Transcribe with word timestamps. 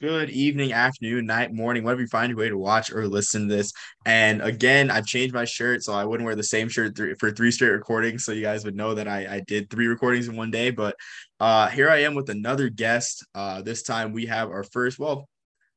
Good 0.00 0.30
evening, 0.30 0.72
afternoon, 0.72 1.24
night, 1.24 1.54
morning, 1.54 1.84
whatever 1.84 2.00
you 2.00 2.08
find 2.08 2.28
your 2.28 2.38
way 2.38 2.48
to 2.48 2.58
watch 2.58 2.90
or 2.92 3.06
listen 3.06 3.48
to 3.48 3.54
this. 3.54 3.72
And 4.04 4.42
again, 4.42 4.90
I've 4.90 5.06
changed 5.06 5.32
my 5.32 5.44
shirt, 5.44 5.84
so 5.84 5.92
I 5.92 6.04
wouldn't 6.04 6.26
wear 6.26 6.34
the 6.34 6.42
same 6.42 6.68
shirt 6.68 6.98
for 7.20 7.30
three 7.30 7.52
straight 7.52 7.70
recordings. 7.70 8.24
So 8.24 8.32
you 8.32 8.42
guys 8.42 8.64
would 8.64 8.74
know 8.74 8.94
that 8.94 9.06
I, 9.06 9.36
I 9.36 9.40
did 9.46 9.70
three 9.70 9.86
recordings 9.86 10.26
in 10.26 10.34
one 10.34 10.50
day. 10.50 10.70
But 10.70 10.96
uh, 11.38 11.68
here 11.68 11.88
I 11.88 11.98
am 11.98 12.14
with 12.14 12.28
another 12.28 12.70
guest. 12.70 13.24
Uh, 13.36 13.62
this 13.62 13.84
time 13.84 14.12
we 14.12 14.26
have 14.26 14.50
our 14.50 14.64
first, 14.64 14.98
well, 14.98 15.28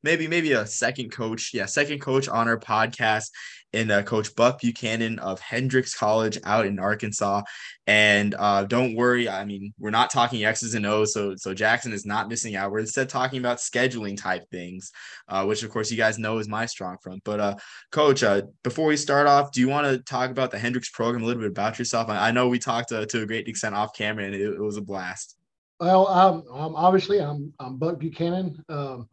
maybe 0.04 0.27
maybe 0.27 0.52
a 0.54 0.66
second 0.66 1.11
coach, 1.11 1.52
yeah, 1.54 1.66
second 1.66 2.00
coach 2.00 2.27
on 2.27 2.48
our 2.48 2.59
podcast, 2.59 3.30
and 3.73 3.91
uh, 3.91 4.04
Coach 4.04 4.36
Buck 4.36 4.62
Buchanan 4.62 5.20
of 5.20 5.39
Hendrix 5.39 5.93
College 5.93 6.38
out 6.43 6.66
in 6.66 6.80
Arkansas. 6.80 7.41
And 7.86 8.36
uh, 8.38 8.63
don't 8.63 8.95
worry, 8.95 9.30
I 9.30 9.45
mean 9.45 9.73
we're 9.80 9.89
not 9.89 10.09
talking 10.09 10.45
X's 10.45 10.73
and 10.73 10.86
O's, 10.86 11.13
so 11.13 11.36
so 11.36 11.54
Jackson 11.54 11.94
is 11.94 12.05
not 12.05 12.30
missing 12.30 12.55
out. 12.55 12.71
We're 12.71 12.80
instead 12.80 13.09
talking 13.09 13.39
about 13.39 13.57
scheduling 13.57 14.17
type 14.17 14.49
things, 14.52 14.91
uh, 15.27 15.45
which 15.45 15.63
of 15.63 15.70
course 15.70 15.91
you 15.91 15.98
guys 15.98 16.20
know 16.20 16.39
is 16.39 16.48
my 16.48 16.66
strong 16.66 16.98
front. 17.02 17.23
But 17.23 17.39
uh, 17.39 17.55
Coach, 17.91 18.23
uh, 18.23 18.44
before 18.64 18.88
we 18.88 18.98
start 18.98 19.27
off, 19.27 19.52
do 19.52 19.61
you 19.61 19.67
want 19.70 19.88
to 19.88 20.00
talk 20.00 20.31
about 20.31 20.52
the 20.52 20.59
Hendrix 20.59 20.89
program 20.89 21.23
a 21.23 21.25
little 21.25 21.41
bit 21.41 21.52
about 21.52 21.80
yourself? 21.80 22.09
I, 22.09 22.30
I 22.30 22.31
know 22.31 22.48
we 22.48 22.59
talked 22.59 22.91
uh, 22.91 23.05
to 23.05 23.22
a 23.23 23.25
great 23.25 23.48
extent 23.48 23.75
off 23.75 23.94
camera, 23.94 24.25
and 24.25 24.36
it, 24.36 24.41
it 24.41 24.61
was 24.61 24.77
a 24.77 24.81
blast. 24.81 25.38
Well, 25.80 26.08
um, 26.08 26.44
um, 26.52 26.75
obviously, 26.75 27.20
I'm 27.22 27.53
I'm 27.59 27.77
Buck 27.77 28.00
Buchanan. 28.00 28.64
Um, 28.67 29.09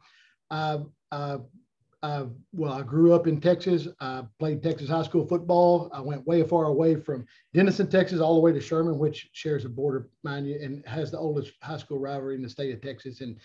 Well, 2.52 2.72
I 2.72 2.82
grew 2.82 3.14
up 3.14 3.26
in 3.26 3.40
Texas. 3.40 3.88
I 4.00 4.22
played 4.38 4.62
Texas 4.62 4.88
high 4.88 5.02
school 5.02 5.26
football. 5.26 5.90
I 5.92 6.00
went 6.00 6.26
way 6.26 6.42
far 6.42 6.64
away 6.64 6.96
from 6.96 7.26
Denison, 7.52 7.88
Texas, 7.88 8.20
all 8.20 8.34
the 8.34 8.40
way 8.40 8.52
to 8.52 8.60
Sherman, 8.60 8.98
which 8.98 9.30
shares 9.32 9.64
a 9.64 9.68
border, 9.68 10.10
mind 10.22 10.46
you, 10.46 10.58
and 10.60 10.86
has 10.86 11.10
the 11.10 11.18
oldest 11.18 11.52
high 11.62 11.78
school 11.78 11.98
rivalry 11.98 12.34
in 12.34 12.42
the 12.42 12.48
state 12.48 12.74
of 12.74 12.80
Texas. 12.80 13.20
And 13.20 13.38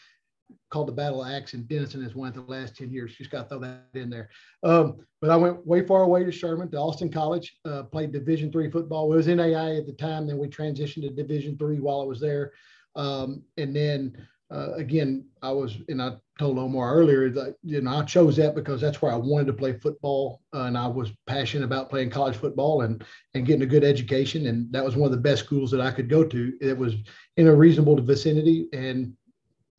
called 0.69 0.87
the 0.87 0.93
Battle 0.93 1.23
of 1.23 1.31
Axe, 1.31 1.53
and 1.53 1.67
Denison 1.67 2.03
has 2.03 2.15
won 2.15 2.33
the 2.33 2.41
last 2.41 2.75
10 2.75 2.91
years. 2.91 3.15
Just 3.15 3.31
got 3.31 3.43
to 3.43 3.49
throw 3.49 3.59
that 3.59 3.85
in 3.93 4.09
there. 4.09 4.29
Um, 4.63 4.97
but 5.21 5.29
I 5.29 5.35
went 5.35 5.65
way 5.65 5.85
far 5.85 6.03
away 6.03 6.23
to 6.23 6.31
Sherman, 6.31 6.71
to 6.71 6.77
Austin 6.77 7.11
College, 7.11 7.57
uh, 7.65 7.83
played 7.83 8.11
Division 8.11 8.51
three 8.51 8.69
football. 8.69 9.11
It 9.11 9.15
was 9.15 9.27
NAI 9.27 9.77
at 9.77 9.85
the 9.85 9.93
time. 9.93 10.27
Then 10.27 10.37
we 10.37 10.47
transitioned 10.47 11.01
to 11.03 11.09
Division 11.09 11.57
three 11.57 11.79
while 11.79 12.01
I 12.01 12.05
was 12.05 12.19
there. 12.19 12.51
Um, 12.95 13.43
and 13.57 13.75
then 13.75 14.27
uh, 14.51 14.73
again, 14.73 15.25
I 15.41 15.51
was, 15.51 15.77
and 15.87 16.01
I 16.01 16.15
told 16.39 16.57
Omar 16.57 16.95
earlier 16.95 17.29
that 17.29 17.55
you 17.63 17.81
know 17.81 17.97
I 17.97 18.03
chose 18.03 18.37
that 18.37 18.55
because 18.55 18.79
that's 18.79 19.01
where 19.01 19.11
I 19.11 19.17
wanted 19.17 19.47
to 19.47 19.53
play 19.53 19.73
football, 19.73 20.41
uh, 20.55 20.61
and 20.61 20.77
I 20.77 20.87
was 20.87 21.11
passionate 21.27 21.65
about 21.65 21.89
playing 21.89 22.09
college 22.09 22.37
football 22.37 22.81
and 22.81 23.03
and 23.33 23.45
getting 23.45 23.61
a 23.61 23.67
good 23.67 23.83
education, 23.83 24.47
and 24.47 24.71
that 24.71 24.83
was 24.83 24.95
one 24.95 25.05
of 25.05 25.11
the 25.11 25.21
best 25.21 25.43
schools 25.43 25.69
that 25.71 25.81
I 25.81 25.91
could 25.91 26.09
go 26.09 26.23
to. 26.23 26.53
It 26.61 26.75
was 26.75 26.95
in 27.35 27.47
a 27.47 27.53
reasonable 27.53 28.01
vicinity 28.01 28.67
and 28.71 29.13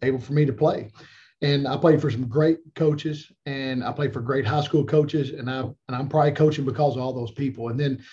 able 0.02 0.20
for 0.20 0.34
me 0.34 0.44
to 0.44 0.52
play. 0.52 0.90
And 1.42 1.66
I 1.66 1.78
played 1.78 2.02
for 2.02 2.10
some 2.10 2.28
great 2.28 2.58
coaches, 2.74 3.32
and 3.46 3.82
I 3.82 3.90
played 3.92 4.12
for 4.12 4.20
great 4.20 4.46
high 4.46 4.62
school 4.62 4.84
coaches, 4.84 5.30
and 5.30 5.50
I 5.50 5.60
and 5.60 5.76
I'm 5.88 6.08
probably 6.08 6.32
coaching 6.32 6.66
because 6.66 6.94
of 6.94 7.02
all 7.02 7.14
those 7.14 7.32
people. 7.32 7.70
And 7.70 7.80
then 7.80 8.04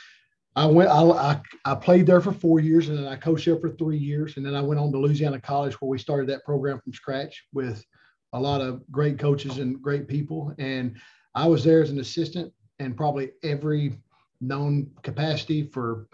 I 0.55 0.65
went, 0.65 0.89
I, 0.89 1.03
I, 1.03 1.41
I, 1.65 1.75
played 1.75 2.07
there 2.07 2.19
for 2.19 2.31
four 2.31 2.59
years 2.59 2.89
and 2.89 2.97
then 2.97 3.05
I 3.05 3.15
coached 3.15 3.45
there 3.45 3.59
for 3.59 3.69
three 3.69 3.99
years. 3.99 4.37
And 4.37 4.45
then 4.45 4.55
I 4.55 4.61
went 4.61 4.79
on 4.79 4.91
to 4.91 4.97
Louisiana 4.97 5.39
College 5.39 5.79
where 5.79 5.87
we 5.87 5.99
started 5.99 6.27
that 6.29 6.43
program 6.45 6.81
from 6.81 6.93
scratch 6.93 7.45
with 7.53 7.85
a 8.33 8.39
lot 8.39 8.61
of 8.61 8.81
great 8.91 9.17
coaches 9.19 9.57
and 9.57 9.81
great 9.81 10.07
people. 10.07 10.53
And 10.57 10.95
I 11.35 11.47
was 11.47 11.63
there 11.63 11.81
as 11.81 11.89
an 11.89 11.99
assistant 11.99 12.53
and 12.79 12.95
probably 12.95 13.31
every 13.43 13.97
known 14.41 14.91
capacity 15.03 15.63
for 15.63 16.07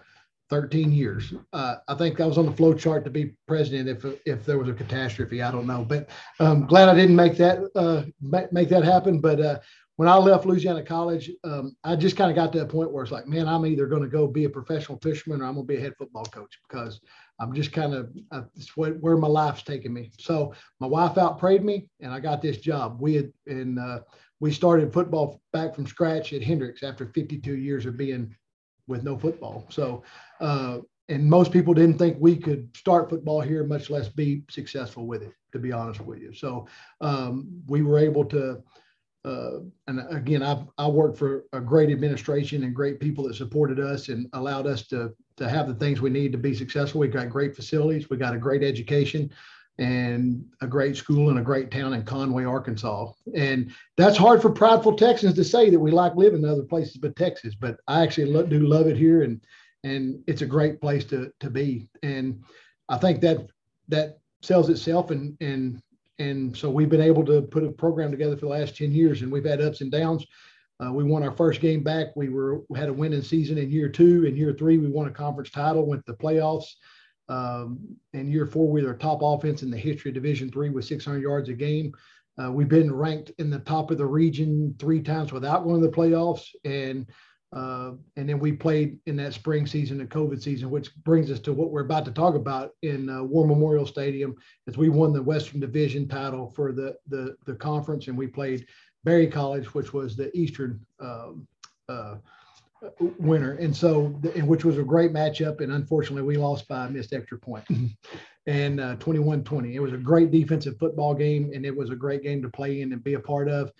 13 0.49 0.91
years. 0.91 1.33
Uh, 1.51 1.77
I 1.87 1.95
think 1.95 2.19
I 2.19 2.25
was 2.25 2.37
on 2.37 2.45
the 2.45 2.51
flow 2.51 2.73
chart 2.73 3.03
to 3.05 3.09
be 3.09 3.33
president 3.47 3.89
if 3.89 4.05
if 4.25 4.45
there 4.45 4.59
was 4.59 4.69
a 4.69 4.73
catastrophe. 4.73 5.41
I 5.41 5.51
don't 5.51 5.65
know, 5.65 5.83
but 5.83 6.09
I'm 6.39 6.47
um, 6.47 6.67
glad 6.67 6.89
I 6.89 6.95
didn't 6.95 7.15
make 7.15 7.37
that 7.37 7.59
uh, 7.75 8.03
make 8.21 8.69
that 8.69 8.83
happen. 8.83 9.19
But 9.19 9.39
uh, 9.41 9.59
when 9.97 10.09
I 10.09 10.15
left 10.15 10.45
Louisiana 10.45 10.83
College, 10.83 11.31
um, 11.43 11.75
I 11.83 11.95
just 11.95 12.17
kind 12.17 12.31
of 12.31 12.35
got 12.35 12.51
to 12.53 12.61
a 12.61 12.65
point 12.65 12.91
where 12.91 13.03
it's 13.03 13.11
like, 13.11 13.27
man, 13.27 13.47
I'm 13.47 13.65
either 13.65 13.85
going 13.85 14.01
to 14.01 14.07
go 14.07 14.25
be 14.25 14.45
a 14.45 14.49
professional 14.49 14.97
fisherman 14.99 15.41
or 15.41 15.45
I'm 15.45 15.53
going 15.53 15.67
to 15.67 15.73
be 15.73 15.77
a 15.77 15.81
head 15.81 15.93
football 15.97 16.25
coach 16.25 16.57
because 16.67 16.99
I'm 17.39 17.53
just 17.53 17.71
kind 17.71 17.93
of 17.93 18.11
uh, 18.31 18.43
where 18.75 19.17
my 19.17 19.27
life's 19.27 19.61
taking 19.61 19.93
me. 19.93 20.11
So 20.17 20.53
my 20.79 20.87
wife 20.87 21.15
outprayed 21.15 21.63
me, 21.63 21.89
and 21.99 22.11
I 22.11 22.19
got 22.19 22.41
this 22.41 22.57
job. 22.57 23.01
We 23.01 23.15
had 23.15 23.31
and 23.45 23.77
uh, 23.77 23.99
we 24.39 24.51
started 24.51 24.91
football 24.91 25.41
back 25.51 25.75
from 25.75 25.85
scratch 25.85 26.33
at 26.33 26.41
Hendrix 26.41 26.81
after 26.81 27.05
52 27.05 27.55
years 27.55 27.85
of 27.85 27.95
being 27.95 28.35
with 28.87 29.03
no 29.03 29.17
football. 29.17 29.65
So. 29.69 30.03
Uh, 30.39 30.79
and 31.09 31.29
most 31.29 31.51
people 31.51 31.73
didn't 31.73 31.97
think 31.97 32.15
we 32.17 32.33
could 32.37 32.69
start 32.77 33.09
football 33.09 33.41
here, 33.41 33.65
much 33.65 33.89
less 33.89 34.07
be 34.07 34.43
successful 34.49 35.05
with 35.05 35.21
it. 35.21 35.33
To 35.51 35.59
be 35.59 35.73
honest 35.73 35.99
with 35.99 36.19
you, 36.19 36.33
so 36.33 36.65
um, 37.01 37.61
we 37.67 37.83
were 37.83 37.99
able 37.99 38.23
to 38.25 38.63
uh, 39.25 39.59
and 39.87 40.01
again, 40.09 40.43
I've 40.43 40.65
I 40.77 40.87
worked 40.87 41.17
for 41.17 41.45
a 41.53 41.61
great 41.61 41.89
administration 41.89 42.63
and 42.63 42.75
great 42.75 42.99
people 42.99 43.25
that 43.25 43.35
supported 43.35 43.79
us 43.79 44.09
and 44.09 44.27
allowed 44.33 44.67
us 44.67 44.87
to 44.87 45.13
to 45.37 45.49
have 45.49 45.67
the 45.67 45.75
things 45.75 46.01
we 46.01 46.09
need 46.09 46.31
to 46.33 46.37
be 46.37 46.53
successful. 46.53 46.99
We've 46.99 47.11
got 47.11 47.29
great 47.29 47.55
facilities, 47.55 48.09
we 48.09 48.17
got 48.17 48.35
a 48.35 48.39
great 48.39 48.63
education, 48.63 49.31
and 49.79 50.45
a 50.61 50.67
great 50.67 50.97
school 50.97 51.29
in 51.29 51.37
a 51.37 51.43
great 51.43 51.71
town 51.71 51.93
in 51.93 52.03
Conway, 52.03 52.43
Arkansas. 52.43 53.11
And 53.35 53.73
that's 53.97 54.17
hard 54.17 54.41
for 54.41 54.49
prideful 54.49 54.95
Texans 54.95 55.35
to 55.35 55.43
say 55.43 55.69
that 55.69 55.79
we 55.79 55.89
like 55.91 56.15
living 56.15 56.43
in 56.43 56.49
other 56.49 56.63
places 56.63 56.97
but 56.97 57.15
Texas. 57.15 57.55
But 57.55 57.77
I 57.87 58.03
actually 58.03 58.31
lo- 58.31 58.45
do 58.45 58.59
love 58.59 58.87
it 58.87 58.97
here, 58.97 59.23
and 59.23 59.41
and 59.85 60.21
it's 60.27 60.41
a 60.41 60.47
great 60.47 60.81
place 60.81 61.05
to 61.05 61.31
to 61.39 61.49
be. 61.49 61.87
And 62.03 62.43
I 62.89 62.97
think 62.97 63.21
that 63.21 63.47
that 63.87 64.19
sells 64.41 64.69
itself 64.69 65.11
and 65.11 65.37
and 65.39 65.81
and 66.19 66.55
so 66.55 66.69
we've 66.69 66.89
been 66.89 67.01
able 67.01 67.25
to 67.25 67.41
put 67.41 67.63
a 67.63 67.71
program 67.71 68.11
together 68.11 68.35
for 68.35 68.45
the 68.45 68.51
last 68.51 68.77
10 68.77 68.91
years 68.91 69.21
and 69.21 69.31
we've 69.31 69.45
had 69.45 69.61
ups 69.61 69.81
and 69.81 69.91
downs. 69.91 70.25
Uh, 70.83 70.91
we 70.91 71.03
won 71.03 71.23
our 71.23 71.31
first 71.31 71.61
game 71.61 71.83
back. 71.83 72.07
We 72.15 72.29
were 72.29 72.61
we 72.69 72.79
had 72.79 72.89
a 72.89 72.93
winning 72.93 73.21
season 73.21 73.57
in 73.57 73.71
year 73.71 73.89
two. 73.89 74.25
In 74.25 74.35
year 74.35 74.53
three, 74.53 74.77
we 74.77 74.87
won 74.87 75.07
a 75.07 75.11
conference 75.11 75.51
title, 75.51 75.85
went 75.85 76.05
to 76.05 76.11
the 76.11 76.17
playoffs. 76.17 76.65
Um, 77.29 77.79
in 78.13 78.29
year 78.29 78.45
four, 78.45 78.69
we 78.69 78.83
were 78.83 78.93
top 78.93 79.19
offense 79.21 79.63
in 79.63 79.71
the 79.71 79.77
history 79.77 80.09
of 80.09 80.15
Division 80.15 80.51
three 80.51 80.69
with 80.69 80.85
600 80.85 81.21
yards 81.21 81.49
a 81.49 81.53
game. 81.53 81.93
Uh, 82.41 82.51
we've 82.51 82.69
been 82.69 82.93
ranked 82.93 83.31
in 83.37 83.49
the 83.49 83.59
top 83.59 83.91
of 83.91 83.97
the 83.97 84.05
region 84.05 84.75
three 84.79 85.01
times 85.01 85.31
without 85.31 85.63
going 85.63 85.79
to 85.79 85.87
the 85.87 85.93
playoffs, 85.93 86.47
and 86.65 87.07
uh, 87.53 87.91
and 88.15 88.27
then 88.27 88.39
we 88.39 88.51
played 88.51 88.97
in 89.05 89.15
that 89.17 89.33
spring 89.33 89.67
season, 89.67 89.99
the 89.99 90.05
COVID 90.05 90.41
season, 90.41 90.69
which 90.71 90.95
brings 91.03 91.29
us 91.29 91.39
to 91.41 91.53
what 91.53 91.69
we're 91.69 91.85
about 91.85 92.03
to 92.05 92.11
talk 92.11 92.35
about 92.35 92.71
in 92.81 93.09
uh, 93.09 93.23
War 93.23 93.45
Memorial 93.45 93.85
Stadium, 93.85 94.35
as 94.67 94.75
we 94.75 94.89
won 94.89 95.13
the 95.13 95.21
Western 95.21 95.59
Division 95.59 96.07
title 96.07 96.47
for 96.55 96.71
the 96.71 96.95
the, 97.07 97.35
the 97.45 97.53
conference, 97.53 98.07
and 98.07 98.17
we 98.17 98.27
played 98.27 98.65
Berry 99.03 99.27
College, 99.27 99.73
which 99.73 99.93
was 99.93 100.15
the 100.15 100.35
Eastern 100.35 100.83
um, 100.99 101.47
uh, 101.89 102.15
winner, 103.19 103.53
and 103.53 103.75
so 103.75 104.19
and 104.35 104.47
which 104.47 104.65
was 104.65 104.79
a 104.79 104.83
great 104.83 105.13
matchup, 105.13 105.61
and 105.61 105.71
unfortunately 105.71 106.23
we 106.23 106.37
lost 106.37 106.67
by 106.67 106.87
a 106.87 106.89
missed 106.89 107.13
extra 107.13 107.37
point. 107.37 107.65
and 108.45 108.79
21-20. 108.79 109.51
Uh, 109.53 109.67
it 109.67 109.79
was 109.79 109.93
a 109.93 109.97
great 109.97 110.29
defensive 110.29 110.77
football 110.77 111.13
game, 111.13 111.51
and 111.53 111.65
it 111.65 111.75
was 111.75 111.91
a 111.91 111.95
great 111.95 112.23
game 112.23 112.41
to 112.41 112.49
play 112.49 112.81
in 112.81 112.91
and 112.91 113.01
be 113.01 113.13
a 113.13 113.19
part 113.19 113.47
of 113.47 113.71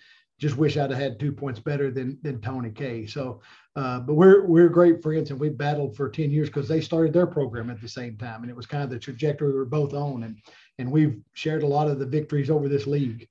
just 0.44 0.58
wish 0.58 0.76
I'd 0.76 0.90
have 0.90 1.00
had 1.00 1.18
two 1.18 1.32
points 1.32 1.58
better 1.58 1.90
than 1.90 2.18
than 2.20 2.38
Tony 2.38 2.70
K. 2.70 3.06
So, 3.06 3.40
uh, 3.76 4.00
but 4.00 4.12
we're 4.12 4.44
we're 4.44 4.68
great 4.68 5.02
friends, 5.02 5.30
and 5.30 5.40
we 5.40 5.48
battled 5.48 5.96
for 5.96 6.10
ten 6.10 6.30
years 6.30 6.50
because 6.50 6.68
they 6.68 6.82
started 6.82 7.14
their 7.14 7.26
program 7.26 7.70
at 7.70 7.80
the 7.80 7.88
same 7.88 8.18
time, 8.18 8.42
and 8.42 8.50
it 8.50 8.56
was 8.56 8.66
kind 8.66 8.84
of 8.84 8.90
the 8.90 8.98
trajectory 8.98 9.48
we 9.48 9.54
were 9.54 9.64
both 9.64 9.94
on, 9.94 10.22
and 10.24 10.36
and 10.78 10.92
we've 10.92 11.18
shared 11.32 11.62
a 11.62 11.66
lot 11.66 11.88
of 11.88 11.98
the 11.98 12.04
victories 12.04 12.50
over 12.50 12.68
this 12.68 12.86
league. 12.86 13.26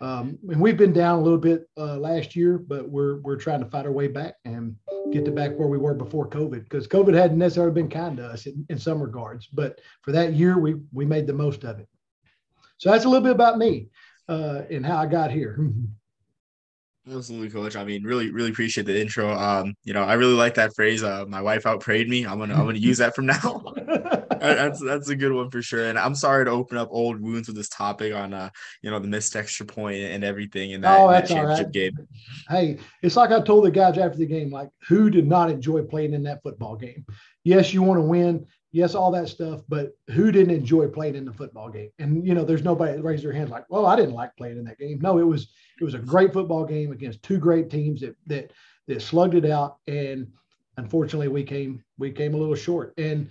Um, 0.00 0.40
and 0.50 0.60
we've 0.60 0.76
been 0.76 0.92
down 0.92 1.20
a 1.20 1.22
little 1.22 1.38
bit 1.38 1.68
uh, 1.78 1.98
last 1.98 2.34
year, 2.34 2.58
but 2.58 2.88
we're 2.88 3.20
we're 3.20 3.36
trying 3.36 3.60
to 3.60 3.70
fight 3.70 3.86
our 3.86 3.92
way 3.92 4.08
back 4.08 4.34
and 4.44 4.74
get 5.12 5.24
to 5.26 5.30
back 5.30 5.52
where 5.56 5.68
we 5.68 5.78
were 5.78 5.94
before 5.94 6.28
COVID, 6.28 6.64
because 6.64 6.88
COVID 6.88 7.14
hadn't 7.14 7.38
necessarily 7.38 7.74
been 7.74 7.88
kind 7.88 8.16
to 8.16 8.26
us 8.26 8.46
in, 8.46 8.66
in 8.70 8.78
some 8.78 9.00
regards, 9.00 9.46
but 9.46 9.80
for 10.02 10.10
that 10.10 10.32
year 10.32 10.58
we 10.58 10.74
we 10.92 11.04
made 11.04 11.28
the 11.28 11.32
most 11.32 11.62
of 11.62 11.78
it. 11.78 11.86
So 12.78 12.90
that's 12.90 13.04
a 13.04 13.08
little 13.08 13.22
bit 13.22 13.36
about 13.36 13.56
me 13.56 13.90
uh, 14.28 14.62
and 14.68 14.84
how 14.84 14.96
I 14.96 15.06
got 15.06 15.30
here. 15.30 15.60
Absolutely, 17.08 17.50
coach. 17.50 17.76
I 17.76 17.84
mean, 17.84 18.02
really, 18.02 18.30
really 18.30 18.50
appreciate 18.50 18.84
the 18.84 19.00
intro. 19.00 19.30
Um, 19.30 19.74
you 19.84 19.92
know, 19.92 20.02
I 20.02 20.14
really 20.14 20.34
like 20.34 20.54
that 20.54 20.74
phrase. 20.74 21.04
Uh, 21.04 21.24
my 21.28 21.40
wife 21.40 21.62
outprayed 21.62 22.08
me. 22.08 22.26
I'm 22.26 22.38
gonna, 22.38 22.54
I'm 22.54 22.64
gonna 22.64 22.78
use 22.78 22.98
that 22.98 23.14
from 23.14 23.26
now. 23.26 23.74
that's 24.40 24.80
that's 24.82 25.08
a 25.08 25.16
good 25.16 25.32
one 25.32 25.50
for 25.50 25.62
sure. 25.62 25.84
And 25.88 25.98
I'm 25.98 26.14
sorry 26.14 26.44
to 26.44 26.50
open 26.50 26.78
up 26.78 26.88
old 26.90 27.20
wounds 27.20 27.48
with 27.48 27.56
this 27.56 27.68
topic 27.68 28.12
on, 28.12 28.34
uh, 28.34 28.50
you 28.82 28.90
know, 28.90 28.98
the 28.98 29.06
missed 29.06 29.36
extra 29.36 29.64
point 29.64 29.98
and 29.98 30.24
everything 30.24 30.72
in 30.72 30.80
that, 30.80 30.98
oh, 30.98 31.08
that 31.10 31.28
championship 31.28 31.72
game. 31.72 31.92
Hey, 32.48 32.78
it's 33.02 33.16
like 33.16 33.30
I 33.30 33.40
told 33.40 33.64
the 33.64 33.70
guys 33.70 33.98
after 33.98 34.18
the 34.18 34.26
game, 34.26 34.50
like, 34.50 34.68
who 34.88 35.08
did 35.08 35.26
not 35.26 35.48
enjoy 35.48 35.82
playing 35.82 36.12
in 36.12 36.24
that 36.24 36.42
football 36.42 36.76
game? 36.76 37.06
Yes, 37.44 37.72
you 37.72 37.82
want 37.82 37.98
to 37.98 38.02
win 38.02 38.46
yes, 38.76 38.94
all 38.94 39.10
that 39.10 39.26
stuff, 39.26 39.62
but 39.70 39.96
who 40.10 40.30
didn't 40.30 40.54
enjoy 40.54 40.86
playing 40.86 41.14
in 41.14 41.24
the 41.24 41.32
football 41.32 41.70
game? 41.70 41.88
And 41.98 42.26
you 42.26 42.34
know, 42.34 42.44
there's 42.44 42.62
nobody 42.62 42.92
that 42.92 43.02
raised 43.02 43.24
their 43.24 43.32
hands 43.32 43.48
like, 43.48 43.64
well, 43.70 43.86
I 43.86 43.96
didn't 43.96 44.14
like 44.14 44.36
playing 44.36 44.58
in 44.58 44.64
that 44.64 44.78
game. 44.78 44.98
No, 45.00 45.16
it 45.18 45.26
was 45.26 45.48
it 45.80 45.84
was 45.84 45.94
a 45.94 45.98
great 45.98 46.34
football 46.34 46.66
game 46.66 46.92
against 46.92 47.22
two 47.22 47.38
great 47.38 47.70
teams 47.70 48.02
that 48.02 48.16
that 48.26 48.52
that 48.86 49.00
slugged 49.00 49.34
it 49.34 49.46
out. 49.46 49.78
And 49.88 50.30
unfortunately, 50.76 51.28
we 51.28 51.42
came 51.42 51.82
we 51.96 52.12
came 52.12 52.34
a 52.34 52.36
little 52.36 52.54
short. 52.54 52.92
And 52.98 53.30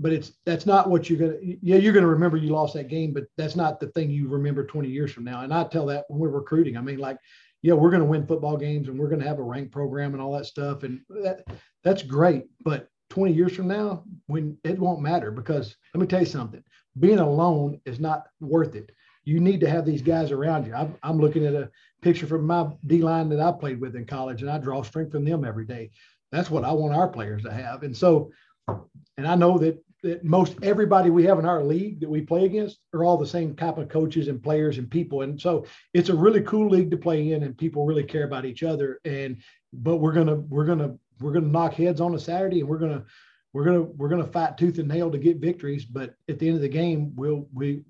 but 0.00 0.12
it's 0.12 0.32
that's 0.44 0.66
not 0.66 0.90
what 0.90 1.08
you're 1.08 1.18
gonna. 1.20 1.38
Yeah, 1.62 1.76
you're 1.76 1.92
gonna 1.92 2.08
remember 2.08 2.36
you 2.36 2.50
lost 2.50 2.74
that 2.74 2.88
game, 2.88 3.12
but 3.12 3.26
that's 3.36 3.54
not 3.54 3.78
the 3.78 3.86
thing 3.88 4.10
you 4.10 4.26
remember 4.26 4.66
20 4.66 4.88
years 4.88 5.12
from 5.12 5.22
now. 5.22 5.42
And 5.42 5.54
I 5.54 5.62
tell 5.62 5.86
that 5.86 6.06
when 6.08 6.18
we're 6.18 6.28
recruiting. 6.28 6.76
I 6.76 6.80
mean, 6.80 6.98
like, 6.98 7.18
yeah, 7.62 7.74
we're 7.74 7.92
gonna 7.92 8.04
win 8.04 8.26
football 8.26 8.56
games 8.56 8.88
and 8.88 8.98
we're 8.98 9.10
gonna 9.10 9.28
have 9.28 9.38
a 9.38 9.44
rank 9.44 9.70
program 9.70 10.12
and 10.12 10.20
all 10.20 10.32
that 10.32 10.46
stuff, 10.46 10.82
and 10.82 11.02
that 11.08 11.44
that's 11.84 12.02
great. 12.02 12.46
But 12.64 12.88
20 13.12 13.34
years 13.34 13.54
from 13.54 13.68
now, 13.68 14.04
when 14.26 14.56
it 14.64 14.78
won't 14.78 15.02
matter 15.02 15.30
because 15.30 15.76
let 15.92 16.00
me 16.00 16.06
tell 16.06 16.20
you 16.20 16.26
something. 16.26 16.64
Being 16.98 17.18
alone 17.18 17.78
is 17.84 18.00
not 18.00 18.24
worth 18.40 18.74
it. 18.74 18.90
You 19.24 19.38
need 19.38 19.60
to 19.60 19.68
have 19.68 19.84
these 19.84 20.00
guys 20.00 20.30
around 20.30 20.66
you. 20.66 20.74
I'm, 20.74 20.96
I'm 21.02 21.20
looking 21.20 21.44
at 21.44 21.54
a 21.54 21.70
picture 22.00 22.26
from 22.26 22.46
my 22.46 22.68
D 22.86 23.02
line 23.02 23.28
that 23.28 23.38
I 23.38 23.52
played 23.52 23.82
with 23.82 23.96
in 23.96 24.06
college, 24.06 24.40
and 24.40 24.50
I 24.50 24.56
draw 24.56 24.82
strength 24.82 25.12
from 25.12 25.26
them 25.26 25.44
every 25.44 25.66
day. 25.66 25.90
That's 26.30 26.50
what 26.50 26.64
I 26.64 26.72
want 26.72 26.94
our 26.94 27.06
players 27.06 27.42
to 27.42 27.52
have. 27.52 27.82
And 27.82 27.94
so, 27.94 28.30
and 28.66 29.26
I 29.26 29.34
know 29.34 29.58
that 29.58 29.78
that 30.02 30.24
most 30.24 30.56
everybody 30.62 31.10
we 31.10 31.24
have 31.24 31.38
in 31.38 31.44
our 31.44 31.62
league 31.62 32.00
that 32.00 32.10
we 32.10 32.22
play 32.22 32.44
against 32.44 32.80
are 32.92 33.04
all 33.04 33.16
the 33.16 33.26
same 33.26 33.54
type 33.54 33.78
of 33.78 33.88
coaches 33.88 34.28
and 34.28 34.42
players 34.42 34.78
and 34.78 34.90
people. 34.90 35.22
And 35.22 35.40
so 35.40 35.66
it's 35.94 36.08
a 36.08 36.16
really 36.16 36.40
cool 36.40 36.68
league 36.68 36.90
to 36.90 36.96
play 36.96 37.32
in 37.32 37.44
and 37.44 37.56
people 37.56 37.84
really 37.86 38.02
care 38.02 38.24
about 38.24 38.44
each 38.44 38.62
other. 38.62 39.00
And 39.04 39.36
but 39.72 39.98
we're 39.98 40.12
gonna 40.14 40.36
we're 40.36 40.64
gonna 40.64 40.96
we're 41.22 41.32
gonna 41.32 41.46
knock 41.46 41.74
heads 41.74 42.00
on 42.00 42.14
a 42.14 42.18
Saturday 42.18 42.60
and 42.60 42.68
we're 42.68 42.78
gonna 42.78 43.04
we're 43.52 43.64
gonna 43.64 43.82
we're 43.82 44.08
gonna 44.08 44.26
fight 44.26 44.56
tooth 44.56 44.78
and 44.78 44.88
nail 44.88 45.10
to 45.10 45.18
get 45.18 45.38
victories. 45.38 45.84
But 45.84 46.14
at 46.28 46.38
the 46.38 46.48
end 46.48 46.56
of 46.56 46.62
the 46.62 46.68
game, 46.68 47.12
we'll 47.14 47.48
we 47.52 47.84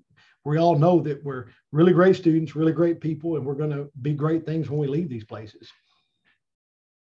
we 0.45 0.57
all 0.57 0.77
know 0.77 0.99
that 1.01 1.23
we're 1.23 1.47
really 1.71 1.93
great 1.93 2.15
students, 2.15 2.55
really 2.55 2.73
great 2.73 2.99
people, 2.99 3.35
and 3.35 3.45
we're 3.45 3.55
gonna 3.55 3.85
be 4.01 4.13
great 4.13 4.45
things 4.45 4.69
when 4.69 4.79
we 4.79 4.87
leave 4.87 5.09
these 5.09 5.23
places. 5.23 5.69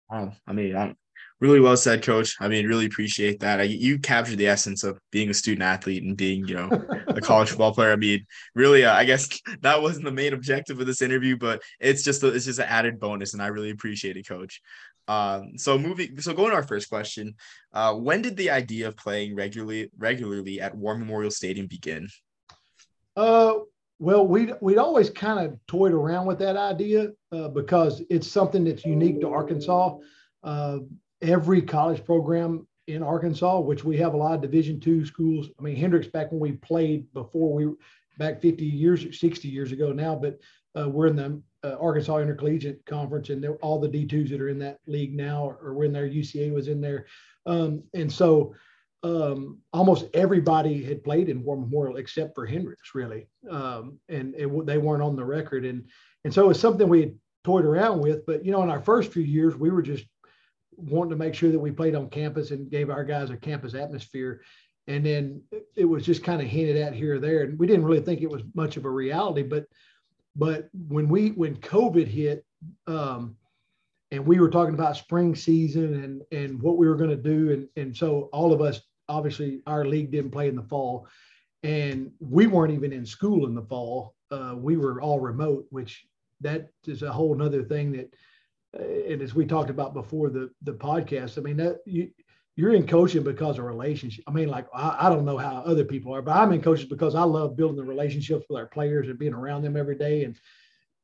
Wow. 0.10 0.34
I 0.46 0.54
mean, 0.54 0.76
I'm, 0.76 0.98
really 1.42 1.60
well 1.60 1.76
said, 1.76 2.04
coach. 2.04 2.36
I 2.40 2.48
mean, 2.48 2.68
really 2.68 2.86
appreciate 2.86 3.40
that. 3.40 3.60
I, 3.60 3.64
you 3.64 3.98
captured 3.98 4.38
the 4.38 4.48
essence 4.48 4.84
of 4.84 5.00
being 5.12 5.30
a 5.30 5.34
student 5.34 5.64
athlete 5.64 6.04
and 6.04 6.16
being, 6.16 6.48
you 6.48 6.56
know, 6.56 6.70
a 7.08 7.20
college 7.22 7.50
football 7.50 7.74
player. 7.74 7.92
I 7.92 7.96
mean, 7.96 8.26
really, 8.54 8.86
uh, 8.86 8.94
I 8.94 9.04
guess 9.04 9.28
that 9.62 9.82
wasn't 9.82 10.06
the 10.06 10.12
main 10.12 10.34
objective 10.34 10.80
of 10.80 10.86
this 10.86 11.02
interview, 11.02 11.36
but 11.36 11.62
it's 11.80 12.04
just 12.04 12.24
a, 12.24 12.28
it's 12.28 12.46
just 12.46 12.60
an 12.60 12.66
added 12.66 13.00
bonus, 13.00 13.34
and 13.34 13.42
I 13.42 13.48
really 13.48 13.72
appreciate 13.72 14.18
it, 14.18 14.28
coach. 14.28 14.62
Um, 15.08 15.58
so 15.58 15.78
moving, 15.78 16.20
so 16.22 16.34
going 16.34 16.52
to 16.52 16.56
our 16.56 16.64
first 16.64 16.90
question, 16.90 17.36
uh, 17.74 17.94
when 17.94 18.22
did 18.22 18.38
the 18.38 18.50
idea 18.50 18.88
of 18.88 18.96
playing 18.96 19.36
regularly 19.36 19.90
regularly 19.98 20.62
at 20.62 20.76
War 20.76 20.98
Memorial 20.98 21.32
Stadium 21.32 21.68
begin? 21.68 22.08
Uh, 23.16 23.54
well, 24.00 24.26
we'd, 24.26 24.54
we'd 24.62 24.78
always 24.78 25.10
kind 25.10 25.46
of 25.46 25.60
toyed 25.68 25.94
around 25.94 26.26
with 26.26 26.40
that 26.40 26.56
idea 26.56 27.10
uh, 27.32 27.50
because 27.50 28.02
it's 28.10 28.28
something 28.28 28.64
that's 28.64 28.86
unique 28.86 29.22
to 29.22 29.30
Arkansas. 29.30 29.98
Uh, 30.44 30.80
every 31.22 31.62
college 31.62 32.04
program 32.04 32.68
in 32.88 33.04
Arkansas, 33.04 33.60
which 33.60 33.84
we 33.84 33.98
have 33.98 34.14
a 34.14 34.18
lot 34.18 34.34
of 34.34 34.42
Division 34.42 34.80
two 34.80 35.06
schools. 35.06 35.50
I 35.60 35.62
mean, 35.62 35.76
Hendrix 35.76 36.08
back 36.08 36.32
when 36.32 36.40
we 36.40 36.54
played 36.54 37.12
before 37.14 37.54
we 37.54 37.74
back 38.18 38.42
50 38.42 38.66
years, 38.66 39.20
60 39.20 39.48
years 39.48 39.72
ago 39.72 39.92
now, 39.92 40.16
but 40.16 40.40
uh, 40.76 40.90
we're 40.90 41.08
in 41.08 41.16
the 41.16 41.42
uh, 41.64 41.76
Arkansas 41.80 42.18
Intercollegiate 42.18 42.86
Conference, 42.86 43.30
and 43.30 43.46
all 43.62 43.80
the 43.80 43.90
D2s 43.90 44.30
that 44.30 44.42
are 44.42 44.50
in 44.50 44.60
that 44.60 44.80
league 44.88 45.16
now, 45.16 45.58
or 45.62 45.74
when 45.74 45.92
their 45.92 46.08
UCA 46.10 46.54
was 46.54 46.68
in 46.68 46.82
there, 46.82 47.06
um, 47.46 47.84
and 47.94 48.12
so 48.12 48.54
um, 49.04 49.60
almost 49.74 50.06
everybody 50.14 50.84
had 50.84 51.04
played 51.04 51.30
in 51.30 51.44
War 51.44 51.58
Memorial 51.58 51.98
except 51.98 52.36
for 52.36 52.46
Hendrix, 52.46 52.94
really, 52.94 53.28
um, 53.50 54.00
and 54.10 54.36
it, 54.36 54.66
they 54.66 54.78
weren't 54.78 55.04
on 55.04 55.16
the 55.16 55.26
record, 55.26 55.66
and 55.66 55.86
and 56.24 56.34
so 56.34 56.50
it's 56.50 56.60
something 56.60 56.88
we 56.88 57.02
had 57.02 57.16
toyed 57.44 57.66
around 57.66 58.02
with. 58.02 58.26
But 58.26 58.46
you 58.46 58.52
know, 58.52 58.64
in 58.64 58.70
our 58.70 58.82
first 58.82 59.12
few 59.12 59.24
years, 59.24 59.56
we 59.56 59.72
were 59.72 59.82
just 59.82 60.06
wanting 60.76 61.12
to 61.12 61.16
make 61.16 61.34
sure 61.34 61.52
that 61.52 61.60
we 61.60 61.72
played 61.72 61.96
on 61.96 62.10
campus 62.10 62.52
and 62.52 62.70
gave 62.70 62.90
our 62.90 63.04
guys 63.04 63.30
a 63.30 63.38
campus 63.38 63.74
atmosphere. 63.74 64.42
And 64.88 65.06
then 65.06 65.44
it 65.76 65.86
was 65.86 66.06
just 66.06 66.24
kind 66.24 66.42
of 66.42 66.48
hinted 66.48 66.76
at 66.76 66.94
here 66.94 67.16
or 67.16 67.20
there, 67.20 67.44
and 67.44 67.58
we 67.58 67.68
didn't 67.68 67.86
really 67.86 68.02
think 68.02 68.22
it 68.22 68.30
was 68.30 68.44
much 68.56 68.78
of 68.78 68.86
a 68.86 68.90
reality. 68.90 69.44
But 69.44 69.66
but 70.36 70.70
when 70.88 71.10
we 71.10 71.30
when 71.32 71.56
COVID 71.58 72.08
hit, 72.08 72.46
um, 72.88 73.36
and 74.12 74.26
we 74.26 74.40
were 74.40 74.50
talking 74.50 74.74
about 74.74 74.98
spring 74.98 75.36
season 75.36 76.04
and 76.04 76.22
and 76.32 76.62
what 76.62 76.78
we 76.78 76.88
were 76.88 76.96
going 76.96 77.10
to 77.10 77.16
do, 77.16 77.52
and 77.52 77.68
and 77.76 77.96
so 77.96 78.30
all 78.34 78.54
of 78.54 78.62
us 78.62 78.82
obviously 79.10 79.62
our 79.68 79.86
league 79.86 80.12
didn't 80.12 80.32
play 80.32 80.48
in 80.48 80.56
the 80.56 80.64
fall, 80.64 81.08
and 81.64 82.12
we 82.20 82.48
weren't 82.48 82.74
even 82.74 82.94
in 82.94 83.06
school 83.06 83.46
in 83.46 83.56
the 83.56 83.62
fall. 83.62 84.16
Uh, 84.32 84.56
we 84.56 84.78
were 84.78 85.02
all 85.02 85.20
remote, 85.20 85.66
which 85.70 86.06
that 86.40 86.70
is 86.88 87.04
a 87.04 87.12
whole 87.12 87.36
nother 87.36 87.64
thing 87.64 87.92
that 87.92 88.14
and 88.74 89.22
as 89.22 89.36
we 89.36 89.46
talked 89.46 89.70
about 89.70 89.94
before 89.94 90.30
the 90.30 90.50
the 90.62 90.74
podcast, 90.74 91.38
I 91.38 91.42
mean 91.42 91.58
that 91.58 91.80
you 91.86 92.10
you're 92.56 92.74
in 92.74 92.86
coaching 92.86 93.24
because 93.24 93.58
of 93.58 93.66
relationship. 93.66 94.24
I 94.28 94.32
mean, 94.32 94.50
like 94.50 94.68
I, 94.74 95.08
I 95.08 95.10
don't 95.10 95.26
know 95.26 95.38
how 95.38 95.64
other 95.66 95.86
people 95.86 96.14
are, 96.14 96.22
but 96.22 96.36
I'm 96.36 96.52
in 96.52 96.62
coaching 96.62 96.90
because 96.90 97.16
I 97.16 97.24
love 97.24 97.56
building 97.56 97.78
the 97.78 97.84
relationships 97.84 98.46
with 98.50 98.60
our 98.60 98.68
players 98.68 99.08
and 99.08 99.18
being 99.18 99.34
around 99.34 99.62
them 99.62 99.78
every 99.78 99.98
day. 99.98 100.26
And 100.26 100.36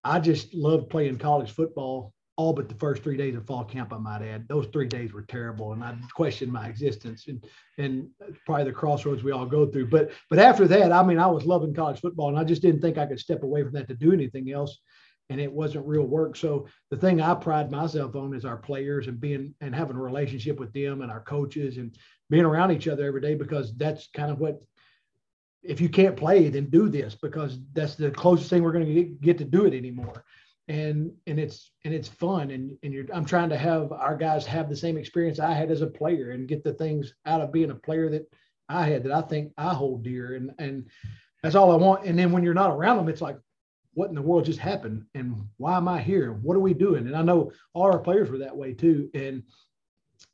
I 0.03 0.19
just 0.19 0.53
love 0.53 0.89
playing 0.89 1.17
college 1.17 1.51
football, 1.51 2.13
all 2.35 2.53
but 2.53 2.69
the 2.69 2.75
first 2.75 3.01
three 3.01 3.17
days 3.17 3.35
of 3.35 3.45
fall 3.45 3.63
camp, 3.63 3.93
I 3.93 3.97
might 3.97 4.21
add. 4.21 4.47
Those 4.47 4.67
three 4.67 4.87
days 4.87 5.13
were 5.13 5.23
terrible, 5.23 5.71
and 5.71 5.83
I 5.83 5.95
questioned 6.13 6.51
my 6.51 6.67
existence 6.67 7.27
and 7.27 7.43
and 7.77 8.09
probably 8.45 8.65
the 8.65 8.73
crossroads 8.73 9.23
we 9.23 9.31
all 9.31 9.45
go 9.45 9.65
through. 9.65 9.89
But 9.89 10.11
but 10.29 10.39
after 10.39 10.67
that, 10.67 10.91
I 10.91 11.03
mean, 11.03 11.17
I 11.17 11.27
was 11.27 11.45
loving 11.45 11.73
college 11.73 12.01
football, 12.01 12.29
and 12.29 12.37
I 12.37 12.43
just 12.43 12.61
didn't 12.61 12.81
think 12.81 12.97
I 12.97 13.05
could 13.05 13.19
step 13.19 13.43
away 13.43 13.63
from 13.63 13.73
that 13.73 13.87
to 13.87 13.95
do 13.95 14.11
anything 14.11 14.51
else 14.51 14.79
and 15.29 15.41
it 15.41 15.51
wasn't 15.51 15.85
real 15.85 16.05
work. 16.05 16.35
So 16.35 16.67
the 16.89 16.97
thing 16.97 17.21
I 17.21 17.33
pride 17.33 17.69
myself 17.71 18.15
on 18.15 18.33
is 18.33 18.45
our 18.45 18.57
players 18.57 19.07
and 19.07 19.19
being 19.19 19.53
and 19.61 19.75
having 19.75 19.97
a 19.97 20.01
relationship 20.01 20.59
with 20.59 20.71
them 20.73 21.01
and 21.01 21.11
our 21.11 21.21
coaches 21.21 21.77
and 21.77 21.95
being 22.29 22.45
around 22.45 22.71
each 22.71 22.87
other 22.87 23.05
every 23.05 23.21
day 23.21 23.35
because 23.35 23.75
that's 23.75 24.07
kind 24.13 24.31
of 24.31 24.39
what 24.39 24.61
if 25.63 25.81
you 25.81 25.89
can't 25.89 26.15
play 26.15 26.47
then 26.49 26.69
do 26.69 26.87
this 26.87 27.15
because 27.15 27.59
that's 27.73 27.95
the 27.95 28.11
closest 28.11 28.49
thing 28.49 28.63
we're 28.63 28.71
going 28.71 28.85
to 28.85 29.03
get, 29.03 29.37
to 29.37 29.45
do 29.45 29.65
it 29.65 29.73
anymore. 29.73 30.23
And 30.69 31.11
and 31.27 31.39
it's 31.39 31.71
and 31.85 31.93
it's 31.93 32.09
fun 32.09 32.51
and 32.51 32.77
and 32.83 32.93
you're 32.93 33.05
I'm 33.13 33.25
trying 33.25 33.49
to 33.49 33.57
have 33.57 33.91
our 33.91 34.17
guys 34.17 34.45
have 34.45 34.69
the 34.69 34.75
same 34.75 34.97
experience 34.97 35.39
I 35.39 35.53
had 35.53 35.71
as 35.71 35.81
a 35.81 35.87
player 35.87 36.31
and 36.31 36.47
get 36.47 36.63
the 36.63 36.73
things 36.73 37.13
out 37.25 37.41
of 37.41 37.53
being 37.53 37.71
a 37.71 37.75
player 37.75 38.09
that 38.09 38.29
I 38.67 38.85
had 38.85 39.03
that 39.03 39.13
I 39.13 39.21
think 39.21 39.53
I 39.57 39.73
hold 39.73 40.03
dear. 40.03 40.35
And 40.35 40.51
and 40.59 40.87
that's 41.41 41.55
all 41.55 41.71
I 41.71 41.75
want. 41.75 42.05
And 42.05 42.19
then 42.19 42.33
when 42.33 42.43
you're 42.43 42.53
not 42.53 42.71
around 42.71 42.97
them 42.97 43.07
it's 43.07 43.21
like 43.21 43.37
what 43.97 44.09
in 44.09 44.15
the 44.15 44.21
world 44.21 44.45
just 44.45 44.59
happened 44.59 45.03
and 45.15 45.35
why 45.57 45.75
am 45.75 45.87
I 45.87 45.99
here? 45.99 46.33
What 46.43 46.55
are 46.55 46.59
we 46.59 46.75
doing? 46.75 47.07
And 47.07 47.15
I 47.15 47.23
know 47.23 47.51
all 47.73 47.91
our 47.91 47.97
players 47.97 48.29
were 48.29 48.37
that 48.37 48.55
way 48.55 48.73
too. 48.73 49.09
And 49.15 49.41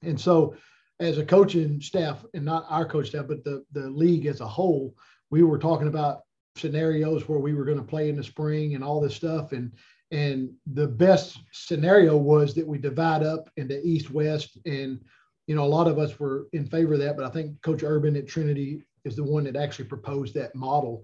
and 0.01 0.19
so 0.19 0.57
as 0.99 1.17
a 1.17 1.25
coaching 1.25 1.79
staff, 1.79 2.25
and 2.33 2.43
not 2.43 2.65
our 2.69 2.85
coach 2.85 3.07
staff, 3.07 3.25
but 3.25 3.45
the 3.45 3.63
the 3.71 3.89
league 3.89 4.25
as 4.25 4.41
a 4.41 4.47
whole, 4.47 4.93
we 5.29 5.43
were 5.43 5.57
talking 5.57 5.87
about 5.87 6.23
scenarios 6.57 7.29
where 7.29 7.39
we 7.39 7.53
were 7.53 7.63
going 7.63 7.77
to 7.77 7.85
play 7.85 8.09
in 8.09 8.17
the 8.17 8.23
spring 8.23 8.75
and 8.75 8.83
all 8.83 8.99
this 8.99 9.15
stuff. 9.15 9.53
And 9.53 9.71
and 10.11 10.51
the 10.73 10.87
best 10.87 11.39
scenario 11.53 12.17
was 12.17 12.53
that 12.55 12.67
we 12.67 12.77
divide 12.77 13.23
up 13.23 13.49
into 13.55 13.81
east 13.87 14.11
west 14.11 14.57
and 14.65 14.99
you 15.47 15.55
know 15.55 15.63
a 15.63 15.75
lot 15.77 15.87
of 15.87 15.99
us 15.99 16.19
were 16.19 16.47
in 16.51 16.65
favor 16.65 16.93
of 16.93 16.99
that 16.99 17.17
but 17.17 17.25
i 17.25 17.29
think 17.29 17.59
coach 17.63 17.81
urban 17.83 18.15
at 18.15 18.27
trinity 18.27 18.83
is 19.05 19.15
the 19.15 19.23
one 19.23 19.43
that 19.43 19.55
actually 19.55 19.85
proposed 19.85 20.33
that 20.33 20.53
model 20.53 21.03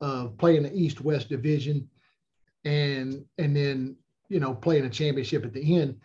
of 0.00 0.36
playing 0.38 0.62
the 0.62 0.74
east 0.74 1.02
west 1.02 1.28
division 1.28 1.88
and 2.66 3.24
and 3.38 3.56
then 3.56 3.96
you 4.28 4.40
know 4.40 4.52
playing 4.52 4.84
a 4.84 4.90
championship 4.90 5.44
at 5.44 5.54
the 5.54 5.76
end. 5.76 5.98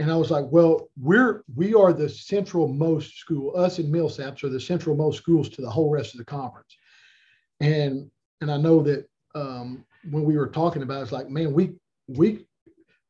And 0.00 0.12
I 0.12 0.16
was 0.16 0.30
like, 0.30 0.44
well, 0.50 0.90
we're 1.00 1.42
we 1.56 1.74
are 1.74 1.92
the 1.92 2.08
central 2.08 2.68
most 2.68 3.16
school. 3.16 3.56
Us 3.56 3.78
and 3.78 3.92
Millsaps 3.92 4.44
are 4.44 4.48
the 4.48 4.60
central 4.60 4.94
most 4.94 5.16
schools 5.16 5.48
to 5.50 5.62
the 5.62 5.70
whole 5.70 5.90
rest 5.90 6.14
of 6.14 6.18
the 6.18 6.24
conference. 6.24 6.76
And 7.60 8.10
and 8.40 8.50
I 8.50 8.58
know 8.58 8.82
that 8.82 9.08
um, 9.34 9.84
when 10.10 10.24
we 10.24 10.36
were 10.36 10.48
talking 10.48 10.82
about, 10.82 11.00
it, 11.00 11.02
it's 11.04 11.12
like, 11.12 11.30
man, 11.30 11.52
we 11.52 11.74
we 12.08 12.46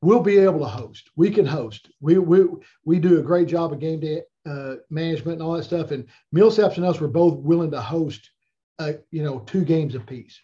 we'll 0.00 0.22
be 0.22 0.38
able 0.38 0.60
to 0.60 0.66
host. 0.66 1.10
We 1.16 1.30
can 1.30 1.46
host. 1.46 1.90
We 2.00 2.18
we 2.18 2.46
we 2.84 2.98
do 2.98 3.18
a 3.18 3.22
great 3.22 3.48
job 3.48 3.72
of 3.72 3.80
game 3.80 4.00
day 4.00 4.22
uh, 4.46 4.76
management 4.90 5.40
and 5.40 5.42
all 5.42 5.54
that 5.54 5.64
stuff. 5.64 5.90
And 5.90 6.06
Millsaps 6.34 6.76
and 6.76 6.86
us 6.86 7.00
were 7.00 7.08
both 7.08 7.38
willing 7.38 7.70
to 7.70 7.80
host, 7.80 8.30
uh, 8.78 8.92
you 9.10 9.22
know, 9.22 9.40
two 9.40 9.64
games 9.64 9.94
apiece. 9.94 10.40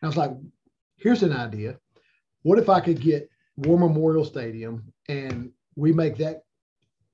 And 0.00 0.06
I 0.06 0.08
was 0.08 0.16
like, 0.16 0.32
here's 0.96 1.24
an 1.24 1.32
idea 1.32 1.78
what 2.42 2.58
if 2.58 2.68
I 2.68 2.80
could 2.80 3.00
get 3.00 3.30
War 3.56 3.78
Memorial 3.78 4.24
Stadium 4.24 4.92
and 5.08 5.50
we 5.76 5.92
make 5.92 6.16
that 6.18 6.44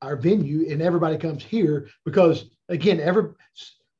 our 0.03 0.17
venue 0.17 0.71
and 0.71 0.81
everybody 0.81 1.17
comes 1.17 1.43
here 1.43 1.89
because 2.05 2.51
again, 2.69 3.01
every 3.01 3.31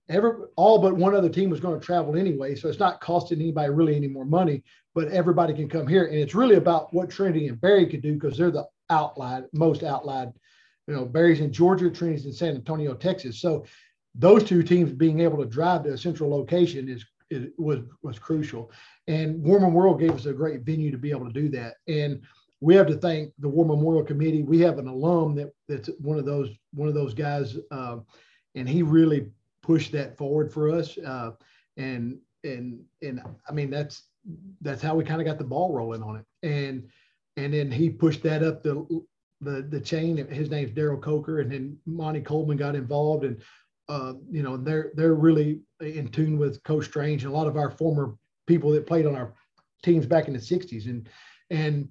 every 0.09 0.33
all 0.57 0.79
but 0.79 0.97
one 0.97 1.15
other 1.15 1.29
team 1.29 1.51
was 1.51 1.61
going 1.61 1.79
to 1.79 1.85
travel 1.85 2.17
anyway, 2.17 2.55
so 2.55 2.69
it's 2.69 2.79
not 2.79 3.01
costing 3.01 3.41
anybody 3.41 3.71
really 3.71 3.97
any 3.97 4.09
more 4.09 4.25
money. 4.25 4.63
But 4.95 5.09
everybody 5.09 5.55
can 5.55 5.69
come 5.69 5.87
here, 5.87 6.07
and 6.07 6.17
it's 6.17 6.35
really 6.35 6.57
about 6.57 6.93
what 6.93 7.11
Trinity 7.11 7.49
and 7.49 7.61
Berry 7.61 7.87
could 7.87 8.03
do 8.03 8.15
because 8.15 8.37
they're 8.37 8.51
the 8.51 8.67
outlied, 8.91 9.45
most 9.53 9.83
outlied. 9.85 10.33
You 10.89 10.95
know, 10.95 11.05
Berry's 11.05 11.41
in 11.41 11.53
Georgia, 11.53 11.91
Trinity's 11.91 12.27
in 12.27 12.33
San 12.33 12.57
Antonio, 12.57 12.95
Texas. 12.95 13.41
So 13.41 13.65
those 14.15 14.43
two 14.43 14.63
teams 14.63 14.91
being 14.91 15.21
able 15.21 15.39
to 15.39 15.45
drive 15.45 15.85
to 15.85 15.93
a 15.93 15.99
central 15.99 16.31
location 16.31 16.89
is, 16.89 17.05
is 17.31 17.51
was 17.59 17.81
was 18.03 18.19
crucial. 18.19 18.71
And 19.07 19.43
War 19.43 19.61
Memorial 19.61 19.97
gave 19.97 20.15
us 20.15 20.27
a 20.27 20.33
great 20.33 20.63
venue 20.63 20.91
to 20.91 20.99
be 20.99 21.11
able 21.11 21.27
to 21.27 21.33
do 21.33 21.49
that. 21.51 21.75
And 21.87 22.23
we 22.61 22.75
have 22.75 22.87
to 22.89 22.97
thank 22.97 23.33
the 23.39 23.49
War 23.49 23.65
Memorial 23.65 24.05
Committee. 24.05 24.43
We 24.43 24.61
have 24.61 24.79
an 24.79 24.89
alum 24.89 25.35
that 25.37 25.53
that's 25.69 25.89
one 26.01 26.19
of 26.19 26.27
those 26.27 26.51
one 26.75 26.89
of 26.89 26.95
those 26.95 27.15
guys, 27.15 27.57
uh, 27.71 27.99
and 28.55 28.69
he 28.69 28.83
really 28.83 29.29
pushed 29.63 29.93
that 29.93 30.17
forward 30.17 30.53
for 30.53 30.71
us. 30.71 30.99
Uh, 30.99 31.33
and 31.77 32.19
and 32.45 32.81
and 33.03 33.21
I 33.49 33.53
mean 33.53 33.71
that's 33.71 34.05
that's 34.61 34.83
how 34.83 34.95
we 34.95 35.05
kind 35.05 35.21
of 35.21 35.27
got 35.27 35.39
the 35.39 35.45
ball 35.45 35.73
rolling 35.73 36.03
on 36.03 36.17
it. 36.17 36.25
And 36.43 36.89
and 37.37 37.55
then 37.55 37.71
he 37.71 37.91
pushed 37.91 38.23
that 38.25 38.43
up 38.43 38.63
the 38.63 38.85
the 39.41 39.63
the 39.63 39.81
chain. 39.81 40.17
His 40.17 40.51
name's 40.51 40.73
Daryl 40.73 41.01
Coker, 41.01 41.41
and 41.41 41.51
then 41.51 41.79
Monty 41.87 42.21
Coleman 42.21 42.57
got 42.57 42.75
involved, 42.75 43.25
and 43.25 43.41
uh, 43.89 44.15
you 44.31 44.43
know 44.43 44.57
they're 44.57 44.93
they're 44.95 45.15
really 45.15 45.61
in 45.81 46.09
tune 46.09 46.39
with 46.39 46.63
Coach 46.63 46.87
Strange 46.87 47.25
and 47.25 47.33
a 47.33 47.37
lot 47.37 47.47
of 47.47 47.57
our 47.57 47.71
former 47.71 48.15
people 48.47 48.71
that 48.71 48.87
played 48.87 49.07
on 49.07 49.15
our 49.15 49.35
teams 49.83 50.07
back 50.07 50.29
in 50.29 50.35
the 50.35 50.39
'60s, 50.39 50.87
and 50.87 51.09
and 51.51 51.89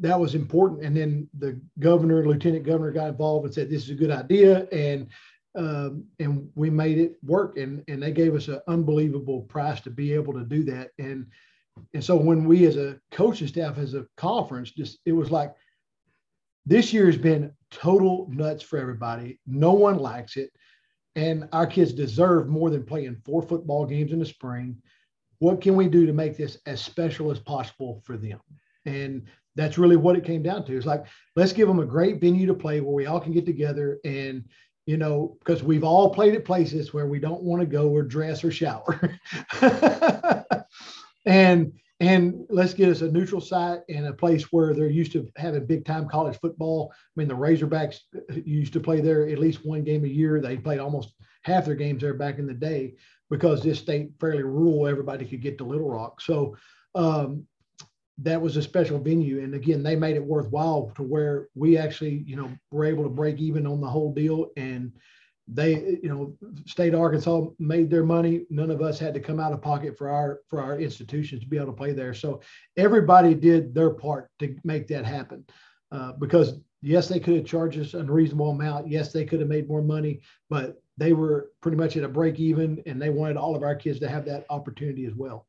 that 0.00 0.18
was 0.18 0.34
important. 0.34 0.84
And 0.84 0.96
then 0.96 1.28
the 1.38 1.60
governor, 1.78 2.26
lieutenant 2.26 2.64
governor, 2.64 2.92
got 2.92 3.08
involved 3.08 3.46
and 3.46 3.54
said 3.54 3.70
this 3.70 3.84
is 3.84 3.90
a 3.90 3.94
good 3.94 4.10
idea, 4.10 4.68
and 4.70 5.08
um, 5.54 6.04
and 6.18 6.48
we 6.54 6.70
made 6.70 6.98
it 6.98 7.16
work. 7.22 7.56
And 7.56 7.84
and 7.88 8.02
they 8.02 8.12
gave 8.12 8.34
us 8.34 8.48
an 8.48 8.60
unbelievable 8.68 9.42
price 9.42 9.80
to 9.82 9.90
be 9.90 10.12
able 10.12 10.32
to 10.34 10.44
do 10.44 10.64
that. 10.64 10.90
And 10.98 11.26
and 11.94 12.04
so 12.04 12.16
when 12.16 12.44
we 12.44 12.66
as 12.66 12.76
a 12.76 12.98
coaching 13.10 13.48
staff, 13.48 13.78
as 13.78 13.94
a 13.94 14.06
conference, 14.16 14.70
just 14.70 14.98
it 15.06 15.12
was 15.12 15.30
like 15.30 15.54
this 16.66 16.92
year 16.92 17.06
has 17.06 17.16
been 17.16 17.52
total 17.70 18.28
nuts 18.30 18.62
for 18.62 18.78
everybody. 18.78 19.40
No 19.46 19.72
one 19.72 19.98
likes 19.98 20.36
it. 20.36 20.50
And 21.14 21.48
our 21.52 21.66
kids 21.66 21.92
deserve 21.92 22.48
more 22.48 22.70
than 22.70 22.84
playing 22.84 23.16
four 23.24 23.42
football 23.42 23.84
games 23.84 24.12
in 24.12 24.18
the 24.18 24.26
spring. 24.26 24.76
What 25.38 25.60
can 25.60 25.76
we 25.76 25.88
do 25.88 26.06
to 26.06 26.12
make 26.12 26.36
this 26.36 26.58
as 26.66 26.80
special 26.80 27.30
as 27.30 27.38
possible 27.38 28.02
for 28.04 28.16
them? 28.16 28.40
And 28.86 29.24
that's 29.54 29.78
really 29.78 29.96
what 29.96 30.16
it 30.16 30.24
came 30.24 30.42
down 30.42 30.64
to. 30.64 30.76
It's 30.76 30.86
like, 30.86 31.04
let's 31.36 31.52
give 31.52 31.68
them 31.68 31.80
a 31.80 31.86
great 31.86 32.20
venue 32.20 32.46
to 32.46 32.54
play 32.54 32.80
where 32.80 32.94
we 32.94 33.06
all 33.06 33.20
can 33.20 33.32
get 33.32 33.44
together 33.44 33.98
and, 34.04 34.44
you 34.86 34.96
know, 34.96 35.36
because 35.40 35.62
we've 35.62 35.84
all 35.84 36.10
played 36.10 36.34
at 36.34 36.44
places 36.44 36.94
where 36.94 37.06
we 37.06 37.18
don't 37.18 37.42
want 37.42 37.60
to 37.60 37.66
go 37.66 37.90
or 37.90 38.02
dress 38.02 38.42
or 38.42 38.50
shower. 38.50 39.18
and 41.26 41.72
and 42.02 42.44
let's 42.50 42.74
get 42.74 42.88
us 42.88 43.00
a 43.00 43.12
neutral 43.12 43.40
site 43.40 43.82
and 43.88 44.06
a 44.06 44.12
place 44.12 44.50
where 44.50 44.74
they're 44.74 44.90
used 44.90 45.12
to 45.12 45.30
having 45.36 45.64
big 45.64 45.84
time 45.84 46.08
college 46.08 46.36
football. 46.40 46.92
I 46.92 46.96
mean, 47.14 47.28
the 47.28 47.34
Razorbacks 47.34 48.00
used 48.44 48.72
to 48.72 48.80
play 48.80 49.00
there 49.00 49.28
at 49.28 49.38
least 49.38 49.64
one 49.64 49.84
game 49.84 50.04
a 50.04 50.08
year. 50.08 50.40
They 50.40 50.56
played 50.56 50.80
almost 50.80 51.14
half 51.44 51.64
their 51.64 51.76
games 51.76 52.02
there 52.02 52.14
back 52.14 52.40
in 52.40 52.46
the 52.48 52.54
day 52.54 52.94
because 53.30 53.62
this 53.62 53.78
state 53.78 54.10
fairly 54.18 54.42
rural. 54.42 54.88
Everybody 54.88 55.24
could 55.24 55.42
get 55.42 55.58
to 55.58 55.64
Little 55.64 55.90
Rock, 55.90 56.20
so 56.20 56.56
um, 56.96 57.46
that 58.18 58.42
was 58.42 58.56
a 58.56 58.62
special 58.62 58.98
venue. 58.98 59.40
And 59.40 59.54
again, 59.54 59.84
they 59.84 59.94
made 59.94 60.16
it 60.16 60.24
worthwhile 60.24 60.90
to 60.96 61.04
where 61.04 61.50
we 61.54 61.78
actually, 61.78 62.24
you 62.26 62.34
know, 62.34 62.50
were 62.72 62.84
able 62.84 63.04
to 63.04 63.10
break 63.10 63.38
even 63.38 63.64
on 63.64 63.80
the 63.80 63.88
whole 63.88 64.12
deal. 64.12 64.50
And 64.56 64.90
they, 65.54 65.98
you 66.02 66.08
know, 66.08 66.36
state 66.66 66.94
Arkansas 66.94 67.46
made 67.58 67.90
their 67.90 68.04
money. 68.04 68.46
None 68.50 68.70
of 68.70 68.80
us 68.80 68.98
had 68.98 69.14
to 69.14 69.20
come 69.20 69.40
out 69.40 69.52
of 69.52 69.60
pocket 69.60 69.96
for 69.96 70.08
our 70.08 70.40
for 70.48 70.62
our 70.62 70.78
institutions 70.78 71.42
to 71.42 71.46
be 71.46 71.56
able 71.56 71.66
to 71.66 71.72
play 71.72 71.92
there. 71.92 72.14
So 72.14 72.40
everybody 72.76 73.34
did 73.34 73.74
their 73.74 73.90
part 73.90 74.30
to 74.38 74.56
make 74.64 74.88
that 74.88 75.04
happen. 75.04 75.44
Uh, 75.90 76.12
because 76.12 76.60
yes, 76.80 77.08
they 77.08 77.20
could 77.20 77.36
have 77.36 77.44
charged 77.44 77.78
us 77.78 77.94
a 77.94 77.98
unreasonable 77.98 78.50
amount. 78.50 78.88
Yes, 78.88 79.12
they 79.12 79.24
could 79.24 79.40
have 79.40 79.48
made 79.48 79.68
more 79.68 79.82
money, 79.82 80.20
but 80.48 80.82
they 80.96 81.12
were 81.12 81.50
pretty 81.60 81.76
much 81.76 81.96
at 81.96 82.04
a 82.04 82.08
break 82.08 82.38
even, 82.38 82.82
and 82.86 83.00
they 83.00 83.10
wanted 83.10 83.36
all 83.36 83.54
of 83.56 83.62
our 83.62 83.74
kids 83.74 83.98
to 84.00 84.08
have 84.08 84.24
that 84.26 84.46
opportunity 84.50 85.06
as 85.06 85.14
well. 85.14 85.46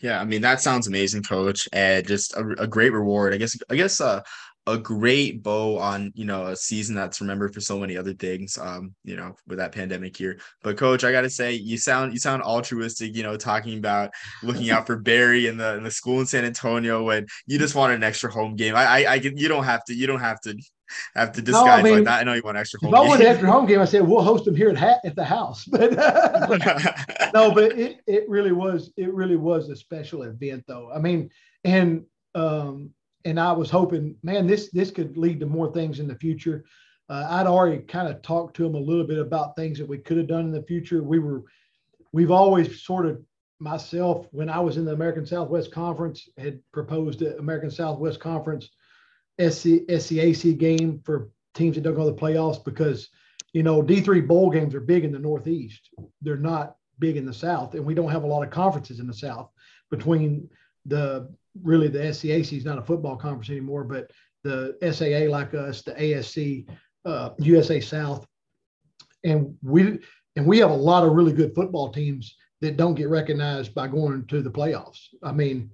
Yeah, 0.00 0.20
I 0.20 0.24
mean 0.24 0.42
that 0.42 0.60
sounds 0.60 0.86
amazing, 0.86 1.22
coach, 1.22 1.68
and 1.72 2.06
just 2.06 2.34
a, 2.34 2.44
a 2.58 2.66
great 2.66 2.92
reward. 2.92 3.32
I 3.32 3.38
guess 3.38 3.56
I 3.70 3.76
guess 3.76 4.00
uh, 4.00 4.22
a 4.66 4.76
great 4.76 5.42
bow 5.42 5.78
on 5.78 6.12
you 6.14 6.24
know 6.24 6.46
a 6.46 6.56
season 6.56 6.94
that's 6.94 7.20
remembered 7.20 7.54
for 7.54 7.60
so 7.60 7.78
many 7.78 7.96
other 7.96 8.12
things 8.14 8.58
um 8.58 8.94
you 9.04 9.16
know 9.16 9.34
with 9.46 9.58
that 9.58 9.72
pandemic 9.72 10.18
year 10.18 10.38
but 10.62 10.76
coach 10.76 11.04
i 11.04 11.12
gotta 11.12 11.30
say 11.30 11.52
you 11.52 11.78
sound 11.78 12.12
you 12.12 12.18
sound 12.18 12.42
altruistic 12.42 13.14
you 13.14 13.22
know 13.22 13.36
talking 13.36 13.78
about 13.78 14.10
looking 14.42 14.70
out 14.70 14.86
for 14.86 14.96
berry 14.96 15.46
and 15.46 15.60
the, 15.60 15.74
and 15.74 15.86
the 15.86 15.90
school 15.90 16.18
in 16.20 16.26
san 16.26 16.44
antonio 16.44 17.04
when 17.04 17.26
you 17.46 17.58
just 17.58 17.74
want 17.74 17.92
an 17.92 18.02
extra 18.02 18.30
home 18.30 18.56
game 18.56 18.74
i 18.74 18.84
i, 18.84 19.12
I 19.12 19.14
you 19.14 19.48
don't 19.48 19.64
have 19.64 19.84
to 19.84 19.94
you 19.94 20.06
don't 20.06 20.20
have 20.20 20.40
to 20.40 20.56
have 21.14 21.32
to 21.32 21.42
disguise 21.42 21.64
no, 21.64 21.72
I 21.72 21.82
mean, 21.82 21.94
like 21.94 22.04
that. 22.04 22.20
I 22.20 22.22
know 22.22 22.34
you 22.34 22.42
want 22.44 22.56
extra 22.56 22.78
home. 22.80 22.94
If 22.94 23.00
I 23.00 23.02
want 23.02 23.20
an 23.20 23.26
extra 23.26 23.50
home 23.50 23.66
game, 23.66 23.80
I 23.80 23.84
said 23.84 24.06
we'll 24.06 24.22
host 24.22 24.44
them 24.44 24.54
here 24.54 24.70
at 24.70 24.76
ha- 24.76 25.00
at 25.04 25.16
the 25.16 25.24
house. 25.24 25.64
But 25.72 25.92
no, 27.34 27.52
but 27.52 27.76
it 27.76 28.00
it 28.06 28.28
really 28.28 28.52
was 28.52 28.92
it 28.96 29.12
really 29.12 29.34
was 29.34 29.68
a 29.68 29.74
special 29.74 30.22
event 30.22 30.62
though. 30.68 30.90
I 30.94 31.00
mean, 31.00 31.30
and 31.64 32.04
um, 32.36 32.90
and 33.26 33.40
I 33.40 33.50
was 33.50 33.70
hoping, 33.70 34.14
man, 34.22 34.46
this 34.46 34.70
this 34.70 34.92
could 34.92 35.16
lead 35.16 35.40
to 35.40 35.46
more 35.46 35.72
things 35.72 35.98
in 35.98 36.06
the 36.06 36.14
future. 36.14 36.64
Uh, 37.08 37.26
I'd 37.28 37.46
already 37.46 37.82
kind 37.82 38.08
of 38.08 38.22
talked 38.22 38.54
to 38.56 38.66
him 38.66 38.76
a 38.76 38.80
little 38.80 39.06
bit 39.06 39.18
about 39.18 39.56
things 39.56 39.78
that 39.78 39.88
we 39.88 39.98
could 39.98 40.16
have 40.16 40.28
done 40.28 40.44
in 40.44 40.52
the 40.52 40.62
future. 40.62 41.02
We 41.02 41.18
were, 41.18 41.42
we've 42.12 42.30
always 42.30 42.82
sort 42.82 43.04
of 43.04 43.20
myself 43.58 44.26
when 44.30 44.48
I 44.48 44.60
was 44.60 44.76
in 44.76 44.84
the 44.84 44.92
American 44.92 45.26
Southwest 45.26 45.72
Conference 45.72 46.28
had 46.38 46.60
proposed 46.72 47.18
the 47.18 47.36
American 47.38 47.70
Southwest 47.70 48.20
Conference 48.20 48.70
SC, 49.40 49.86
SCAC 49.88 50.56
game 50.56 51.00
for 51.04 51.30
teams 51.54 51.74
that 51.74 51.82
don't 51.82 51.94
go 51.94 52.08
to 52.08 52.14
the 52.14 52.20
playoffs 52.20 52.64
because 52.64 53.08
you 53.52 53.64
know 53.64 53.82
D3 53.82 54.26
bowl 54.26 54.50
games 54.50 54.72
are 54.74 54.80
big 54.80 55.04
in 55.04 55.10
the 55.10 55.18
Northeast. 55.18 55.90
They're 56.22 56.36
not 56.36 56.76
big 57.00 57.16
in 57.16 57.26
the 57.26 57.34
South, 57.34 57.74
and 57.74 57.84
we 57.84 57.94
don't 57.94 58.10
have 58.10 58.22
a 58.22 58.28
lot 58.28 58.44
of 58.44 58.50
conferences 58.50 59.00
in 59.00 59.08
the 59.08 59.14
South 59.14 59.50
between 59.90 60.48
the 60.86 61.28
really 61.62 61.88
the 61.88 61.98
SCAC 61.98 62.56
is 62.56 62.64
not 62.64 62.78
a 62.78 62.82
football 62.82 63.16
conference 63.16 63.50
anymore, 63.50 63.84
but 63.84 64.10
the 64.44 64.76
SAA 64.92 65.30
like 65.30 65.54
us, 65.54 65.82
the 65.82 65.92
ASC, 65.92 66.68
uh, 67.04 67.30
USA 67.38 67.80
South, 67.80 68.26
and 69.24 69.56
we 69.62 69.98
and 70.36 70.46
we 70.46 70.58
have 70.58 70.70
a 70.70 70.74
lot 70.74 71.04
of 71.04 71.12
really 71.12 71.32
good 71.32 71.54
football 71.54 71.90
teams 71.90 72.36
that 72.60 72.76
don't 72.76 72.94
get 72.94 73.08
recognized 73.08 73.74
by 73.74 73.88
going 73.88 74.26
to 74.26 74.42
the 74.42 74.50
playoffs. 74.50 75.00
I 75.22 75.32
mean, 75.32 75.70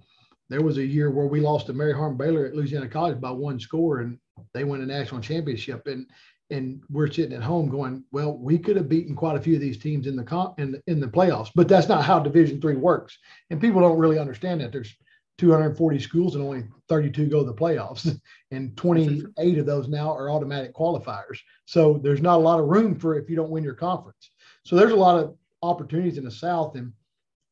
there 0.48 0.62
was 0.62 0.78
a 0.78 0.86
year 0.86 1.10
where 1.10 1.26
we 1.26 1.40
lost 1.40 1.66
to 1.66 1.72
Mary 1.72 1.92
Hardin-Baylor 1.92 2.46
at 2.46 2.54
Louisiana 2.54 2.88
College 2.88 3.20
by 3.20 3.30
one 3.30 3.58
score, 3.58 4.00
and 4.00 4.18
they 4.54 4.64
won 4.64 4.82
a 4.82 4.86
national 4.86 5.20
championship. 5.20 5.86
And 5.86 6.06
and 6.52 6.82
we're 6.90 7.10
sitting 7.10 7.34
at 7.34 7.42
home 7.42 7.70
going, 7.70 8.04
well, 8.12 8.36
we 8.36 8.58
could 8.58 8.76
have 8.76 8.88
beaten 8.88 9.16
quite 9.16 9.36
a 9.36 9.40
few 9.40 9.54
of 9.54 9.60
these 9.60 9.78
teams 9.78 10.06
in 10.06 10.16
the 10.16 10.22
comp, 10.22 10.60
in 10.60 10.72
the, 10.72 10.82
in 10.86 11.00
the 11.00 11.06
playoffs, 11.06 11.50
but 11.54 11.66
that's 11.66 11.88
not 11.88 12.04
how 12.04 12.18
Division 12.18 12.60
three 12.60 12.76
works. 12.76 13.16
And 13.48 13.60
people 13.60 13.80
don't 13.80 13.98
really 13.98 14.18
understand 14.18 14.60
that. 14.60 14.70
There's 14.70 14.94
240 15.42 15.98
schools 15.98 16.36
and 16.36 16.44
only 16.44 16.62
32 16.88 17.26
go 17.26 17.40
to 17.40 17.46
the 17.46 17.54
playoffs. 17.54 18.16
And 18.52 18.76
28 18.76 19.58
of 19.58 19.64
those 19.64 19.88
now 19.88 20.14
are 20.14 20.30
automatic 20.30 20.74
qualifiers. 20.74 21.38
So 21.64 21.98
there's 22.02 22.20
not 22.20 22.36
a 22.36 22.42
lot 22.42 22.60
of 22.60 22.66
room 22.66 22.94
for 22.94 23.18
if 23.18 23.30
you 23.30 23.34
don't 23.34 23.48
win 23.48 23.64
your 23.64 23.74
conference. 23.74 24.30
So 24.66 24.76
there's 24.76 24.92
a 24.92 24.96
lot 24.96 25.18
of 25.18 25.34
opportunities 25.62 26.18
in 26.18 26.24
the 26.24 26.30
south 26.30 26.74
and 26.76 26.92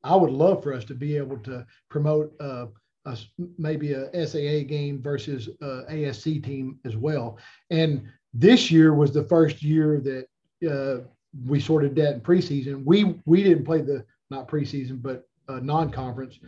i 0.04 0.14
would 0.14 0.30
love 0.30 0.62
for 0.62 0.74
us 0.74 0.84
to 0.84 0.94
be 0.94 1.16
able 1.16 1.38
to 1.38 1.64
promote 1.88 2.34
uh, 2.40 2.66
a, 3.06 3.16
maybe 3.56 3.92
a 3.92 4.26
saa 4.26 4.62
game 4.68 5.00
versus 5.00 5.48
a 5.62 5.84
asc 5.88 6.44
team 6.44 6.78
as 6.84 6.96
well. 6.96 7.38
And 7.70 8.06
this 8.34 8.70
year 8.70 8.92
was 8.92 9.12
the 9.12 9.24
first 9.24 9.62
year 9.62 10.00
that 10.00 10.26
uh, 10.70 11.06
we 11.46 11.60
sorted 11.60 11.94
that 11.96 12.14
in 12.14 12.20
preseason. 12.20 12.84
We 12.84 13.16
we 13.24 13.42
didn't 13.42 13.64
play 13.64 13.80
the 13.80 14.04
not 14.28 14.48
preseason 14.48 15.00
but 15.00 15.26
uh, 15.48 15.60
non-conference 15.60 16.38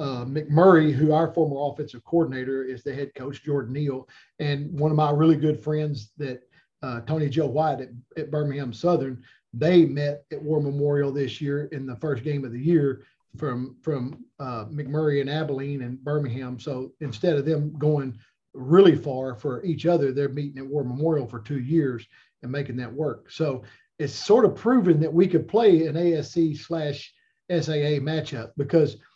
uh, 0.00 0.24
McMurry, 0.24 0.92
who 0.92 1.12
our 1.12 1.30
former 1.30 1.70
offensive 1.70 2.02
coordinator 2.04 2.64
is 2.64 2.82
the 2.82 2.94
head 2.94 3.14
coach, 3.14 3.44
Jordan 3.44 3.74
Neal, 3.74 4.08
and 4.38 4.72
one 4.80 4.90
of 4.90 4.96
my 4.96 5.10
really 5.10 5.36
good 5.36 5.62
friends 5.62 6.12
that 6.16 6.40
uh, 6.82 7.02
Tony 7.02 7.28
Joe 7.28 7.46
White 7.46 7.82
at, 7.82 7.90
at, 8.16 8.30
Birmingham 8.30 8.72
Southern, 8.72 9.22
they 9.52 9.84
met 9.84 10.24
at 10.32 10.42
War 10.42 10.62
Memorial 10.62 11.12
this 11.12 11.38
year 11.38 11.66
in 11.66 11.84
the 11.84 11.96
first 11.96 12.24
game 12.24 12.46
of 12.46 12.52
the 12.52 12.58
year 12.58 13.04
from 13.36 13.76
from 13.82 14.24
uh, 14.38 14.64
McMurry 14.64 15.20
and 15.20 15.28
Abilene 15.28 15.82
and 15.82 16.02
Birmingham. 16.02 16.58
So 16.58 16.92
instead 17.00 17.36
of 17.36 17.44
them 17.44 17.74
going 17.78 18.18
really 18.54 18.96
far 18.96 19.34
for 19.34 19.62
each 19.64 19.84
other, 19.84 20.12
they're 20.12 20.30
meeting 20.30 20.58
at 20.58 20.66
War 20.66 20.82
Memorial 20.82 21.26
for 21.26 21.40
two 21.40 21.60
years 21.60 22.06
and 22.42 22.50
making 22.50 22.76
that 22.76 22.92
work. 22.92 23.30
So 23.30 23.64
it's 23.98 24.14
sort 24.14 24.46
of 24.46 24.56
proven 24.56 24.98
that 25.00 25.12
we 25.12 25.28
could 25.28 25.46
play 25.46 25.86
an 25.86 25.94
ASC 25.94 26.56
slash 26.56 27.12
SAA 27.50 28.00
matchup 28.00 28.52
because– 28.56 28.96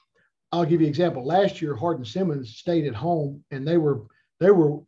I'll 0.55 0.65
give 0.65 0.81
you 0.81 0.87
an 0.87 0.91
example. 0.91 1.25
Last 1.25 1.61
year, 1.61 1.75
Hardin 1.75 2.05
Simmons 2.05 2.57
stayed 2.57 2.87
at 2.87 2.95
home, 2.95 3.43
and 3.51 3.67
they 3.67 3.77
were 3.77 4.03
they 4.39 4.53
were 4.53 4.79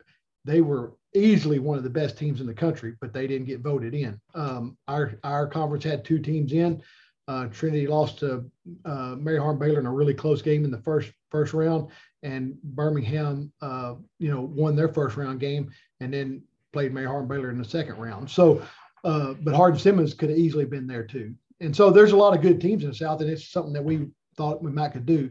they 0.44 0.60
were 0.60 0.92
easily 1.12 1.58
one 1.58 1.76
of 1.76 1.82
the 1.82 1.90
best 1.90 2.16
teams 2.16 2.40
in 2.40 2.46
the 2.46 2.54
country, 2.54 2.94
but 3.00 3.12
they 3.12 3.26
didn't 3.26 3.48
get 3.48 3.60
voted 3.60 3.92
in. 3.92 4.20
Um, 4.34 4.78
our 4.86 5.18
our 5.24 5.48
conference 5.48 5.82
had 5.82 6.04
two 6.04 6.20
teams 6.20 6.52
in. 6.52 6.80
Uh, 7.26 7.46
Trinity 7.46 7.88
lost 7.88 8.20
to 8.20 8.48
uh, 8.84 9.16
Mary 9.18 9.38
Hardin-Baylor 9.38 9.80
in 9.80 9.86
a 9.86 9.92
really 9.92 10.14
close 10.14 10.40
game 10.40 10.64
in 10.64 10.70
the 10.70 10.82
first 10.82 11.10
first 11.32 11.52
round, 11.52 11.90
and 12.22 12.54
Birmingham, 12.62 13.52
uh, 13.60 13.94
you 14.20 14.30
know, 14.30 14.42
won 14.42 14.76
their 14.76 14.88
first 14.88 15.16
round 15.16 15.40
game, 15.40 15.72
and 15.98 16.14
then 16.14 16.42
played 16.72 16.94
Mary 16.94 17.08
Hardin-Baylor 17.08 17.50
in 17.50 17.58
the 17.58 17.64
second 17.64 17.96
round. 17.96 18.30
So, 18.30 18.62
uh, 19.02 19.34
but 19.42 19.56
Hardin 19.56 19.80
Simmons 19.80 20.14
could 20.14 20.30
have 20.30 20.38
easily 20.38 20.64
been 20.64 20.86
there 20.86 21.04
too. 21.04 21.34
And 21.60 21.74
so 21.74 21.90
there's 21.90 22.12
a 22.12 22.16
lot 22.16 22.36
of 22.36 22.42
good 22.42 22.60
teams 22.60 22.84
in 22.84 22.90
the 22.90 22.94
South, 22.94 23.20
and 23.20 23.30
it's 23.30 23.48
something 23.48 23.72
that 23.72 23.82
we 23.82 24.06
thought 24.36 24.62
we 24.62 24.70
might 24.70 24.92
could 24.92 25.06
do. 25.06 25.30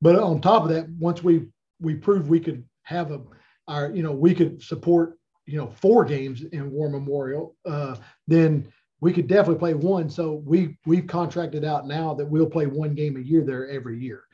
But 0.00 0.16
on 0.16 0.40
top 0.40 0.64
of 0.64 0.68
that, 0.70 0.88
once 0.90 1.22
we 1.22 1.46
we 1.80 1.94
proved 1.94 2.28
we 2.28 2.40
could 2.40 2.64
have 2.84 3.10
a 3.10 3.20
our 3.68 3.90
you 3.92 4.02
know 4.02 4.12
we 4.12 4.34
could 4.34 4.62
support 4.62 5.18
you 5.46 5.58
know 5.58 5.68
four 5.68 6.04
games 6.04 6.42
in 6.42 6.70
War 6.70 6.88
Memorial, 6.88 7.56
uh, 7.64 7.96
then 8.26 8.72
we 9.00 9.12
could 9.12 9.26
definitely 9.26 9.58
play 9.58 9.74
one. 9.74 10.08
So 10.08 10.42
we 10.44 10.76
we've 10.86 11.06
contracted 11.06 11.64
out 11.64 11.86
now 11.86 12.14
that 12.14 12.26
we'll 12.26 12.48
play 12.48 12.66
one 12.66 12.94
game 12.94 13.16
a 13.16 13.20
year 13.20 13.42
there 13.42 13.68
every 13.68 13.98
year. 13.98 14.24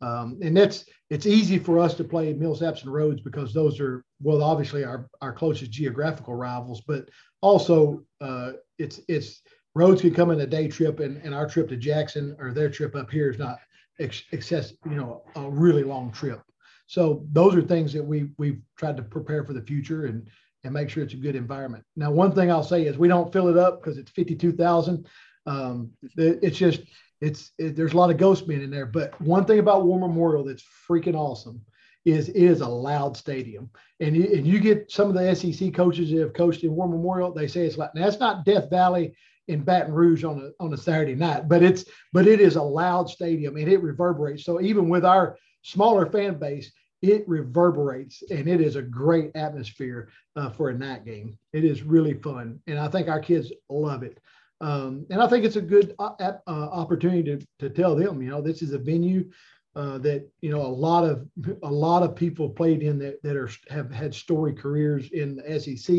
Um, 0.00 0.38
and 0.42 0.56
that's 0.56 0.84
it's 1.10 1.26
easy 1.26 1.58
for 1.58 1.78
us 1.78 1.94
to 1.94 2.04
play 2.04 2.32
Millsaps 2.32 2.82
and 2.82 2.92
Rhodes 2.92 3.20
because 3.20 3.52
those 3.52 3.80
are 3.80 4.04
well 4.22 4.42
obviously 4.42 4.84
our 4.84 5.08
our 5.20 5.32
closest 5.32 5.70
geographical 5.70 6.34
rivals, 6.34 6.82
but 6.86 7.08
also 7.40 8.04
uh, 8.20 8.52
it's 8.78 9.00
it's 9.08 9.42
Rhodes 9.74 10.00
can 10.00 10.14
come 10.14 10.30
in 10.30 10.40
a 10.40 10.46
day 10.46 10.68
trip 10.68 11.00
and, 11.00 11.18
and 11.18 11.34
our 11.34 11.48
trip 11.48 11.68
to 11.68 11.76
Jackson 11.76 12.36
or 12.38 12.52
their 12.52 12.70
trip 12.70 12.94
up 12.96 13.10
here 13.10 13.30
is 13.30 13.38
not 13.38 13.58
ex- 14.00 14.24
excess 14.32 14.72
you 14.84 14.96
know 14.96 15.22
a 15.36 15.48
really 15.48 15.82
long 15.82 16.10
trip. 16.12 16.40
So 16.86 17.26
those 17.32 17.54
are 17.54 17.62
things 17.62 17.92
that 17.92 18.04
we 18.04 18.30
we've 18.38 18.60
tried 18.76 18.96
to 18.96 19.02
prepare 19.02 19.44
for 19.44 19.52
the 19.52 19.62
future 19.62 20.06
and 20.06 20.28
and 20.64 20.72
make 20.72 20.90
sure 20.90 21.02
it's 21.02 21.14
a 21.14 21.18
good 21.18 21.36
environment. 21.36 21.84
Now, 21.96 22.10
one 22.10 22.32
thing 22.34 22.50
I'll 22.50 22.64
say 22.64 22.86
is 22.86 22.98
we 22.98 23.08
don't 23.08 23.32
fill 23.32 23.48
it 23.48 23.56
up 23.56 23.80
because 23.80 23.98
it's 23.98 24.10
52,000. 24.10 25.06
Um, 25.46 25.90
it's 26.16 26.58
just, 26.58 26.80
it's, 27.20 27.52
it, 27.58 27.76
there's 27.76 27.92
a 27.92 27.96
lot 27.96 28.10
of 28.10 28.16
ghost 28.16 28.48
men 28.48 28.60
in 28.60 28.70
there. 28.70 28.86
But 28.86 29.18
one 29.20 29.44
thing 29.44 29.60
about 29.60 29.84
War 29.84 29.98
Memorial 29.98 30.44
that's 30.44 30.64
freaking 30.88 31.14
awesome 31.14 31.62
is 32.04 32.28
it 32.28 32.36
is 32.36 32.60
a 32.60 32.68
loud 32.68 33.16
stadium. 33.16 33.70
And 34.00 34.16
you, 34.16 34.24
and 34.34 34.46
you 34.46 34.60
get 34.60 34.90
some 34.90 35.08
of 35.08 35.14
the 35.14 35.34
SEC 35.34 35.74
coaches 35.74 36.10
that 36.10 36.20
have 36.20 36.32
coached 36.32 36.64
in 36.64 36.74
War 36.74 36.88
Memorial, 36.88 37.32
they 37.32 37.48
say 37.48 37.64
it's 37.64 37.78
like, 37.78 37.90
that's 37.94 38.20
not 38.20 38.44
Death 38.44 38.68
Valley 38.70 39.14
in 39.48 39.62
Baton 39.62 39.92
Rouge 39.92 40.24
on 40.24 40.38
a, 40.38 40.62
on 40.62 40.72
a 40.72 40.76
Saturday 40.76 41.14
night, 41.14 41.48
but 41.48 41.62
it's, 41.62 41.84
but 42.12 42.26
it 42.26 42.40
is 42.40 42.56
a 42.56 42.62
loud 42.62 43.08
stadium 43.08 43.56
and 43.56 43.68
it 43.68 43.82
reverberates. 43.82 44.44
So 44.44 44.60
even 44.60 44.88
with 44.88 45.04
our 45.04 45.36
smaller 45.62 46.06
fan 46.06 46.38
base, 46.38 46.70
it 47.02 47.28
reverberates 47.28 48.22
and 48.30 48.48
it 48.48 48.60
is 48.60 48.76
a 48.76 48.82
great 48.82 49.30
atmosphere 49.34 50.10
uh, 50.36 50.50
for 50.50 50.70
a 50.70 50.74
night 50.74 51.04
game. 51.04 51.38
It 51.52 51.64
is 51.64 51.82
really 51.82 52.14
fun. 52.14 52.60
And 52.66 52.78
I 52.78 52.88
think 52.88 53.08
our 53.08 53.20
kids 53.20 53.52
love 53.68 54.02
it. 54.02 54.18
Um, 54.60 55.06
and 55.10 55.22
I 55.22 55.28
think 55.28 55.44
it's 55.44 55.56
a 55.56 55.62
good 55.62 55.94
uh, 55.98 56.12
uh, 56.18 56.40
opportunity 56.46 57.22
to, 57.22 57.46
to 57.60 57.70
tell 57.70 57.94
them, 57.94 58.20
you 58.20 58.30
know, 58.30 58.42
this 58.42 58.62
is 58.62 58.72
a 58.72 58.78
venue 58.78 59.30
uh, 59.76 59.98
that, 59.98 60.28
you 60.40 60.50
know, 60.50 60.62
a 60.62 60.66
lot 60.66 61.04
of, 61.04 61.26
a 61.62 61.70
lot 61.70 62.02
of 62.02 62.16
people 62.16 62.50
played 62.50 62.82
in 62.82 62.98
that, 62.98 63.22
that 63.22 63.36
are, 63.36 63.50
have 63.70 63.92
had 63.92 64.12
story 64.12 64.52
careers 64.52 65.10
in 65.10 65.36
the 65.36 65.60
SEC 65.60 65.94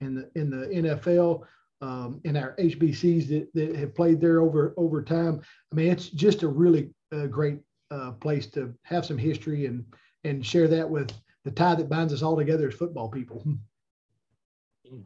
in 0.00 0.14
the, 0.16 0.30
in 0.34 0.50
the 0.50 0.66
NFL. 0.66 1.42
Um, 1.82 2.20
in 2.22 2.36
our 2.36 2.54
HBCs 2.60 3.28
that, 3.28 3.48
that 3.54 3.76
have 3.76 3.94
played 3.94 4.20
there 4.20 4.40
over 4.40 4.72
over 4.76 5.02
time. 5.02 5.42
I 5.72 5.74
mean, 5.74 5.90
it's 5.90 6.08
just 6.08 6.44
a 6.44 6.48
really 6.48 6.90
uh, 7.12 7.26
great 7.26 7.58
uh, 7.90 8.12
place 8.12 8.46
to 8.50 8.72
have 8.84 9.04
some 9.04 9.18
history 9.18 9.66
and 9.66 9.84
and 10.22 10.46
share 10.46 10.68
that 10.68 10.88
with 10.88 11.12
the 11.44 11.50
tie 11.50 11.74
that 11.74 11.88
binds 11.88 12.12
us 12.12 12.22
all 12.22 12.36
together 12.36 12.68
as 12.68 12.74
football 12.74 13.08
people. 13.08 13.44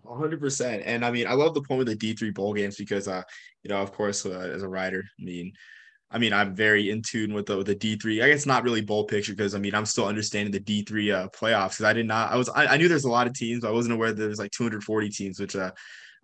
100%. 0.04 0.82
And 0.84 1.04
I 1.04 1.10
mean, 1.10 1.26
I 1.26 1.34
love 1.34 1.54
the 1.54 1.62
point 1.62 1.78
with 1.78 1.88
the 1.88 1.96
D3 1.96 2.34
bowl 2.34 2.54
games 2.54 2.76
because, 2.76 3.08
uh, 3.08 3.22
you 3.62 3.68
know, 3.68 3.80
of 3.80 3.92
course, 3.92 4.26
uh, 4.26 4.50
as 4.52 4.62
a 4.62 4.68
writer, 4.68 5.04
I 5.20 5.24
mean, 5.24 5.52
I 6.10 6.18
mean, 6.18 6.32
I'm 6.32 6.54
very 6.54 6.90
in 6.90 7.02
tune 7.02 7.34
with 7.34 7.46
the 7.46 7.56
with 7.56 7.66
the 7.66 7.74
D3. 7.74 8.22
I 8.22 8.28
guess 8.28 8.46
not 8.46 8.62
really 8.62 8.80
bowl 8.80 9.04
picture 9.04 9.32
because 9.32 9.54
I 9.54 9.58
mean, 9.58 9.74
I'm 9.74 9.86
still 9.86 10.06
understanding 10.06 10.52
the 10.52 10.60
D3 10.60 11.14
uh, 11.14 11.28
playoffs 11.28 11.70
because 11.70 11.84
I 11.84 11.92
did 11.92 12.06
not. 12.06 12.30
I 12.30 12.36
was 12.36 12.48
I, 12.48 12.66
I 12.66 12.76
knew 12.76 12.88
there's 12.88 13.04
a 13.04 13.10
lot 13.10 13.26
of 13.26 13.34
teams. 13.34 13.64
I 13.64 13.70
wasn't 13.70 13.94
aware 13.94 14.12
there 14.12 14.28
was 14.28 14.38
like 14.38 14.52
240 14.52 15.08
teams, 15.10 15.40
which 15.40 15.56
uh, 15.56 15.72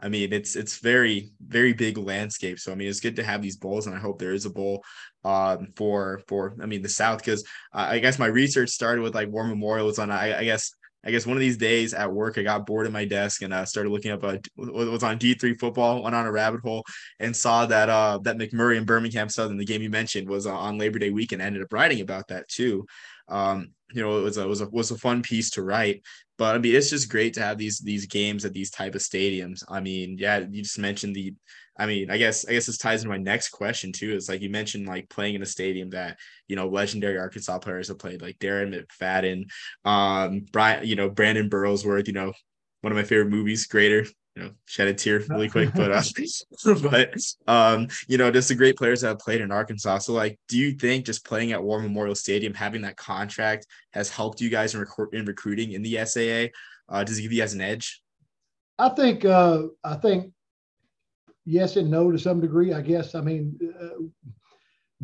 I 0.03 0.09
mean, 0.09 0.33
it's 0.33 0.57
it's 0.57 0.79
very 0.79 1.31
very 1.47 1.73
big 1.73 1.97
landscape. 1.97 2.59
So 2.59 2.73
I 2.73 2.75
mean, 2.75 2.89
it's 2.89 3.01
good 3.01 3.17
to 3.17 3.23
have 3.23 3.41
these 3.41 3.57
bowls, 3.57 3.87
and 3.87 3.95
I 3.95 3.99
hope 3.99 4.19
there 4.19 4.35
is 4.35 4.47
a 4.47 4.51
bowl 4.51 4.85
um, 5.25 5.69
for 5.77 6.21
for 6.27 6.57
I 6.61 6.67
mean 6.67 6.83
the 6.83 6.89
South 6.89 7.19
because 7.19 7.45
uh, 7.73 7.87
I 7.91 8.01
guess 8.01 8.19
my 8.19 8.27
research 8.27 8.71
started 8.71 9.03
with 9.03 9.15
like 9.15 9.31
War 9.31 9.45
Memorial 9.45 9.87
was 9.87 9.99
on 9.99 10.11
I, 10.11 10.41
I, 10.41 10.45
guess. 10.45 10.73
I 11.05 11.11
guess 11.11 11.27
one 11.27 11.37
of 11.37 11.41
these 11.41 11.57
days 11.57 11.95
at 11.95 12.13
work, 12.13 12.39
I 12.39 12.45
got 12.45 12.65
bored 12.65 12.87
at 12.87 12.93
my 12.93 13.05
desk 13.05 13.43
and 13.43 13.53
uh, 13.53 13.65
started 13.65 13.91
looking 13.91 14.13
up 14.13 14.23
what 14.23 14.47
was 14.55 15.03
on 15.03 15.19
D 15.19 15.35
three 15.35 15.57
football. 15.57 16.01
Went 16.01 16.15
on 16.15 16.27
a 16.27 16.31
rabbit 16.31 16.61
hole 16.61 16.85
and 17.19 17.35
saw 17.35 17.67
that 17.67 17.89
uh, 17.89 18.21
that 18.23 18.39
McMurry 18.39 18.77
and 18.77 18.87
Birmingham 18.87 19.29
Southern, 19.29 19.57
the 19.57 19.65
game 19.65 19.83
you 19.83 19.91
mentioned, 19.91 20.29
was 20.29 20.47
uh, 20.47 20.55
on 20.57 20.79
Labor 20.79 21.01
Day 21.01 21.11
weekend. 21.11 21.43
I 21.43 21.47
ended 21.47 21.63
up 21.63 21.73
writing 21.73 22.03
about 22.03 22.29
that 22.29 22.47
too. 22.47 22.87
Um, 23.27 23.73
you 23.93 24.01
know, 24.01 24.17
it 24.19 24.23
was 24.23 24.39
a, 24.39 24.43
it 24.43 24.49
was 24.49 24.61
a 24.61 24.69
was 24.71 24.91
a 24.93 24.97
fun 24.97 25.23
piece 25.23 25.51
to 25.51 25.63
write. 25.63 26.03
But 26.43 26.57
I 26.57 26.59
mean, 26.59 26.75
it's 26.75 26.91
just 26.91 27.09
great 27.09 27.35
to 27.35 27.41
have 27.41 27.57
these 27.57 27.79
these 27.79 28.07
games 28.07 28.45
at 28.45 28.53
these 28.53 28.69
type 28.69 28.97
of 28.97 29.01
stadiums. 29.01 29.63
I 29.69 29.79
mean, 29.79 30.17
yeah, 30.19 30.41
you 30.41 30.65
just 30.65 30.77
mentioned 30.77 31.15
the. 31.15 31.37
I 31.79 31.87
mean, 31.87 32.11
I 32.11 32.19
guess 32.19 32.45
I 32.49 32.51
guess 32.51 32.67
this 32.67 32.79
ties 32.79 33.03
into 33.03 33.11
my 33.11 33.23
next 33.23 33.51
question 33.51 33.93
too. 33.93 34.13
Is 34.13 34.29
like 34.29 34.41
you 34.41 34.51
mentioned, 34.51 34.89
like 34.89 35.09
playing 35.09 35.37
in 35.37 35.43
a 35.43 35.47
stadium 35.47 35.91
that 35.91 36.19
you 36.49 36.57
know 36.57 36.67
legendary 36.67 37.17
Arkansas 37.17 37.61
players 37.61 37.87
have 37.87 38.01
played, 38.01 38.23
like 38.23 38.41
Darren 38.41 38.75
McFadden, 38.75 39.45
um, 39.89 40.45
Brian, 40.51 40.85
you 40.85 40.97
know 40.97 41.09
Brandon 41.09 41.49
Burlesworth, 41.49 42.09
You 42.09 42.15
know, 42.15 42.33
one 42.81 42.93
of 42.93 42.97
my 42.97 43.05
favorite 43.05 43.31
movies, 43.31 43.69
Greater 43.69 44.05
you 44.35 44.43
know, 44.43 44.51
shed 44.65 44.89
a 44.89 44.95
tear 44.95 45.23
really 45.29 45.49
quick, 45.49 45.71
but 45.75 45.93
uh, 45.93 46.03
but 46.91 47.15
um, 47.47 47.89
you 48.09 48.19
know, 48.19 48.31
just 48.31 48.49
the 48.49 48.55
great 48.55 48.77
players 48.77 49.03
that 49.03 49.09
have 49.09 49.19
played 49.19 49.41
in 49.41 49.53
Arkansas. 49.53 49.99
So, 49.99 50.13
like, 50.13 50.39
do 50.49 50.59
you 50.59 50.73
think 50.73 51.07
just 51.07 51.25
playing 51.25 51.53
at 51.53 51.63
War 51.63 51.81
Memorial 51.81 52.15
Stadium, 52.15 52.55
having 52.55 52.83
that 52.83 52.97
contract, 52.97 53.67
has 53.93 54.09
helped 54.09 54.41
you 54.41 54.51
guys 54.51 54.75
in, 54.75 54.81
rec- 54.81 55.13
in 55.13 55.25
recruiting 55.25 55.73
in 55.73 55.83
the 55.83 56.05
SAA? 56.05 56.49
Uh, 56.89 57.05
does 57.05 57.19
it 57.19 57.23
give 57.23 57.33
you 57.33 57.41
guys 57.41 57.55
an 57.55 57.61
edge? 57.61 58.03
I 58.79 58.89
think 58.91 59.25
uh, 59.25 59.65
I 59.85 59.95
think 59.97 60.33
yes 61.45 61.77
and 61.77 61.91
no 61.91 62.11
to 62.11 62.19
some 62.19 62.41
degree. 62.41 62.73
I 62.73 62.81
guess 62.81 63.15
I 63.15 63.21
mean. 63.21 63.59
Uh, 63.81 64.05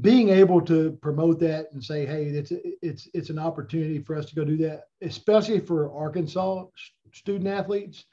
being 0.00 0.28
able 0.28 0.60
to 0.60 0.92
promote 1.02 1.40
that 1.40 1.66
and 1.72 1.82
say, 1.82 2.06
"Hey, 2.06 2.26
it's 2.26 2.52
it's 2.82 3.08
it's 3.14 3.30
an 3.30 3.38
opportunity 3.40 3.98
for 3.98 4.14
us 4.14 4.26
to 4.26 4.34
go 4.36 4.44
do 4.44 4.56
that," 4.58 4.84
especially 5.02 5.58
for 5.58 5.92
Arkansas 5.92 6.66
student 7.12 7.48
athletes 7.48 8.04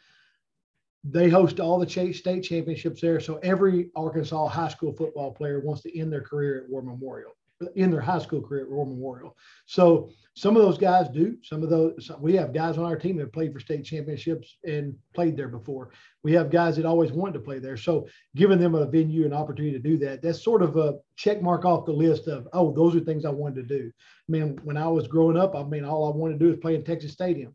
they 1.08 1.30
host 1.30 1.60
all 1.60 1.80
the 1.80 1.88
state 2.14 2.42
championships 2.42 3.02
there. 3.02 3.20
So 3.20 3.38
every 3.44 3.90
Arkansas 3.96 4.48
high 4.48 4.70
school 4.70 4.94
football 4.94 5.32
player 5.32 5.60
wants 5.60 5.84
to 5.84 6.00
end 6.00 6.12
their 6.12 6.22
career 6.22 6.64
at 6.64 6.70
War 6.70 6.82
Memorial, 6.82 7.32
in 7.76 7.92
their 7.92 8.02
high 8.02 8.20
school 8.20 8.42
career 8.42 8.64
at 8.64 8.72
War 8.72 8.88
Memorial. 8.88 9.38
So 9.68 10.10
some 10.36 10.58
of 10.58 10.64
those 10.64 10.80
guys 10.80 11.08
do. 11.10 11.38
Some 11.44 11.62
of 11.62 11.70
those 11.70 12.12
we 12.20 12.34
have 12.36 12.54
guys 12.54 12.80
on 12.80 12.86
our 12.86 12.98
team 12.98 13.18
that 13.18 13.32
played 13.32 13.54
for 13.54 13.60
state 13.60 13.86
championships 13.86 14.58
and 14.66 14.96
played 15.14 15.38
there 15.38 15.48
before. 15.48 15.92
We 16.24 16.34
have 16.34 16.50
guys 16.50 16.76
that 16.78 16.86
always 16.86 17.12
wanted 17.12 17.34
to 17.34 17.40
play 17.40 17.60
there. 17.60 17.78
So 17.78 18.08
giving 18.36 18.60
them 18.60 18.74
a 18.74 18.88
venue 18.88 19.26
and 19.26 19.34
opportunity 19.34 19.74
to 19.74 19.80
do 19.80 19.98
that, 20.00 20.24
that's 20.24 20.44
sort 20.44 20.64
of 20.64 20.76
a 20.76 20.96
check 21.18 21.42
mark 21.42 21.66
off 21.66 21.86
the 21.86 21.94
list 21.94 22.28
of 22.28 22.48
oh, 22.54 22.74
those 22.74 22.96
are 22.96 23.00
things 23.00 23.26
I 23.26 23.30
wanted 23.30 23.68
to 23.68 23.80
do. 23.80 23.92
I 23.92 24.32
mean, 24.32 24.60
when 24.64 24.76
I 24.76 24.88
was 24.88 25.08
growing 25.08 25.38
up, 25.38 25.56
I 25.56 25.64
mean, 25.64 25.86
all 25.86 26.12
I 26.12 26.16
wanted 26.16 26.40
to 26.40 26.46
do 26.46 26.52
is 26.52 26.58
play 26.58 26.74
in 26.74 26.84
Texas 26.84 27.14
Stadium. 27.14 27.54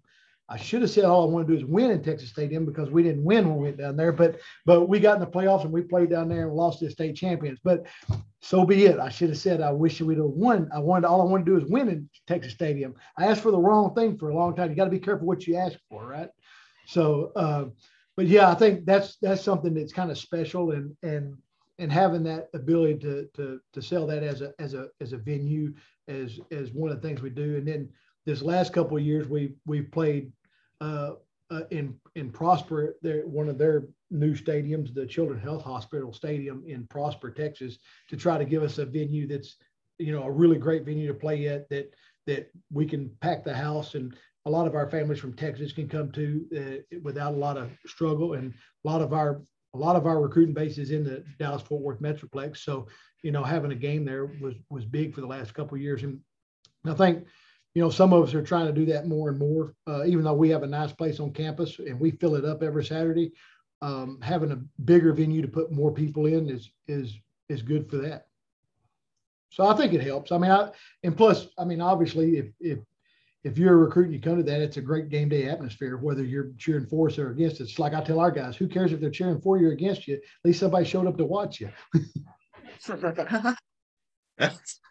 I 0.50 0.56
should 0.56 0.82
have 0.82 0.90
said 0.90 1.04
all 1.04 1.22
I 1.22 1.32
want 1.32 1.46
to 1.46 1.52
do 1.52 1.58
is 1.58 1.64
win 1.64 1.92
in 1.92 2.02
Texas 2.02 2.30
Stadium 2.30 2.66
because 2.66 2.90
we 2.90 3.04
didn't 3.04 3.22
win 3.22 3.48
when 3.48 3.58
we 3.58 3.64
went 3.66 3.78
down 3.78 3.96
there. 3.96 4.10
But 4.10 4.40
but 4.66 4.88
we 4.88 4.98
got 4.98 5.14
in 5.14 5.20
the 5.20 5.26
playoffs 5.26 5.62
and 5.62 5.72
we 5.72 5.82
played 5.82 6.10
down 6.10 6.28
there 6.28 6.48
and 6.48 6.56
lost 6.56 6.80
to 6.80 6.86
the 6.86 6.90
state 6.90 7.14
champions. 7.14 7.60
But 7.62 7.86
so 8.42 8.64
be 8.64 8.86
it. 8.86 8.98
I 8.98 9.10
should 9.10 9.28
have 9.28 9.38
said 9.38 9.60
I 9.60 9.70
wish 9.70 10.00
we'd 10.00 10.18
have 10.18 10.26
won. 10.26 10.68
I 10.74 10.80
wanted 10.80 11.06
all 11.06 11.22
I 11.22 11.30
wanted 11.30 11.46
to 11.46 11.52
do 11.52 11.64
is 11.64 11.70
win 11.70 11.88
in 11.88 12.10
Texas 12.26 12.52
Stadium. 12.52 12.94
I 13.16 13.26
asked 13.26 13.42
for 13.42 13.52
the 13.52 13.60
wrong 13.60 13.94
thing 13.94 14.18
for 14.18 14.30
a 14.30 14.34
long 14.34 14.56
time. 14.56 14.70
You 14.70 14.76
got 14.76 14.86
to 14.86 14.90
be 14.90 14.98
careful 14.98 15.26
what 15.26 15.46
you 15.46 15.56
ask 15.56 15.78
for, 15.88 16.04
right? 16.04 16.30
So, 16.86 17.30
uh, 17.36 17.66
but 18.16 18.26
yeah, 18.26 18.50
I 18.50 18.54
think 18.54 18.84
that's 18.84 19.18
that's 19.22 19.42
something 19.42 19.72
that's 19.72 19.92
kind 19.92 20.10
of 20.10 20.18
special 20.18 20.72
and 20.72 20.96
and 21.04 21.36
and 21.78 21.92
having 21.92 22.24
that 22.24 22.48
ability 22.54 22.98
to 22.98 23.28
to 23.36 23.60
to 23.72 23.80
sell 23.80 24.04
that 24.08 24.24
as 24.24 24.40
a 24.40 24.52
as 24.58 24.74
a 24.74 24.88
as 25.00 25.12
a 25.12 25.18
venue 25.18 25.74
as 26.08 26.40
as 26.50 26.72
one 26.72 26.90
of 26.90 27.00
the 27.00 27.06
things 27.06 27.22
we 27.22 27.30
do. 27.30 27.56
And 27.56 27.68
then 27.68 27.88
this 28.26 28.42
last 28.42 28.72
couple 28.72 28.96
of 28.96 29.04
years 29.04 29.28
we 29.28 29.54
we've 29.64 29.90
played 29.92 30.32
uh, 30.80 31.12
uh, 31.50 31.62
in 31.70 31.98
in 32.14 32.30
Prosper, 32.30 32.96
their 33.02 33.26
one 33.26 33.48
of 33.48 33.58
their 33.58 33.88
new 34.10 34.34
stadiums, 34.34 34.94
the 34.94 35.06
Children's 35.06 35.42
Health 35.42 35.62
Hospital 35.62 36.12
Stadium 36.12 36.62
in 36.66 36.86
Prosper, 36.86 37.30
Texas, 37.30 37.78
to 38.08 38.16
try 38.16 38.38
to 38.38 38.44
give 38.44 38.62
us 38.62 38.78
a 38.78 38.86
venue 38.86 39.26
that's 39.26 39.56
you 39.98 40.12
know 40.12 40.22
a 40.22 40.30
really 40.30 40.58
great 40.58 40.84
venue 40.84 41.08
to 41.08 41.14
play 41.14 41.46
at 41.48 41.68
that 41.68 41.92
that 42.26 42.50
we 42.72 42.86
can 42.86 43.10
pack 43.20 43.44
the 43.44 43.54
house. 43.54 43.94
And 43.94 44.14
a 44.46 44.50
lot 44.50 44.66
of 44.66 44.74
our 44.74 44.88
families 44.88 45.18
from 45.18 45.34
Texas 45.34 45.72
can 45.72 45.88
come 45.88 46.10
to 46.12 46.46
uh, 46.56 46.98
without 47.02 47.34
a 47.34 47.36
lot 47.36 47.56
of 47.56 47.70
struggle. 47.86 48.34
And 48.34 48.54
a 48.84 48.88
lot 48.88 49.02
of 49.02 49.12
our 49.12 49.42
a 49.74 49.78
lot 49.78 49.96
of 49.96 50.06
our 50.06 50.20
recruiting 50.20 50.54
base 50.54 50.78
is 50.78 50.90
in 50.90 51.04
the 51.04 51.24
Dallas 51.38 51.62
Fort 51.62 51.82
Worth 51.82 52.00
Metroplex. 52.00 52.58
So 52.58 52.86
you 53.22 53.32
know 53.32 53.42
having 53.42 53.72
a 53.72 53.76
game 53.76 54.04
there 54.04 54.26
was 54.40 54.54
was 54.70 54.84
big 54.84 55.14
for 55.14 55.20
the 55.20 55.26
last 55.26 55.52
couple 55.52 55.76
years. 55.78 56.04
And 56.04 56.20
I 56.86 56.94
think 56.94 57.26
you 57.74 57.82
know, 57.82 57.90
some 57.90 58.12
of 58.12 58.24
us 58.24 58.34
are 58.34 58.42
trying 58.42 58.66
to 58.66 58.72
do 58.72 58.84
that 58.86 59.06
more 59.06 59.28
and 59.28 59.38
more. 59.38 59.74
Uh, 59.86 60.04
even 60.04 60.24
though 60.24 60.34
we 60.34 60.48
have 60.50 60.62
a 60.62 60.66
nice 60.66 60.92
place 60.92 61.20
on 61.20 61.32
campus 61.32 61.78
and 61.78 61.98
we 62.00 62.10
fill 62.10 62.34
it 62.34 62.44
up 62.44 62.62
every 62.62 62.84
Saturday, 62.84 63.32
um, 63.82 64.18
having 64.22 64.52
a 64.52 64.60
bigger 64.82 65.12
venue 65.12 65.42
to 65.42 65.48
put 65.48 65.72
more 65.72 65.92
people 65.92 66.26
in 66.26 66.48
is 66.48 66.70
is 66.88 67.16
is 67.48 67.62
good 67.62 67.88
for 67.88 67.96
that. 67.98 68.26
So 69.50 69.66
I 69.66 69.76
think 69.76 69.92
it 69.92 70.02
helps. 70.02 70.32
I 70.32 70.38
mean, 70.38 70.50
I 70.50 70.70
and 71.02 71.16
plus, 71.16 71.48
I 71.58 71.64
mean, 71.64 71.80
obviously, 71.80 72.38
if 72.38 72.46
if 72.60 72.78
if 73.44 73.56
you're 73.56 73.74
a 73.74 73.76
recruit 73.76 74.06
and 74.06 74.14
you 74.14 74.20
come 74.20 74.36
to 74.36 74.42
that, 74.42 74.60
it's 74.60 74.76
a 74.76 74.82
great 74.82 75.08
game 75.08 75.28
day 75.28 75.48
atmosphere, 75.48 75.96
whether 75.96 76.24
you're 76.24 76.52
cheering 76.58 76.86
for 76.86 77.08
us 77.08 77.18
or 77.18 77.30
against 77.30 77.60
us. 77.60 77.70
It's 77.70 77.78
like 77.78 77.94
I 77.94 78.02
tell 78.02 78.20
our 78.20 78.30
guys, 78.30 78.56
who 78.56 78.68
cares 78.68 78.92
if 78.92 79.00
they're 79.00 79.10
cheering 79.10 79.40
for 79.40 79.58
you 79.58 79.68
or 79.68 79.72
against 79.72 80.06
you? 80.06 80.16
At 80.16 80.20
least 80.44 80.60
somebody 80.60 80.84
showed 80.84 81.06
up 81.06 81.16
to 81.18 81.24
watch 81.24 81.60
you. 81.60 81.70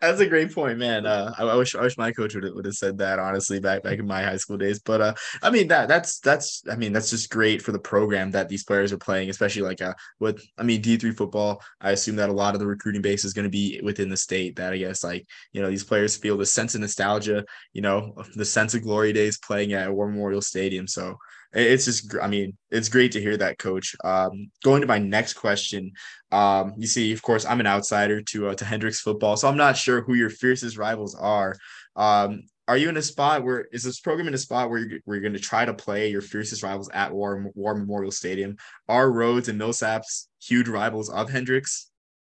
That's, 0.01 0.21
a 0.21 0.27
great 0.27 0.53
point, 0.53 0.77
man. 0.77 1.05
Uh, 1.05 1.33
I, 1.37 1.43
I, 1.43 1.55
wish 1.55 1.75
I 1.75 1.81
wish 1.81 1.97
my 1.97 2.11
coach 2.11 2.35
would 2.35 2.43
have, 2.43 2.53
would 2.53 2.65
have 2.65 2.75
said 2.75 2.97
that 2.99 3.19
honestly 3.19 3.59
back 3.59 3.83
back 3.83 3.99
in 3.99 4.07
my 4.07 4.21
high 4.21 4.37
school 4.37 4.57
days. 4.57 4.79
But 4.79 5.01
uh, 5.01 5.13
I 5.41 5.49
mean 5.49 5.67
that 5.69 5.87
that's 5.87 6.19
that's 6.19 6.63
I 6.71 6.75
mean 6.75 6.93
that's 6.93 7.09
just 7.09 7.29
great 7.29 7.61
for 7.61 7.71
the 7.71 7.79
program 7.79 8.31
that 8.31 8.47
these 8.47 8.63
players 8.63 8.93
are 8.93 8.97
playing, 8.97 9.29
especially 9.29 9.63
like 9.63 9.81
uh 9.81 9.93
with 10.19 10.41
I 10.57 10.63
mean 10.63 10.81
D 10.81 10.97
three 10.97 11.11
football. 11.11 11.61
I 11.81 11.91
assume 11.91 12.15
that 12.17 12.29
a 12.29 12.33
lot 12.33 12.53
of 12.53 12.59
the 12.59 12.67
recruiting 12.67 13.01
base 13.01 13.25
is 13.25 13.33
going 13.33 13.43
to 13.43 13.49
be 13.49 13.81
within 13.83 14.09
the 14.09 14.17
state. 14.17 14.55
That 14.55 14.73
I 14.73 14.77
guess 14.77 15.03
like 15.03 15.25
you 15.51 15.61
know 15.61 15.69
these 15.69 15.83
players 15.83 16.15
feel 16.15 16.37
the 16.37 16.45
sense 16.45 16.75
of 16.75 16.81
nostalgia, 16.81 17.43
you 17.73 17.81
know, 17.81 18.13
the 18.35 18.45
sense 18.45 18.73
of 18.75 18.83
glory 18.83 19.11
days 19.11 19.37
playing 19.39 19.73
at 19.73 19.91
War 19.93 20.09
Memorial 20.09 20.41
Stadium. 20.41 20.87
So 20.87 21.17
it's 21.53 21.85
just 21.85 22.15
i 22.21 22.27
mean 22.27 22.55
it's 22.69 22.89
great 22.89 23.11
to 23.11 23.21
hear 23.21 23.37
that 23.37 23.57
coach 23.57 23.95
um, 24.03 24.51
going 24.63 24.81
to 24.81 24.87
my 24.87 24.99
next 24.99 25.33
question 25.33 25.91
um, 26.31 26.73
you 26.77 26.87
see 26.87 27.11
of 27.11 27.21
course 27.21 27.45
i'm 27.45 27.59
an 27.59 27.67
outsider 27.67 28.21
to 28.21 28.49
uh, 28.49 28.55
to 28.55 28.65
hendrix 28.65 28.99
football 29.01 29.35
so 29.35 29.47
i'm 29.47 29.57
not 29.57 29.77
sure 29.77 30.01
who 30.01 30.13
your 30.13 30.29
fiercest 30.29 30.77
rivals 30.77 31.15
are 31.15 31.55
um, 31.95 32.43
are 32.67 32.77
you 32.77 32.87
in 32.87 32.97
a 32.97 33.01
spot 33.01 33.43
where 33.43 33.67
is 33.71 33.83
this 33.83 33.99
program 33.99 34.27
in 34.27 34.33
a 34.35 34.37
spot 34.37 34.69
where 34.69 34.79
you're, 34.79 34.99
where 35.05 35.17
you're 35.17 35.23
going 35.23 35.33
to 35.33 35.39
try 35.39 35.65
to 35.65 35.73
play 35.73 36.11
your 36.11 36.21
fiercest 36.21 36.61
rivals 36.61 36.89
at 36.93 37.11
war, 37.11 37.51
war 37.55 37.73
memorial 37.73 38.11
stadium 38.11 38.55
are 38.87 39.11
rhodes 39.11 39.49
and 39.49 39.59
millsaps 39.59 40.27
huge 40.41 40.67
rivals 40.67 41.09
of 41.09 41.29
hendrix 41.29 41.89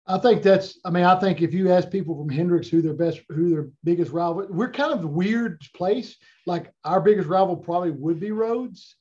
I 0.07 0.18
think 0.18 0.42
that's. 0.42 0.79
I 0.85 0.90
mean, 0.90 1.05
I 1.05 1.18
think 1.18 1.40
if 1.40 1.55
you 1.55 1.72
ask 1.72 1.90
people 1.90 2.14
from 2.14 2.29
Hendrix 2.29 2.68
who 2.68 2.83
their 2.83 2.92
best, 2.92 3.20
who 3.31 3.48
their 3.48 3.68
biggest 3.85 4.12
rival, 4.12 4.46
we're 4.50 4.70
kind 4.70 4.92
of 4.92 5.03
weird 5.09 5.62
place. 5.74 6.16
Like 6.46 6.70
our 6.85 7.00
biggest 7.00 7.27
rival 7.27 7.57
probably 7.57 7.90
would 7.90 8.20
be 8.20 8.31
Rhodes, 8.31 8.96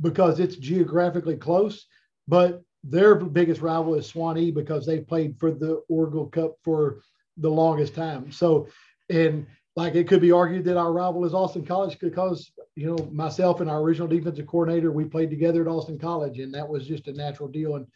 because 0.00 0.40
it's 0.40 0.56
geographically 0.56 1.36
close, 1.36 1.86
but 2.26 2.62
their 2.84 3.14
biggest 3.16 3.60
rival 3.60 3.94
is 3.94 4.10
Sewanee 4.10 4.54
because 4.54 4.86
they've 4.86 5.06
played 5.06 5.38
for 5.38 5.50
the 5.50 5.82
Orgill 5.90 6.30
Cup 6.30 6.56
for 6.62 7.00
the 7.36 7.50
longest 7.50 7.94
time. 7.94 8.30
So, 8.30 8.68
and 9.10 9.46
like 9.76 9.94
it 9.94 10.08
could 10.08 10.20
be 10.20 10.32
argued 10.32 10.64
that 10.64 10.76
our 10.76 10.92
rival 10.92 11.24
is 11.24 11.34
Austin 11.34 11.64
College 11.64 11.98
because 11.98 12.50
you 12.76 12.86
know 12.86 13.08
myself 13.12 13.60
and 13.60 13.70
our 13.70 13.80
original 13.80 14.08
defensive 14.08 14.46
coordinator 14.46 14.92
we 14.92 15.04
played 15.04 15.30
together 15.30 15.62
at 15.62 15.68
Austin 15.68 15.98
College, 15.98 16.38
and 16.38 16.52
that 16.54 16.68
was 16.68 16.86
just 16.86 17.08
a 17.08 17.12
natural 17.12 17.48
deal. 17.48 17.76
And 17.76 17.86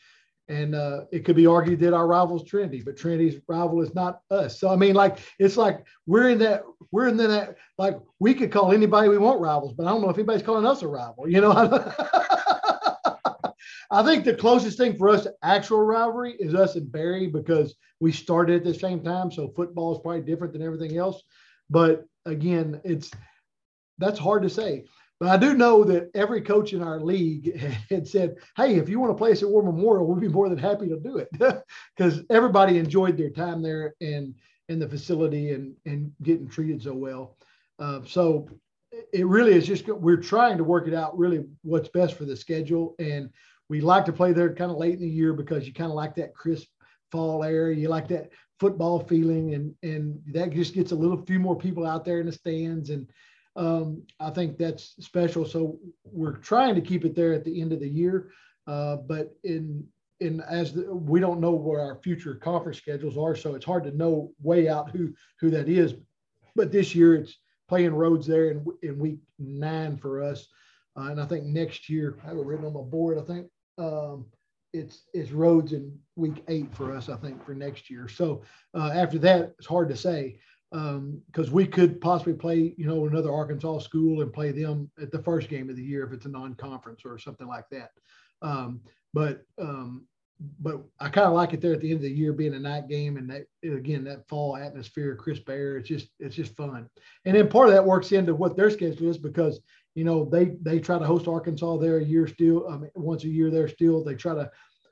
and 0.49 0.75
uh, 0.75 1.05
it 1.13 1.25
could 1.25 1.37
be 1.37 1.47
argued 1.47 1.81
that 1.81 1.95
our 1.95 2.07
rival's 2.07 2.45
Trinity, 2.45 2.83
but 2.85 2.97
Trinity's 2.97 3.41
rival 3.49 3.81
is 3.81 3.95
not 3.95 4.21
us. 4.31 4.59
So 4.59 4.69
I 4.69 4.77
mean, 4.77 4.95
like 4.95 5.19
it's 5.39 5.57
like 5.57 5.87
we're 6.07 6.31
in 6.31 6.39
that 6.41 6.63
we're 6.91 7.09
in 7.09 7.17
that 7.19 7.57
like 7.79 7.99
we 8.19 8.35
could 8.35 8.53
call 8.53 8.73
anybody 8.73 9.09
we 9.09 9.19
want 9.19 9.41
rivals, 9.41 9.73
but 9.73 9.87
I 9.87 9.91
don't 9.91 10.03
know 10.03 10.11
if 10.11 10.19
anybody's 10.19 10.43
calling 10.43 10.67
us 10.67 10.83
a 10.83 10.89
rival. 10.89 11.29
You 11.29 11.41
know, 11.41 11.53
I 13.93 14.03
think 14.03 14.25
the 14.25 14.35
closest 14.35 14.79
thing 14.79 14.97
for 14.97 15.11
us 15.11 15.25
to 15.25 15.35
actual 15.43 15.83
rivalry 15.83 16.35
is 16.39 16.55
us 16.55 16.77
and 16.77 16.91
Berry 16.91 17.27
because 17.27 17.75
we 18.01 18.11
started 18.11 18.57
at 18.57 18.65
the 18.65 18.75
same 18.75 19.05
time. 19.05 19.31
So 19.31 19.53
football 19.55 19.95
is 19.95 20.01
probably 20.03 20.23
different 20.23 20.55
than 20.55 20.63
everything 20.63 20.97
else. 20.97 21.23
But 21.69 22.05
again, 22.25 22.81
it's 22.85 23.11
that's 23.99 24.19
hard 24.19 24.43
to 24.43 24.51
say. 24.51 24.87
But 25.23 25.31
I 25.31 25.37
do 25.37 25.55
know 25.55 25.85
that 25.85 26.11
every 26.17 26.41
coach 26.41 26.73
in 26.73 26.83
our 26.83 26.99
league 26.99 27.57
had 27.91 28.09
said, 28.09 28.39
"Hey, 28.57 28.75
if 28.75 28.89
you 28.89 28.99
want 28.99 29.13
to 29.13 29.17
play 29.17 29.31
us 29.31 29.41
at 29.41 29.49
War 29.49 29.63
Memorial, 29.63 30.05
we'd 30.05 30.21
be 30.21 30.27
more 30.27 30.49
than 30.49 30.59
happy 30.59 30.89
to 30.89 30.99
do 30.99 31.19
it," 31.19 31.29
because 31.97 32.25
everybody 32.29 32.77
enjoyed 32.77 33.17
their 33.17 33.31
time 33.31 33.63
there 33.63 33.95
and 34.01 34.35
in 34.69 34.81
the 34.81 34.89
facility 34.89 35.53
and 35.53 35.77
and 35.87 36.11
getting 36.25 36.49
treated 36.49 36.83
so 36.83 36.95
well. 36.95 37.37
Uh, 37.79 38.01
so 38.05 38.49
it 39.13 39.25
really 39.25 39.53
is 39.55 39.65
just 39.65 39.87
we're 39.87 40.17
trying 40.17 40.59
to 40.59 40.65
work 40.65 40.89
it 40.89 40.93
out 40.93 41.17
really 41.17 41.45
what's 41.63 41.89
best 41.91 42.15
for 42.15 42.25
the 42.25 42.35
schedule. 42.35 42.97
And 42.99 43.31
we 43.69 43.81
like 43.81 44.05
to 44.07 44.13
play 44.13 44.33
there 44.33 44.53
kind 44.53 44.73
of 44.73 44.77
late 44.77 44.95
in 44.95 45.03
the 45.03 45.09
year 45.09 45.35
because 45.35 45.69
you 45.69 45.73
kind 45.73 45.93
of 45.93 45.95
like 45.95 46.17
that 46.17 46.35
crisp 46.35 46.67
fall 47.13 47.45
air. 47.45 47.71
You 47.71 47.89
like 47.89 48.09
that 48.09 48.31
football 48.59 48.99
feeling 48.99 49.55
and 49.55 49.73
and 49.85 50.21
that 50.33 50.51
just 50.51 50.75
gets 50.75 50.91
a 50.91 50.97
little 50.97 51.25
few 51.27 51.39
more 51.39 51.57
people 51.57 51.87
out 51.87 52.05
there 52.05 52.19
in 52.19 52.27
the 52.27 52.33
stands 52.33 52.91
and 52.91 53.09
um, 53.57 54.03
I 54.19 54.31
think 54.31 54.59
that's 54.59 54.95
special. 55.01 55.45
So 55.45 55.79
we're 56.05 56.37
trying 56.37 56.75
to 56.75 56.81
keep 56.81 57.05
it 57.05 57.15
there 57.15 57.33
at 57.33 57.45
the 57.45 57.61
end 57.61 57.73
of 57.73 57.81
the 57.81 57.89
year. 57.89 58.31
Uh, 58.67 58.97
but 58.97 59.35
in 59.45 59.87
in 60.21 60.41
as 60.43 60.73
the, 60.73 60.95
we 60.95 61.19
don't 61.19 61.41
know 61.41 61.51
where 61.51 61.81
our 61.81 61.97
future 61.97 62.37
conference 62.37 62.79
schedules 62.79 63.19
are, 63.19 63.35
so 63.35 63.55
it's 63.55 63.65
hard 63.65 63.85
to 63.85 63.97
know 63.97 64.33
way 64.41 64.69
out 64.69 64.91
who 64.91 65.13
who 65.41 65.51
that 65.51 65.69
is. 65.69 65.95
But 66.55 66.71
this 66.71 66.95
year 66.95 67.17
it's 67.17 67.39
playing 67.69 67.95
Rhodes 67.95 68.27
there 68.27 68.51
in, 68.51 68.65
in 68.83 68.99
week 68.99 69.19
nine 69.39 69.97
for 69.97 70.23
us, 70.23 70.47
uh, 70.97 71.09
and 71.11 71.21
I 71.21 71.27
think 71.27 71.45
next 71.45 71.89
year 71.89 72.19
I 72.23 72.29
have 72.29 72.37
it 72.37 72.45
written 72.45 72.67
on 72.67 72.75
my 72.75 72.83
board. 72.83 73.19
I 73.19 73.23
think 73.23 73.49
um, 73.79 74.27
it's 74.73 75.03
it's 75.13 75.33
Rhodes 75.33 75.73
in 75.73 75.99
week 76.15 76.45
eight 76.49 76.75
for 76.75 76.93
us. 76.95 77.09
I 77.09 77.17
think 77.17 77.45
for 77.45 77.55
next 77.55 77.91
year. 77.91 78.09
So 78.09 78.43
uh, 78.75 78.93
after 78.95 79.19
that, 79.19 79.55
it's 79.59 79.67
hard 79.67 79.89
to 79.89 79.97
say 79.97 80.39
because 80.73 81.49
um, 81.49 81.53
we 81.53 81.67
could 81.67 82.01
possibly 82.01 82.33
play, 82.33 82.75
you 82.79 82.87
know, 82.87 83.07
another 83.07 83.31
Arkansas 83.31 83.81
school 83.81 84.23
and 84.23 84.33
play 84.33 84.53
them 84.53 84.91
at 85.01 85.13
the 85.13 85.23
first 85.23 85.51
game 85.51 85.69
of 85.69 85.77
the 85.77 85.83
year 85.83 86.05
if 86.05 86.13
it's 86.13 86.25
a 86.25 86.31
non-conference 86.31 87.03
or 87.05 87.19
something 87.19 87.47
like 87.47 87.67
that. 87.71 87.91
Um, 88.41 88.81
but 89.13 89.43
um, 89.61 90.07
but 90.61 90.83
I 90.99 91.09
kind 91.09 91.27
of 91.27 91.35
like 91.35 91.53
it 91.53 91.61
there 91.61 91.75
at 91.75 91.81
the 91.81 91.91
end 91.91 91.99
of 91.99 92.03
the 92.03 92.11
year 92.11 92.33
being 92.33 92.55
a 92.55 92.59
night 92.59 92.89
game 92.89 93.17
and 93.17 93.31
that 93.31 93.45
again 93.63 94.03
that 94.05 94.27
fall 94.29 94.57
atmosphere, 94.57 95.15
crisp 95.15 95.49
air. 95.51 95.77
It's 95.77 95.89
just 95.89 96.09
it's 96.19 96.35
just 96.35 96.57
fun. 96.57 96.89
And 97.27 97.37
then 97.37 97.49
part 97.49 97.69
of 97.69 97.75
that 97.75 97.85
works 97.85 98.13
into 98.13 98.35
what 98.35 98.57
their 98.57 98.71
schedule 98.71 99.11
is 99.11 99.19
because 99.19 99.61
you 99.95 100.05
know 100.05 100.25
they 100.25 100.57
they 100.63 100.81
try 100.81 100.99
to 100.99 101.05
host 101.05 101.29
Arkansas 101.29 101.77
there 101.77 101.99
a 101.99 102.05
year 102.05 102.27
still. 102.27 102.69
Mean, 102.71 102.91
once 102.95 103.25
a 103.25 103.29
year 103.29 103.51
there 103.51 103.69
still. 103.69 104.03
They 104.03 104.15
try 104.15 104.35
to 104.35 104.51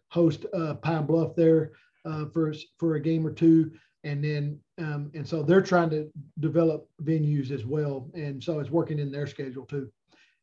host 0.09 0.45
uh, 0.53 0.75
Pine 0.75 1.07
Bluff 1.07 1.35
there 1.35 1.73
uh, 2.05 2.27
for 2.27 2.53
for 2.79 2.97
a 2.97 3.01
game 3.01 3.27
or 3.27 3.33
two 3.33 3.73
and 4.05 4.25
then 4.25 4.59
um, 4.79 5.11
and 5.15 5.27
so 5.27 5.43
they're 5.43 5.61
trying 5.61 5.91
to 5.91 6.11
develop 6.41 6.89
venues 7.03 7.51
as 7.51 7.65
well. 7.65 8.11
And 8.15 8.43
so 8.43 8.59
it's 8.59 8.71
working 8.71 8.99
in 8.99 9.13
their 9.13 9.27
schedule 9.27 9.67
too. 9.67 9.91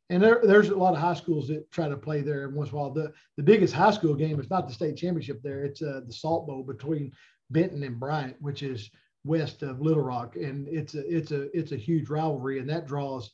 And 0.10 0.24
there, 0.24 0.40
there's 0.44 0.70
a 0.70 0.76
lot 0.76 0.94
of 0.94 1.00
high 1.00 1.16
schools 1.16 1.50
that 1.50 1.70
try 1.72 1.90
to 1.90 1.98
play 1.98 2.22
there 2.22 2.48
once 2.50 2.70
in 2.70 2.76
a 2.76 2.80
while. 2.80 2.92
The, 2.92 3.12
the 3.36 3.44
biggest 3.44 3.74
high 3.74 3.92
school 3.92 4.14
game 4.14 4.40
is 4.40 4.50
not 4.50 4.68
the 4.68 4.74
state 4.74 4.96
championship 4.96 5.42
there. 5.42 5.66
It's 5.66 5.82
uh, 5.82 6.02
the 6.06 6.14
salt 6.14 6.48
bowl 6.48 6.64
between 6.64 7.12
benton 7.50 7.82
and 7.84 7.98
bryant 8.00 8.36
which 8.42 8.62
is 8.62 8.90
west 9.26 9.64
of 9.64 9.82
little 9.82 10.04
rock. 10.04 10.36
And 10.36 10.68
it's 10.68 10.96
a 10.96 11.16
it's 11.16 11.32
a 11.32 11.58
it's 11.58 11.72
a 11.72 11.78
huge 11.78 12.10
rivalry. 12.10 12.60
And 12.60 12.70
that 12.70 12.88
draws 12.88 13.32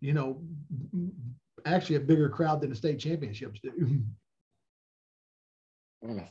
you 0.00 0.12
know 0.12 0.42
actually 1.64 1.96
a 1.96 2.00
bigger 2.00 2.28
crowd 2.28 2.60
than 2.60 2.70
the 2.70 2.76
state 2.76 2.98
championships 2.98 3.60
do. 3.60 4.02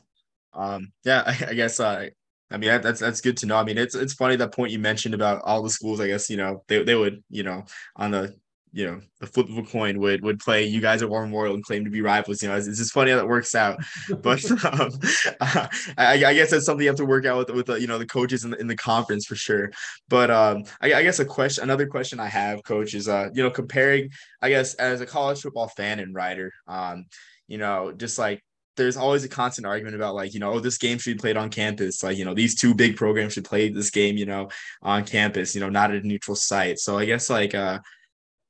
Um 0.53 0.91
yeah 1.05 1.23
i, 1.25 1.29
I 1.51 1.53
guess 1.53 1.79
uh, 1.79 2.09
I 2.51 2.57
mean, 2.57 2.81
that's 2.81 2.99
that's 2.99 3.21
good 3.21 3.37
to 3.37 3.45
know. 3.45 3.57
I 3.57 3.63
mean, 3.63 3.77
it's 3.77 3.95
it's 3.95 4.13
funny 4.13 4.35
that 4.35 4.53
point 4.53 4.71
you 4.71 4.79
mentioned 4.79 5.13
about 5.13 5.41
all 5.43 5.63
the 5.63 5.69
schools. 5.69 5.99
I 5.99 6.07
guess 6.07 6.29
you 6.29 6.37
know 6.37 6.63
they, 6.67 6.83
they 6.83 6.95
would 6.95 7.23
you 7.29 7.43
know 7.43 7.63
on 7.95 8.11
the 8.11 8.35
you 8.73 8.85
know 8.85 9.01
the 9.19 9.27
flip 9.27 9.49
of 9.49 9.57
a 9.57 9.63
coin 9.63 9.99
would 9.99 10.23
would 10.23 10.39
play 10.39 10.65
you 10.65 10.79
guys 10.79 11.01
at 11.01 11.09
War 11.09 11.25
Memorial 11.25 11.55
and 11.55 11.63
claim 11.63 11.83
to 11.83 11.91
be 11.91 12.01
rivals. 12.01 12.41
You 12.41 12.49
know, 12.49 12.55
it's, 12.55 12.67
it's 12.67 12.77
just 12.77 12.93
funny 12.93 13.11
how 13.11 13.17
that 13.17 13.27
works 13.27 13.53
out. 13.55 13.79
But 14.21 14.43
um, 14.65 14.91
uh, 15.41 15.67
I, 15.97 16.25
I, 16.25 16.33
guess 16.33 16.51
that's 16.51 16.65
something 16.65 16.83
you 16.83 16.89
have 16.89 16.97
to 16.97 17.05
work 17.05 17.25
out 17.25 17.37
with 17.37 17.49
with 17.49 17.65
the, 17.67 17.75
you 17.75 17.87
know 17.87 17.97
the 17.97 18.05
coaches 18.05 18.43
in 18.45 18.51
the, 18.51 18.57
in 18.57 18.67
the 18.67 18.75
conference 18.75 19.25
for 19.25 19.35
sure. 19.35 19.71
But 20.09 20.31
um, 20.31 20.63
I, 20.81 20.93
I 20.93 21.03
guess 21.03 21.19
a 21.19 21.25
question, 21.25 21.63
another 21.63 21.87
question 21.87 22.19
I 22.19 22.27
have, 22.27 22.63
coach, 22.63 22.93
is 22.93 23.07
uh 23.07 23.29
you 23.33 23.43
know 23.43 23.51
comparing 23.51 24.09
I 24.41 24.49
guess 24.49 24.73
as 24.75 25.01
a 25.01 25.05
college 25.05 25.41
football 25.41 25.67
fan 25.67 25.99
and 25.99 26.15
writer, 26.15 26.51
um, 26.67 27.05
you 27.47 27.57
know 27.57 27.91
just 27.91 28.17
like 28.17 28.41
there's 28.77 28.97
always 28.97 29.23
a 29.23 29.29
constant 29.29 29.67
argument 29.67 29.95
about 29.95 30.15
like 30.15 30.33
you 30.33 30.39
know 30.39 30.53
oh 30.53 30.59
this 30.59 30.77
game 30.77 30.97
should 30.97 31.17
be 31.17 31.21
played 31.21 31.37
on 31.37 31.49
campus. 31.49 32.03
Like 32.03 32.17
you 32.17 32.25
know 32.25 32.33
these 32.33 32.55
two 32.55 32.73
big 32.73 32.95
programs 32.95 33.33
should 33.33 33.45
play 33.45 33.69
this 33.69 33.89
game 33.89 34.17
you 34.17 34.25
know 34.25 34.49
on 34.81 35.05
campus 35.05 35.53
you 35.55 35.61
know 35.61 35.69
not 35.69 35.91
at 35.91 36.03
a 36.03 36.07
neutral 36.07 36.35
site. 36.35 36.79
So 36.79 36.97
i 36.97 37.05
guess 37.05 37.29
like 37.29 37.53
uh 37.55 37.79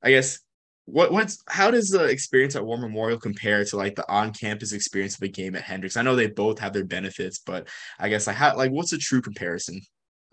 i 0.04 0.10
guess 0.10 0.40
what 0.86 1.12
what's 1.12 1.44
how 1.48 1.72
does 1.72 1.90
the 1.90 2.06
experience 2.06 2.56
at 2.56 2.66
war 2.66 2.78
memorial 2.78 3.20
compare 3.20 3.64
to 3.64 3.78
like 3.78 3.96
the 3.96 4.10
on-campus 4.12 4.74
experience 4.74 5.16
of 5.16 5.22
a 5.22 5.28
game 5.28 5.56
at 5.56 5.62
hendrix 5.62 5.96
i 5.96 6.02
know 6.02 6.16
they 6.16 6.28
both 6.28 6.58
have 6.60 6.74
their 6.74 6.84
benefits 6.84 7.40
but 7.46 7.68
i 8.00 8.10
guess 8.10 8.28
like 8.28 8.36
how 8.36 8.56
like 8.58 8.72
what's 8.72 8.94
a 8.94 8.98
true 8.98 9.22
comparison? 9.22 9.80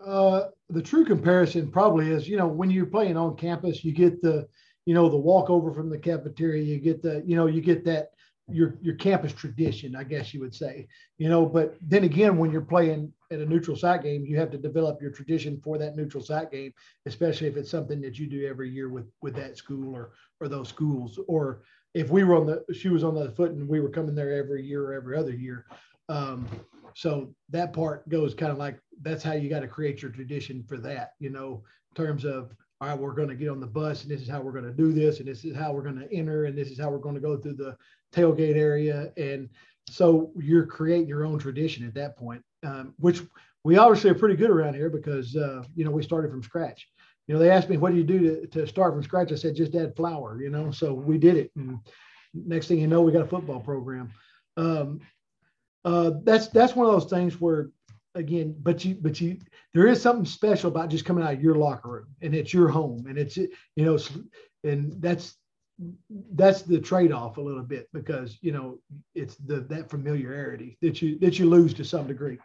Uh 0.05 0.45
the 0.69 0.81
true 0.81 1.05
comparison 1.05 1.69
probably 1.69 2.09
is 2.09 2.27
you 2.27 2.37
know 2.37 2.47
when 2.47 2.71
you're 2.71 2.85
playing 2.85 3.17
on 3.17 3.35
campus 3.35 3.83
you 3.83 3.91
get 3.91 4.21
the 4.21 4.47
you 4.85 4.93
know 4.93 5.09
the 5.09 5.17
walk 5.17 5.49
over 5.49 5.73
from 5.73 5.89
the 5.89 5.97
cafeteria 5.97 6.63
you 6.63 6.79
get 6.79 7.01
the 7.01 7.21
you 7.25 7.35
know 7.35 7.47
you 7.47 7.61
get 7.61 7.83
that 7.85 8.09
your 8.51 8.75
your 8.81 8.95
campus 8.95 9.33
tradition, 9.33 9.95
I 9.95 10.03
guess 10.03 10.33
you 10.33 10.39
would 10.41 10.55
say. 10.55 10.87
You 11.17 11.29
know, 11.29 11.45
but 11.45 11.75
then 11.81 12.03
again, 12.03 12.37
when 12.37 12.51
you're 12.51 12.61
playing 12.61 13.13
at 13.31 13.39
a 13.39 13.45
neutral 13.45 13.77
site 13.77 14.03
game, 14.03 14.25
you 14.25 14.37
have 14.37 14.51
to 14.51 14.57
develop 14.57 15.01
your 15.01 15.11
tradition 15.11 15.59
for 15.63 15.77
that 15.77 15.95
neutral 15.95 16.23
site 16.23 16.51
game, 16.51 16.73
especially 17.05 17.47
if 17.47 17.57
it's 17.57 17.71
something 17.71 18.01
that 18.01 18.17
you 18.17 18.27
do 18.27 18.47
every 18.47 18.69
year 18.69 18.89
with 18.89 19.05
with 19.21 19.35
that 19.35 19.57
school 19.57 19.95
or 19.95 20.11
or 20.41 20.47
those 20.47 20.69
schools. 20.69 21.19
Or 21.27 21.61
if 21.93 22.09
we 22.09 22.23
were 22.23 22.35
on 22.35 22.45
the 22.45 22.73
she 22.73 22.89
was 22.89 23.03
on 23.03 23.15
the 23.15 23.31
foot 23.31 23.51
and 23.51 23.67
we 23.67 23.79
were 23.79 23.89
coming 23.89 24.15
there 24.15 24.33
every 24.33 24.65
year 24.65 24.85
or 24.85 24.93
every 24.93 25.17
other 25.17 25.33
year. 25.33 25.65
Um, 26.07 26.47
so 26.95 27.33
that 27.49 27.73
part 27.73 28.07
goes 28.09 28.33
kind 28.33 28.51
of 28.51 28.57
like 28.57 28.79
that's 29.01 29.23
how 29.23 29.33
you 29.33 29.49
got 29.49 29.61
to 29.61 29.67
create 29.67 30.01
your 30.01 30.11
tradition 30.11 30.63
for 30.63 30.77
that, 30.77 31.13
you 31.19 31.29
know, 31.29 31.63
in 31.91 32.03
terms 32.03 32.25
of 32.25 32.53
all 32.81 32.87
right, 32.87 32.97
we're 32.97 33.13
going 33.13 33.27
to 33.27 33.35
get 33.35 33.49
on 33.49 33.59
the 33.59 33.67
bus 33.67 34.03
and 34.03 34.11
this 34.11 34.21
is 34.21 34.29
how 34.29 34.41
we're 34.41 34.53
going 34.53 34.63
to 34.63 34.71
do 34.71 34.93
this 34.93 35.19
and 35.19 35.27
this 35.27 35.43
is 35.43 35.55
how 35.55 35.73
we're 35.73 35.81
going 35.81 35.99
to 35.99 36.11
enter 36.13 36.45
and 36.45 36.57
this 36.57 36.69
is 36.69 36.79
how 36.79 36.89
we're 36.89 36.97
going 36.97 37.15
to 37.15 37.21
go 37.21 37.35
through 37.37 37.53
the 37.53 37.75
tailgate 38.13 38.55
area. 38.55 39.11
And 39.17 39.49
so 39.89 40.31
you're 40.37 40.65
creating 40.65 41.07
your 41.07 41.25
own 41.25 41.39
tradition 41.39 41.85
at 41.85 41.93
that 41.95 42.17
point, 42.17 42.41
um, 42.63 42.93
which 42.97 43.21
we 43.63 43.77
obviously 43.77 44.09
are 44.09 44.15
pretty 44.15 44.35
good 44.35 44.49
around 44.49 44.75
here 44.75 44.89
because 44.89 45.35
uh, 45.35 45.63
you 45.75 45.83
know 45.83 45.91
we 45.91 46.03
started 46.03 46.31
from 46.31 46.43
scratch. 46.43 46.87
You 47.27 47.33
know, 47.33 47.39
they 47.39 47.51
asked 47.51 47.69
me, 47.69 47.77
"What 47.77 47.91
do 47.91 47.97
you 47.97 48.03
do 48.03 48.19
to, 48.19 48.47
to 48.47 48.67
start 48.67 48.93
from 48.93 49.03
scratch?" 49.03 49.31
I 49.31 49.35
said, 49.35 49.55
"Just 49.55 49.75
add 49.75 49.95
flour." 49.95 50.41
You 50.41 50.49
know, 50.49 50.71
so 50.71 50.93
we 50.93 51.17
did 51.17 51.35
it, 51.35 51.51
and 51.55 51.79
next 52.33 52.67
thing 52.67 52.79
you 52.79 52.87
know, 52.87 53.01
we 53.01 53.11
got 53.11 53.21
a 53.21 53.27
football 53.27 53.59
program. 53.59 54.11
Um, 54.57 55.01
uh, 55.85 56.11
that's 56.23 56.47
that's 56.47 56.75
one 56.75 56.87
of 56.87 56.93
those 56.93 57.09
things 57.09 57.39
where, 57.39 57.69
again, 58.19 58.55
but 58.61 58.85
you 58.85 58.95
but 58.95 59.19
you 59.19 59.37
there 59.73 59.87
is 59.87 60.01
something 60.01 60.25
special 60.25 60.69
about 60.69 60.89
just 60.89 61.05
coming 61.05 61.23
out 61.23 61.33
of 61.33 61.41
your 61.41 61.55
locker 61.55 61.89
room, 61.89 62.07
and 62.21 62.35
it's 62.35 62.53
your 62.53 62.69
home, 62.69 63.07
and 63.07 63.17
it's 63.17 63.37
you 63.37 63.49
know, 63.77 63.97
and 64.63 65.01
that's 65.01 65.35
that's 66.33 66.61
the 66.61 66.79
trade-off 66.79 67.37
a 67.37 67.41
little 67.41 67.63
bit 67.63 67.87
because 67.93 68.37
you 68.41 68.51
know 68.51 68.77
it's 69.15 69.35
the 69.37 69.61
that 69.61 69.89
familiarity 69.89 70.77
that 70.81 71.01
you 71.01 71.17
that 71.19 71.39
you 71.39 71.49
lose 71.49 71.73
to 71.73 71.83
some 71.83 72.05
degree. 72.05 72.37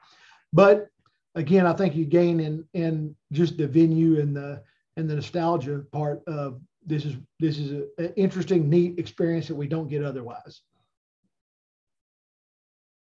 But 0.53 0.89
again 1.35 1.67
i 1.67 1.73
think 1.73 1.95
you 1.95 2.05
gain 2.05 2.41
in 2.41 2.65
in 2.75 3.15
just 3.33 3.57
the 3.57 3.67
venue 3.67 4.21
and 4.21 4.37
the 4.37 4.63
and 4.97 5.09
the 5.09 5.15
nostalgia 5.15 5.85
part 5.93 6.23
of 6.27 6.61
this 6.87 7.05
is 7.05 7.17
this 7.41 7.59
is 7.59 7.71
an 7.99 8.13
interesting 8.17 8.69
neat 8.69 8.99
experience 8.99 9.49
that 9.49 9.55
we 9.55 9.67
don't 9.67 9.89
get 9.89 10.05
otherwise 10.05 10.61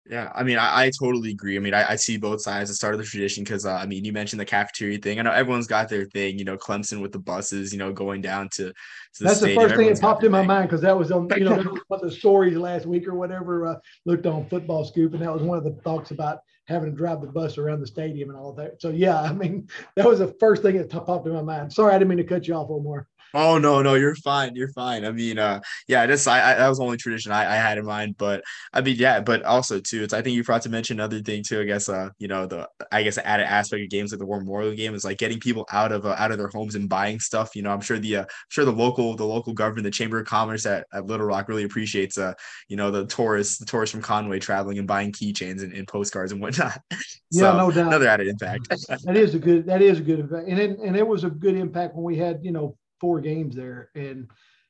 yeah, 0.10 0.32
I 0.34 0.42
mean, 0.42 0.58
I, 0.58 0.86
I 0.86 0.90
totally 0.90 1.30
agree. 1.30 1.56
I 1.56 1.60
mean, 1.60 1.76
I, 1.76 1.92
I 1.92 1.96
see 1.96 2.18
both 2.18 2.42
sides. 2.42 2.72
The 2.72 2.76
start 2.76 2.96
of 2.96 3.00
the 3.00 3.06
tradition 3.06 3.44
because 3.44 3.68
uh, 3.68 3.76
I 3.76 3.86
mean, 3.86 4.04
you 4.04 4.12
mentioned 4.12 4.40
the 4.40 4.46
cafeteria 4.46 4.98
thing. 4.98 5.20
I 5.20 5.22
know 5.22 5.32
everyone's 5.32 5.68
got 5.68 5.88
their 5.88 6.06
thing. 6.06 6.40
You 6.40 6.46
know, 6.46 6.58
Clemson 6.58 7.00
with 7.00 7.12
the 7.12 7.20
buses. 7.20 7.72
You 7.72 7.78
know, 7.78 7.94
going 7.94 8.22
down 8.22 8.50
to. 8.54 8.70
to 8.70 8.74
the 9.20 9.26
That's 9.26 9.38
stadium. 9.38 9.56
the 9.56 9.62
first 9.62 9.74
everyone's 9.74 10.00
thing 10.00 10.02
that 10.02 10.14
popped 10.14 10.24
in 10.24 10.32
my 10.32 10.42
mind 10.42 10.68
because 10.68 10.82
that 10.82 10.98
was 10.98 11.12
on 11.12 11.30
you 11.38 11.44
know 11.44 11.58
one 11.88 12.00
of 12.00 12.10
the 12.10 12.12
stories 12.12 12.58
last 12.58 12.88
week 12.88 13.08
or 13.08 13.14
whatever. 13.14 13.68
Uh, 13.68 13.76
looked 14.06 14.26
on 14.26 14.50
Football 14.50 14.84
Scoop, 14.84 15.14
and 15.14 15.22
that 15.22 15.32
was 15.32 15.44
one 15.44 15.60
of 15.60 15.64
the 15.64 15.80
talks 15.84 16.10
about 16.10 16.40
having 16.68 16.90
to 16.90 16.98
drive 16.98 17.22
the 17.22 17.28
bus 17.28 17.60
around 17.60 17.80
the 17.80 17.88
stadium 17.88 18.30
and 18.30 18.38
all 18.38 18.54
that. 18.54 18.82
So 18.82 18.90
yeah, 18.90 19.22
I 19.22 19.34
mean, 19.34 19.68
that 19.96 20.08
was 20.08 20.18
the 20.20 20.34
first 20.40 20.64
thing 20.64 20.78
that 20.78 20.90
popped 20.90 21.28
in 21.28 21.34
my 21.34 21.44
mind. 21.44 21.72
Sorry, 21.72 21.94
I 21.94 22.00
didn't 22.00 22.10
mean 22.10 22.18
to 22.18 22.24
cut 22.24 22.48
you 22.48 22.56
off, 22.56 22.72
Omar. 22.72 23.08
Oh 23.34 23.58
no, 23.58 23.82
no, 23.82 23.96
you're 23.96 24.16
fine. 24.16 24.56
You're 24.56 24.72
fine. 24.74 25.06
I 25.06 25.12
mean, 25.12 25.38
uh, 25.38 25.60
yeah, 25.88 26.06
this 26.06 26.28
I, 26.28 26.52
I 26.52 26.56
that 26.56 26.68
was 26.68 26.78
the 26.78 26.84
only 26.84 26.98
tradition 26.98 27.32
I, 27.32 27.42
I 27.42 27.56
had 27.56 27.78
in 27.78 27.86
mind. 27.86 28.16
But 28.18 28.44
I 28.74 28.82
mean, 28.82 28.96
yeah, 28.98 29.20
but 29.20 29.44
also 29.44 29.80
too, 29.80 30.04
it's 30.04 30.14
I 30.14 30.22
think 30.22 30.36
you 30.36 30.44
forgot 30.44 30.64
to 30.64 30.70
mention 30.70 31.00
another 31.00 31.22
thing 31.22 31.44
too. 31.46 31.62
I 31.62 31.66
guess 31.66 31.90
uh, 31.90 32.10
you 32.18 32.28
know, 32.28 32.46
the 32.46 32.68
I 32.92 33.04
guess 33.04 33.18
added 33.18 33.48
aspect 33.48 33.84
of 33.84 33.90
games 33.90 34.12
like 34.12 34.20
the 34.20 34.26
War 34.26 34.40
Memorial 34.40 34.74
game 34.74 34.96
is 34.96 35.06
like 35.06 35.18
getting 35.18 35.40
people 35.40 35.66
out 35.72 35.92
of 35.92 36.06
uh, 36.06 36.16
out 36.18 36.32
of 36.32 36.38
their 36.38 36.50
homes 36.50 36.76
and 36.76 36.90
buying 36.90 37.20
stuff. 37.20 37.56
You 37.56 37.62
know, 37.62 37.72
I'm 37.72 37.82
sure 37.82 38.00
the 38.00 38.18
uh, 38.18 38.22
I'm 38.22 38.28
sure 38.50 38.66
the 38.66 38.72
local 38.72 39.16
the 39.16 39.26
local 39.26 39.54
government, 39.54 39.84
the 39.84 39.92
Chamber 39.92 40.20
of 40.20 40.28
Commerce 40.28 40.66
at, 40.66 40.88
at 40.94 41.06
Little 41.06 41.26
Rock 41.26 41.48
really 41.48 41.64
appreciates 41.64 42.18
uh, 42.18 42.34
you 42.68 42.78
know, 42.78 42.92
the 42.92 43.06
tourists, 43.06 43.58
the 43.58 43.66
tourists 43.66 43.92
from 43.94 44.02
Conway 44.02 44.40
traveling 44.40 44.78
and 44.78 44.88
buying 44.88 45.12
keychains 45.12 45.64
and, 45.64 45.74
and 45.74 45.88
postcards 45.88 46.32
and 46.32 46.42
whatnot. 46.42 46.80
so, 46.92 46.98
yeah, 47.32 47.58
no 47.58 47.72
doubt. 47.72 47.88
Another 47.88 48.08
added 48.08 48.28
impact. 48.28 48.70
that 48.70 49.18
is 49.18 49.36
a 49.36 49.40
good 49.40 49.66
that 49.66 49.82
is 49.82 50.00
a 50.00 50.04
good 50.04 50.20
impact. 50.20 50.48
And 50.48 50.60
it, 50.60 50.80
and 50.80 50.96
it 50.96 51.08
was 51.08 51.24
a 51.24 51.30
good 51.30 51.56
impact 51.56 51.96
when 51.96 52.04
we 52.04 52.18
had, 52.18 52.40
you 52.44 52.52
know, 52.52 52.78
four 53.00 53.20
games 53.20 53.56
there, 53.56 53.90
and 53.96 54.28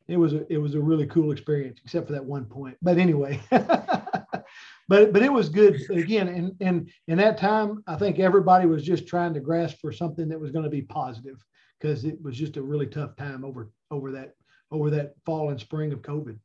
it 0.07 0.17
was 0.17 0.33
a, 0.33 0.51
it 0.51 0.57
was 0.57 0.75
a 0.75 0.81
really 0.81 1.05
cool 1.07 1.31
experience, 1.31 1.79
except 1.83 2.07
for 2.07 2.13
that 2.13 2.25
one 2.25 2.45
point. 2.45 2.77
But 2.81 2.97
anyway, 2.97 3.39
but 3.51 4.33
but 4.87 5.21
it 5.21 5.31
was 5.31 5.49
good 5.49 5.79
again. 5.89 6.27
And 6.27 6.55
and 6.61 6.89
in 7.07 7.17
that 7.19 7.37
time, 7.37 7.83
I 7.87 7.95
think 7.95 8.19
everybody 8.19 8.65
was 8.65 8.83
just 8.83 9.07
trying 9.07 9.33
to 9.35 9.39
grasp 9.39 9.77
for 9.79 9.91
something 9.91 10.27
that 10.29 10.39
was 10.39 10.51
going 10.51 10.65
to 10.65 10.69
be 10.69 10.81
positive 10.81 11.43
because 11.79 12.05
it 12.05 12.21
was 12.21 12.35
just 12.35 12.57
a 12.57 12.61
really 12.61 12.87
tough 12.87 13.15
time 13.15 13.45
over 13.45 13.71
over 13.91 14.11
that 14.11 14.33
over 14.71 14.89
that 14.89 15.13
fall 15.25 15.49
and 15.49 15.59
spring 15.59 15.93
of 15.93 16.01
COVID. 16.01 16.37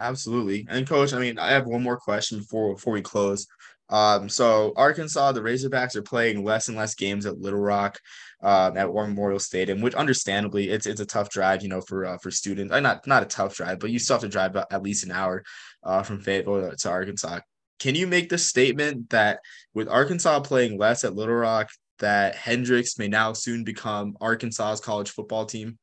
Absolutely. 0.00 0.66
And 0.68 0.86
coach, 0.86 1.12
I 1.12 1.18
mean, 1.18 1.38
I 1.38 1.50
have 1.50 1.66
one 1.66 1.82
more 1.82 1.96
question 1.96 2.38
before 2.38 2.74
before 2.74 2.92
we 2.92 3.02
close. 3.02 3.46
Um, 3.90 4.28
so 4.28 4.72
Arkansas, 4.76 5.32
the 5.32 5.40
Razorbacks 5.40 5.96
are 5.96 6.02
playing 6.02 6.44
less 6.44 6.68
and 6.68 6.76
less 6.76 6.94
games 6.94 7.26
at 7.26 7.40
Little 7.40 7.60
Rock, 7.60 7.98
uh, 8.42 8.70
at 8.76 8.92
War 8.92 9.06
Memorial 9.06 9.38
Stadium, 9.38 9.80
which 9.80 9.94
understandably 9.94 10.68
it's 10.68 10.86
it's 10.86 11.00
a 11.00 11.06
tough 11.06 11.30
drive, 11.30 11.62
you 11.62 11.68
know, 11.68 11.80
for 11.80 12.04
uh, 12.04 12.18
for 12.18 12.30
students. 12.30 12.72
Uh, 12.72 12.80
not 12.80 13.06
not 13.06 13.22
a 13.22 13.26
tough 13.26 13.56
drive, 13.56 13.78
but 13.78 13.90
you 13.90 13.98
still 13.98 14.14
have 14.14 14.22
to 14.22 14.28
drive 14.28 14.56
at 14.56 14.82
least 14.82 15.04
an 15.04 15.12
hour 15.12 15.42
uh, 15.82 16.02
from 16.02 16.20
Fayetteville 16.20 16.74
to 16.76 16.90
Arkansas. 16.90 17.40
Can 17.78 17.94
you 17.94 18.06
make 18.06 18.28
the 18.28 18.38
statement 18.38 19.10
that 19.10 19.40
with 19.72 19.88
Arkansas 19.88 20.40
playing 20.40 20.78
less 20.78 21.04
at 21.04 21.14
Little 21.14 21.34
Rock, 21.34 21.70
that 22.00 22.34
Hendrix 22.34 22.98
may 22.98 23.08
now 23.08 23.32
soon 23.32 23.64
become 23.64 24.16
Arkansas's 24.20 24.80
college 24.80 25.10
football 25.10 25.46
team? 25.46 25.78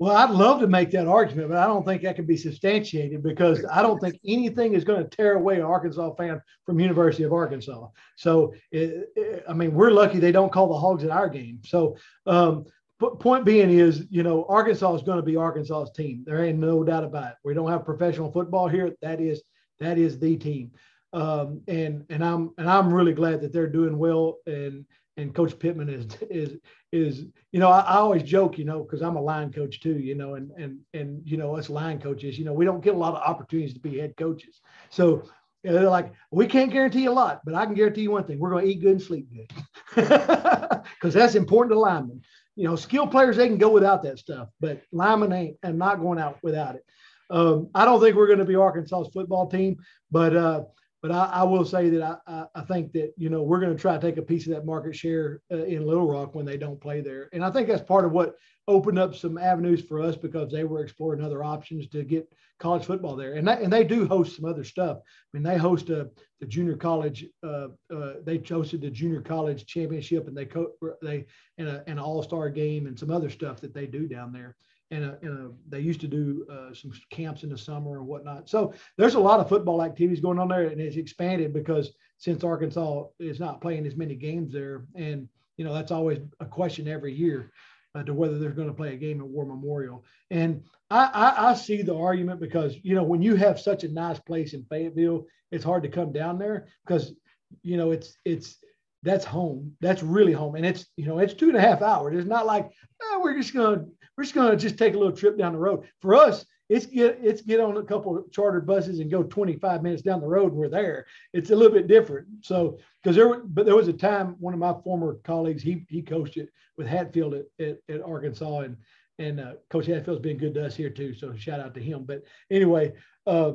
Well, 0.00 0.16
I'd 0.16 0.30
love 0.30 0.60
to 0.60 0.66
make 0.66 0.90
that 0.92 1.06
argument, 1.06 1.50
but 1.50 1.58
I 1.58 1.66
don't 1.66 1.84
think 1.84 2.00
that 2.02 2.16
can 2.16 2.24
be 2.24 2.38
substantiated 2.38 3.22
because 3.22 3.62
I 3.70 3.82
don't 3.82 4.00
think 4.00 4.18
anything 4.26 4.72
is 4.72 4.82
going 4.82 5.02
to 5.02 5.14
tear 5.14 5.34
away 5.34 5.56
an 5.56 5.62
Arkansas 5.62 6.14
fan 6.14 6.40
from 6.64 6.80
University 6.80 7.24
of 7.24 7.34
Arkansas. 7.34 7.86
So, 8.16 8.54
it, 8.72 9.10
it, 9.14 9.44
I 9.46 9.52
mean, 9.52 9.74
we're 9.74 9.90
lucky 9.90 10.18
they 10.18 10.32
don't 10.32 10.50
call 10.50 10.68
the 10.68 10.78
Hogs 10.78 11.04
at 11.04 11.10
our 11.10 11.28
game. 11.28 11.60
So, 11.66 11.98
um, 12.26 12.64
point 12.98 13.44
being 13.44 13.68
is, 13.68 14.06
you 14.08 14.22
know, 14.22 14.46
Arkansas 14.48 14.94
is 14.94 15.02
going 15.02 15.18
to 15.18 15.22
be 15.22 15.36
Arkansas's 15.36 15.94
team. 15.94 16.24
There 16.26 16.42
ain't 16.42 16.58
no 16.58 16.82
doubt 16.82 17.04
about 17.04 17.32
it. 17.32 17.36
We 17.44 17.52
don't 17.52 17.70
have 17.70 17.84
professional 17.84 18.32
football 18.32 18.68
here. 18.68 18.94
That 19.02 19.20
is 19.20 19.42
that 19.80 19.98
is 19.98 20.18
the 20.18 20.36
team, 20.36 20.70
um, 21.12 21.60
and 21.68 22.06
and 22.08 22.24
I'm 22.24 22.52
and 22.56 22.70
I'm 22.70 22.92
really 22.92 23.14
glad 23.14 23.42
that 23.42 23.52
they're 23.52 23.68
doing 23.68 23.98
well 23.98 24.38
and 24.46 24.86
and 25.20 25.34
Coach 25.34 25.58
Pittman 25.58 25.88
is 25.88 26.06
is 26.30 26.58
is 26.92 27.26
you 27.52 27.60
know 27.60 27.68
I, 27.68 27.80
I 27.80 27.96
always 27.96 28.22
joke 28.22 28.58
you 28.58 28.64
know 28.64 28.82
because 28.82 29.02
I'm 29.02 29.16
a 29.16 29.20
line 29.20 29.52
coach 29.52 29.80
too 29.80 29.98
you 29.98 30.14
know 30.14 30.34
and 30.34 30.50
and 30.52 30.78
and 30.94 31.22
you 31.24 31.36
know 31.36 31.56
us 31.56 31.68
line 31.70 32.00
coaches 32.00 32.38
you 32.38 32.44
know 32.44 32.52
we 32.52 32.64
don't 32.64 32.82
get 32.82 32.94
a 32.94 32.98
lot 32.98 33.14
of 33.14 33.22
opportunities 33.22 33.74
to 33.74 33.80
be 33.80 33.98
head 33.98 34.16
coaches. 34.16 34.60
So 34.88 35.22
you 35.62 35.70
know, 35.70 35.78
they're 35.78 35.90
like 35.90 36.12
we 36.30 36.46
can't 36.46 36.72
guarantee 36.72 37.06
a 37.06 37.12
lot 37.12 37.40
but 37.44 37.54
I 37.54 37.66
can 37.66 37.74
guarantee 37.74 38.02
you 38.02 38.10
one 38.10 38.24
thing 38.24 38.38
we're 38.38 38.50
going 38.50 38.64
to 38.64 38.70
eat 38.70 38.80
good 38.80 38.92
and 38.92 39.02
sleep 39.02 39.28
good. 39.32 39.52
Because 40.94 41.14
that's 41.14 41.34
important 41.34 41.72
to 41.72 41.78
linemen. 41.78 42.22
You 42.56 42.68
know 42.68 42.76
skill 42.76 43.06
players 43.06 43.36
they 43.36 43.48
can 43.48 43.58
go 43.58 43.70
without 43.70 44.02
that 44.02 44.18
stuff 44.18 44.48
but 44.60 44.82
linemen 44.92 45.32
ain't 45.32 45.56
and 45.62 45.78
not 45.78 46.00
going 46.00 46.18
out 46.18 46.38
without 46.42 46.74
it. 46.76 46.84
Um, 47.30 47.68
I 47.76 47.84
don't 47.84 48.00
think 48.00 48.16
we're 48.16 48.26
going 48.26 48.40
to 48.40 48.44
be 48.44 48.56
Arkansas's 48.56 49.12
football 49.12 49.48
team 49.48 49.76
but 50.10 50.34
uh, 50.34 50.64
but 51.02 51.10
I, 51.10 51.24
I, 51.26 51.42
will 51.44 51.64
say 51.64 51.88
that 51.90 52.20
I, 52.26 52.44
I, 52.54 52.60
think 52.62 52.92
that 52.92 53.12
you 53.16 53.30
know 53.30 53.42
we're 53.42 53.60
going 53.60 53.74
to 53.74 53.80
try 53.80 53.96
to 53.96 54.00
take 54.00 54.18
a 54.18 54.22
piece 54.22 54.46
of 54.46 54.52
that 54.52 54.66
market 54.66 54.94
share 54.94 55.40
uh, 55.50 55.64
in 55.64 55.86
Little 55.86 56.10
Rock 56.10 56.34
when 56.34 56.44
they 56.44 56.56
don't 56.56 56.80
play 56.80 57.00
there, 57.00 57.28
and 57.32 57.44
I 57.44 57.50
think 57.50 57.68
that's 57.68 57.82
part 57.82 58.04
of 58.04 58.12
what 58.12 58.34
opened 58.68 58.98
up 58.98 59.14
some 59.14 59.38
avenues 59.38 59.82
for 59.82 60.00
us 60.00 60.16
because 60.16 60.52
they 60.52 60.64
were 60.64 60.82
exploring 60.82 61.22
other 61.22 61.42
options 61.42 61.88
to 61.88 62.04
get 62.04 62.30
college 62.58 62.84
football 62.84 63.16
there, 63.16 63.34
and 63.34 63.48
that, 63.48 63.62
and 63.62 63.72
they 63.72 63.84
do 63.84 64.06
host 64.06 64.36
some 64.36 64.44
other 64.44 64.64
stuff. 64.64 64.98
I 64.98 65.02
mean, 65.32 65.42
they 65.42 65.56
host 65.56 65.90
a, 65.90 66.10
the 66.40 66.46
junior 66.46 66.76
college. 66.76 67.24
Uh, 67.42 67.68
uh, 67.94 68.14
they 68.24 68.38
hosted 68.38 68.82
the 68.82 68.90
junior 68.90 69.22
college 69.22 69.66
championship, 69.66 70.28
and 70.28 70.36
they 70.36 70.46
co- 70.46 70.72
they 71.02 71.24
and 71.56 71.68
an 71.86 71.98
all 71.98 72.22
star 72.22 72.50
game 72.50 72.86
and 72.86 72.98
some 72.98 73.10
other 73.10 73.30
stuff 73.30 73.60
that 73.60 73.74
they 73.74 73.86
do 73.86 74.06
down 74.06 74.32
there 74.32 74.56
and, 74.90 75.04
a, 75.04 75.18
and 75.22 75.38
a, 75.38 75.50
they 75.68 75.80
used 75.80 76.00
to 76.00 76.08
do 76.08 76.46
uh, 76.50 76.74
some 76.74 76.92
camps 77.10 77.42
in 77.42 77.50
the 77.50 77.58
summer 77.58 77.98
and 77.98 78.06
whatnot. 78.06 78.48
So 78.48 78.74
there's 78.96 79.14
a 79.14 79.20
lot 79.20 79.40
of 79.40 79.48
football 79.48 79.82
activities 79.82 80.20
going 80.20 80.38
on 80.38 80.48
there, 80.48 80.66
and 80.66 80.80
it's 80.80 80.96
expanded 80.96 81.52
because 81.52 81.92
since 82.18 82.44
Arkansas 82.44 83.04
is 83.18 83.40
not 83.40 83.60
playing 83.60 83.86
as 83.86 83.96
many 83.96 84.14
games 84.14 84.52
there, 84.52 84.84
and 84.94 85.28
you 85.56 85.64
know 85.64 85.72
that's 85.72 85.92
always 85.92 86.18
a 86.40 86.46
question 86.46 86.88
every 86.88 87.14
year 87.14 87.52
uh, 87.94 88.02
to 88.02 88.14
whether 88.14 88.38
they're 88.38 88.50
going 88.50 88.68
to 88.68 88.74
play 88.74 88.94
a 88.94 88.96
game 88.96 89.20
at 89.20 89.26
War 89.26 89.44
Memorial. 89.44 90.04
And 90.30 90.62
I, 90.90 91.10
I, 91.12 91.50
I 91.50 91.54
see 91.54 91.82
the 91.82 91.96
argument 91.96 92.40
because 92.40 92.76
you 92.82 92.94
know 92.94 93.02
when 93.04 93.22
you 93.22 93.36
have 93.36 93.60
such 93.60 93.84
a 93.84 93.88
nice 93.88 94.18
place 94.18 94.54
in 94.54 94.64
Fayetteville, 94.64 95.26
it's 95.50 95.64
hard 95.64 95.82
to 95.82 95.88
come 95.88 96.12
down 96.12 96.38
there 96.38 96.66
because 96.86 97.14
you 97.62 97.76
know 97.76 97.90
it's 97.90 98.16
it's 98.24 98.56
that's 99.02 99.24
home. 99.24 99.72
That's 99.80 100.02
really 100.02 100.32
home, 100.32 100.56
and 100.56 100.66
it's 100.66 100.86
you 100.96 101.06
know 101.06 101.18
it's 101.18 101.34
two 101.34 101.48
and 101.48 101.56
a 101.56 101.60
half 101.60 101.82
hours. 101.82 102.16
It's 102.16 102.28
not 102.28 102.46
like 102.46 102.70
oh, 103.02 103.20
we're 103.22 103.36
just 103.36 103.54
gonna 103.54 103.86
we're 104.16 104.24
just 104.24 104.34
going 104.34 104.50
to 104.50 104.56
just 104.56 104.78
take 104.78 104.94
a 104.94 104.98
little 104.98 105.16
trip 105.16 105.38
down 105.38 105.52
the 105.52 105.58
road. 105.58 105.86
For 106.00 106.14
us, 106.14 106.44
it's 106.68 106.86
get 106.86 107.18
it's 107.20 107.42
get 107.42 107.58
on 107.58 107.76
a 107.76 107.82
couple 107.82 108.16
of 108.16 108.30
chartered 108.30 108.64
buses 108.64 109.00
and 109.00 109.10
go 109.10 109.24
25 109.24 109.82
minutes 109.82 110.02
down 110.02 110.20
the 110.20 110.26
road 110.26 110.52
we're 110.52 110.68
there. 110.68 111.04
It's 111.32 111.50
a 111.50 111.56
little 111.56 111.72
bit 111.72 111.88
different. 111.88 112.28
So 112.42 112.78
because 113.02 113.16
there 113.16 113.40
but 113.40 113.66
there 113.66 113.74
was 113.74 113.88
a 113.88 113.92
time 113.92 114.36
one 114.38 114.54
of 114.54 114.60
my 114.60 114.74
former 114.84 115.14
colleagues 115.24 115.62
he 115.62 115.84
he 115.88 116.00
coached 116.00 116.36
it 116.36 116.48
with 116.76 116.86
Hatfield 116.86 117.34
at, 117.34 117.46
at, 117.58 117.78
at 117.88 118.02
Arkansas 118.02 118.60
and 118.60 118.76
and 119.18 119.40
uh, 119.40 119.52
Coach 119.68 119.86
Hatfield's 119.86 120.22
been 120.22 120.38
good 120.38 120.54
to 120.54 120.64
us 120.64 120.76
here 120.76 120.90
too. 120.90 121.12
So 121.12 121.34
shout 121.34 121.60
out 121.60 121.74
to 121.74 121.80
him. 121.80 122.04
But 122.04 122.22
anyway, 122.50 122.92
uh, 123.26 123.54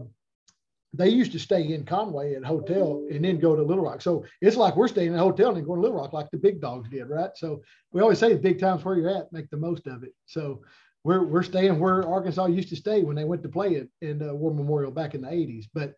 they 0.97 1.09
used 1.09 1.31
to 1.31 1.39
stay 1.39 1.73
in 1.73 1.85
Conway 1.85 2.35
at 2.35 2.43
hotel 2.43 3.05
and 3.11 3.23
then 3.23 3.39
go 3.39 3.55
to 3.55 3.63
Little 3.63 3.83
Rock. 3.83 4.01
So 4.01 4.25
it's 4.41 4.57
like 4.57 4.75
we're 4.75 4.87
staying 4.87 5.09
in 5.09 5.15
a 5.15 5.19
hotel 5.19 5.55
and 5.55 5.65
going 5.65 5.77
to 5.77 5.81
Little 5.81 5.97
Rock 5.97 6.13
like 6.13 6.29
the 6.31 6.37
big 6.37 6.61
dogs 6.61 6.89
did, 6.89 7.09
right? 7.09 7.31
So 7.35 7.61
we 7.91 8.01
always 8.01 8.19
say 8.19 8.33
the 8.33 8.39
big 8.39 8.59
times 8.59 8.83
where 8.83 8.95
you're 8.95 9.15
at, 9.15 9.31
make 9.31 9.49
the 9.49 9.57
most 9.57 9.87
of 9.87 10.03
it. 10.03 10.13
So 10.25 10.61
we're 11.03 11.23
we're 11.23 11.43
staying 11.43 11.79
where 11.79 12.07
Arkansas 12.07 12.47
used 12.47 12.69
to 12.69 12.75
stay 12.75 13.03
when 13.03 13.15
they 13.15 13.25
went 13.25 13.43
to 13.43 13.49
play 13.49 13.75
it 13.75 13.89
in 14.01 14.27
uh, 14.27 14.33
War 14.33 14.53
Memorial 14.53 14.91
back 14.91 15.13
in 15.13 15.21
the 15.21 15.27
80s. 15.27 15.65
But 15.73 15.95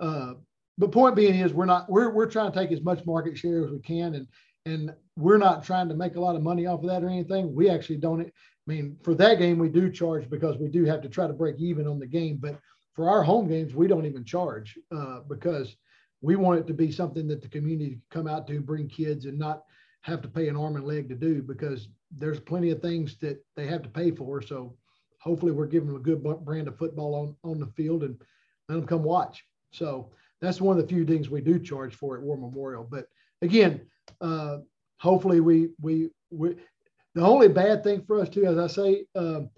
uh, 0.00 0.34
but 0.78 0.92
point 0.92 1.16
being 1.16 1.34
is 1.34 1.52
we're 1.52 1.64
not 1.66 1.90
we're 1.90 2.10
we're 2.10 2.30
trying 2.30 2.52
to 2.52 2.58
take 2.58 2.72
as 2.72 2.82
much 2.82 3.04
market 3.06 3.36
share 3.36 3.64
as 3.64 3.70
we 3.70 3.80
can 3.80 4.14
and 4.14 4.26
and 4.66 4.94
we're 5.16 5.38
not 5.38 5.64
trying 5.64 5.88
to 5.88 5.94
make 5.94 6.16
a 6.16 6.20
lot 6.20 6.36
of 6.36 6.42
money 6.42 6.66
off 6.66 6.80
of 6.80 6.88
that 6.88 7.04
or 7.04 7.08
anything. 7.08 7.54
We 7.54 7.68
actually 7.68 7.98
don't. 7.98 8.22
I 8.22 8.30
mean, 8.66 8.96
for 9.02 9.14
that 9.16 9.38
game 9.38 9.58
we 9.58 9.68
do 9.68 9.90
charge 9.90 10.30
because 10.30 10.56
we 10.56 10.68
do 10.68 10.84
have 10.84 11.02
to 11.02 11.08
try 11.08 11.26
to 11.26 11.32
break 11.32 11.56
even 11.58 11.86
on 11.86 11.98
the 11.98 12.06
game, 12.06 12.38
but 12.40 12.58
for 12.94 13.10
our 13.10 13.22
home 13.22 13.48
games, 13.48 13.74
we 13.74 13.88
don't 13.88 14.06
even 14.06 14.24
charge 14.24 14.78
uh, 14.94 15.20
because 15.28 15.76
we 16.22 16.36
want 16.36 16.60
it 16.60 16.66
to 16.66 16.74
be 16.74 16.90
something 16.90 17.26
that 17.28 17.42
the 17.42 17.48
community 17.48 17.90
can 17.90 18.02
come 18.10 18.26
out 18.26 18.46
to, 18.46 18.60
bring 18.60 18.88
kids, 18.88 19.26
and 19.26 19.38
not 19.38 19.64
have 20.02 20.22
to 20.22 20.28
pay 20.28 20.48
an 20.48 20.56
arm 20.56 20.76
and 20.76 20.86
leg 20.86 21.08
to 21.08 21.14
do 21.14 21.42
because 21.42 21.88
there's 22.10 22.40
plenty 22.40 22.70
of 22.70 22.80
things 22.80 23.16
that 23.20 23.44
they 23.56 23.66
have 23.66 23.82
to 23.82 23.88
pay 23.88 24.10
for. 24.10 24.40
So 24.40 24.76
hopefully 25.20 25.52
we're 25.52 25.66
giving 25.66 25.88
them 25.88 25.96
a 25.96 26.00
good 26.00 26.22
brand 26.44 26.68
of 26.68 26.78
football 26.78 27.14
on, 27.14 27.50
on 27.50 27.58
the 27.58 27.66
field 27.68 28.04
and 28.04 28.16
let 28.68 28.76
them 28.76 28.86
come 28.86 29.02
watch. 29.02 29.44
So 29.72 30.12
that's 30.40 30.60
one 30.60 30.78
of 30.78 30.82
the 30.82 30.94
few 30.94 31.04
things 31.04 31.30
we 31.30 31.40
do 31.40 31.58
charge 31.58 31.94
for 31.94 32.16
at 32.16 32.22
War 32.22 32.36
Memorial. 32.36 32.86
But 32.88 33.08
again, 33.42 33.80
uh, 34.20 34.58
hopefully 34.98 35.40
we, 35.40 35.70
we, 35.80 36.10
we, 36.30 36.56
the 37.14 37.22
only 37.22 37.48
bad 37.48 37.82
thing 37.82 38.04
for 38.06 38.20
us 38.20 38.28
too, 38.28 38.44
as 38.44 38.58
I 38.58 38.66
say, 38.66 39.06
um, 39.14 39.50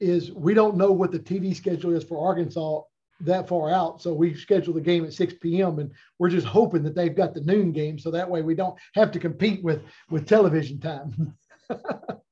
is 0.00 0.32
we 0.32 0.54
don't 0.54 0.76
know 0.76 0.92
what 0.92 1.12
the 1.12 1.18
TV 1.18 1.54
schedule 1.54 1.94
is 1.94 2.04
for 2.04 2.26
Arkansas 2.26 2.82
that 3.20 3.48
far 3.48 3.70
out. 3.70 4.00
So 4.00 4.14
we 4.14 4.34
schedule 4.34 4.74
the 4.74 4.80
game 4.80 5.04
at 5.04 5.12
6 5.12 5.34
p.m. 5.40 5.78
and 5.78 5.90
we're 6.18 6.30
just 6.30 6.46
hoping 6.46 6.82
that 6.84 6.94
they've 6.94 7.14
got 7.14 7.34
the 7.34 7.42
noon 7.42 7.72
game. 7.72 7.98
So 7.98 8.10
that 8.10 8.28
way 8.28 8.42
we 8.42 8.54
don't 8.54 8.78
have 8.94 9.12
to 9.12 9.18
compete 9.18 9.62
with, 9.62 9.82
with 10.08 10.26
television 10.26 10.80
time. 10.80 11.36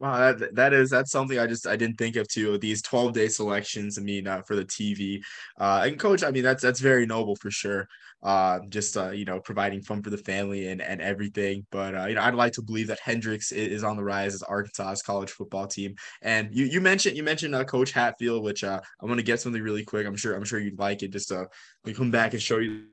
Wow, 0.00 0.32
that 0.32 0.54
that 0.54 0.72
is 0.72 0.90
that's 0.90 1.10
something 1.10 1.40
I 1.40 1.46
just 1.48 1.66
I 1.66 1.74
didn't 1.74 1.96
think 1.98 2.14
of 2.14 2.28
too. 2.28 2.56
These 2.58 2.82
twelve 2.82 3.14
day 3.14 3.26
selections. 3.28 3.98
I 3.98 4.02
mean, 4.02 4.28
uh, 4.28 4.42
for 4.42 4.54
the 4.54 4.64
TV, 4.64 5.20
uh, 5.58 5.82
and 5.86 5.98
coach. 5.98 6.22
I 6.22 6.30
mean, 6.30 6.44
that's 6.44 6.62
that's 6.62 6.78
very 6.78 7.04
noble 7.04 7.34
for 7.34 7.50
sure. 7.50 7.88
Uh, 8.22 8.60
just 8.68 8.96
uh, 8.96 9.10
you 9.10 9.24
know, 9.24 9.40
providing 9.40 9.82
fun 9.82 10.00
for 10.02 10.10
the 10.10 10.18
family 10.18 10.68
and 10.68 10.80
and 10.80 11.00
everything. 11.00 11.66
But 11.72 11.96
uh, 11.96 12.06
you 12.06 12.14
know, 12.14 12.22
I'd 12.22 12.36
like 12.36 12.52
to 12.52 12.62
believe 12.62 12.86
that 12.88 13.00
Hendrix 13.00 13.50
is, 13.50 13.82
on 13.82 13.96
the 13.96 14.04
rise 14.04 14.34
as 14.34 14.42
Arkansas's 14.44 15.02
college 15.02 15.30
football 15.30 15.66
team. 15.66 15.96
And 16.22 16.54
you 16.54 16.66
you 16.66 16.80
mentioned 16.80 17.16
you 17.16 17.24
mentioned 17.24 17.56
uh, 17.56 17.64
Coach 17.64 17.90
Hatfield, 17.90 18.44
which 18.44 18.62
uh, 18.62 18.80
I'm 19.00 19.08
gonna 19.08 19.22
get 19.22 19.40
something 19.40 19.62
really 19.62 19.84
quick. 19.84 20.06
I'm 20.06 20.16
sure 20.16 20.36
I'm 20.36 20.44
sure 20.44 20.60
you'd 20.60 20.78
like 20.78 21.02
it. 21.02 21.08
Just 21.10 21.32
uh, 21.32 21.46
we 21.84 21.92
come 21.92 22.12
back 22.12 22.34
and 22.34 22.42
show 22.42 22.58
you 22.58 22.84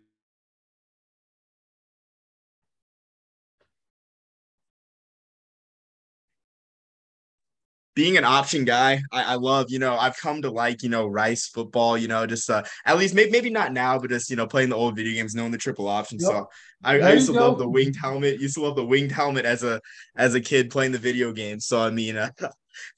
being 7.96 8.18
an 8.18 8.26
option 8.26 8.66
guy, 8.66 9.02
I, 9.12 9.24
I, 9.24 9.36
love, 9.36 9.72
you 9.72 9.80
know, 9.80 9.96
I've 9.96 10.18
come 10.18 10.42
to 10.42 10.52
like, 10.52 10.84
you 10.84 10.90
know, 10.90 11.08
Rice 11.08 11.48
football, 11.48 11.98
you 11.98 12.10
know, 12.10 12.26
just 12.26 12.50
uh, 12.50 12.64
at 12.86 12.98
least 12.98 13.16
maybe, 13.16 13.32
maybe 13.32 13.50
not 13.50 13.72
now, 13.72 13.98
but 13.98 14.10
just, 14.10 14.30
you 14.30 14.36
know, 14.36 14.46
playing 14.46 14.70
the 14.70 14.76
old 14.76 14.98
video 14.98 15.14
games, 15.14 15.34
knowing 15.34 15.52
the 15.52 15.58
triple 15.58 15.88
option. 15.88 16.20
Yep. 16.20 16.30
So 16.30 16.50
I, 16.84 17.00
I 17.00 17.14
used 17.14 17.28
to 17.28 17.34
go. 17.34 17.48
love 17.48 17.58
the 17.58 17.70
winged 17.70 17.96
helmet, 17.96 18.42
used 18.42 18.56
to 18.56 18.62
love 18.62 18.76
the 18.76 18.86
winged 18.86 19.14
helmet 19.14 19.46
as 19.46 19.64
a, 19.64 19.80
as 20.18 20.36
a 20.36 20.42
kid 20.42 20.70
playing 20.70 20.92
the 20.92 20.98
video 20.98 21.32
game. 21.32 21.62
So, 21.62 21.82
I 21.82 21.90
mean, 21.90 22.18
uh, 22.18 22.30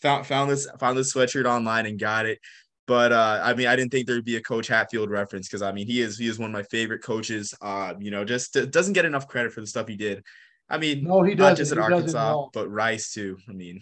found, 0.02 0.26
found 0.26 0.50
this, 0.50 0.68
found 0.80 0.98
this 0.98 1.14
sweatshirt 1.14 1.46
online 1.46 1.86
and 1.86 2.00
got 2.00 2.26
it. 2.26 2.40
But 2.88 3.12
uh, 3.12 3.42
I 3.44 3.54
mean, 3.54 3.68
I 3.68 3.76
didn't 3.76 3.92
think 3.92 4.08
there'd 4.08 4.24
be 4.24 4.38
a 4.38 4.42
Coach 4.42 4.70
Hatfield 4.70 5.10
reference 5.10 5.48
because 5.50 5.62
I 5.62 5.74
mean, 5.74 5.88
he 5.88 6.00
is 6.00 6.18
he 6.18 6.30
is 6.30 6.40
one 6.40 6.52
of 6.52 6.54
my 6.54 6.64
favorite 6.64 7.04
coaches. 7.04 7.54
Uh, 7.62 7.94
you 8.00 8.12
know, 8.12 8.24
just 8.24 8.54
doesn't 8.72 8.94
get 8.94 9.04
enough 9.04 9.28
credit 9.28 9.52
for 9.52 9.60
the 9.60 9.68
stuff 9.68 9.90
he 9.90 9.98
did. 9.98 10.24
I 10.70 10.78
mean, 10.78 11.04
no, 11.04 11.22
he 11.22 11.36
not 11.36 11.58
just 11.58 11.74
at 11.74 11.78
he 11.78 11.84
Arkansas, 11.84 12.48
but 12.54 12.72
Rice 12.72 13.12
too. 13.12 13.38
I 13.50 13.52
mean, 13.52 13.82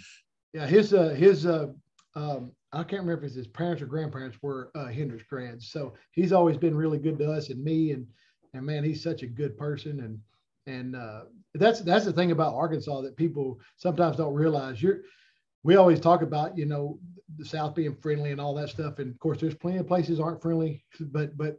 yeah, 0.55 0.65
his 0.65 0.93
uh, 0.93 1.09
his 1.09 1.45
uh, 1.45 1.67
um, 2.15 2.53
I 2.71 2.77
can't 2.77 3.01
remember 3.01 3.25
if 3.25 3.33
his 3.33 3.45
parents 3.45 3.81
or 3.81 3.87
grandparents 3.87 4.37
were 4.41 4.71
uh, 4.73 4.89
grads. 5.27 5.67
So 5.69 5.95
he's 6.11 6.31
always 6.31 6.55
been 6.55 6.73
really 6.73 6.97
good 6.97 7.19
to 7.19 7.29
us 7.29 7.49
and 7.49 7.61
me, 7.61 7.91
and 7.91 8.07
and 8.53 8.65
man, 8.65 8.85
he's 8.85 9.03
such 9.03 9.21
a 9.21 9.27
good 9.27 9.57
person. 9.57 9.99
And 9.99 10.19
and 10.65 10.95
uh, 10.95 11.23
that's 11.55 11.81
that's 11.81 12.05
the 12.05 12.13
thing 12.13 12.31
about 12.31 12.53
Arkansas 12.53 13.01
that 13.01 13.17
people 13.17 13.59
sometimes 13.75 14.15
don't 14.15 14.33
realize. 14.33 14.81
You're 14.81 15.01
we 15.63 15.75
always 15.75 15.99
talk 15.99 16.21
about 16.21 16.57
you 16.57 16.65
know 16.65 16.99
the 17.37 17.43
South 17.43 17.75
being 17.75 17.93
friendly 17.93 18.31
and 18.31 18.39
all 18.39 18.55
that 18.55 18.69
stuff, 18.69 18.99
and 18.99 19.11
of 19.11 19.19
course 19.19 19.41
there's 19.41 19.55
plenty 19.55 19.79
of 19.79 19.87
places 19.87 20.21
aren't 20.21 20.41
friendly, 20.41 20.85
but 21.01 21.35
but 21.35 21.57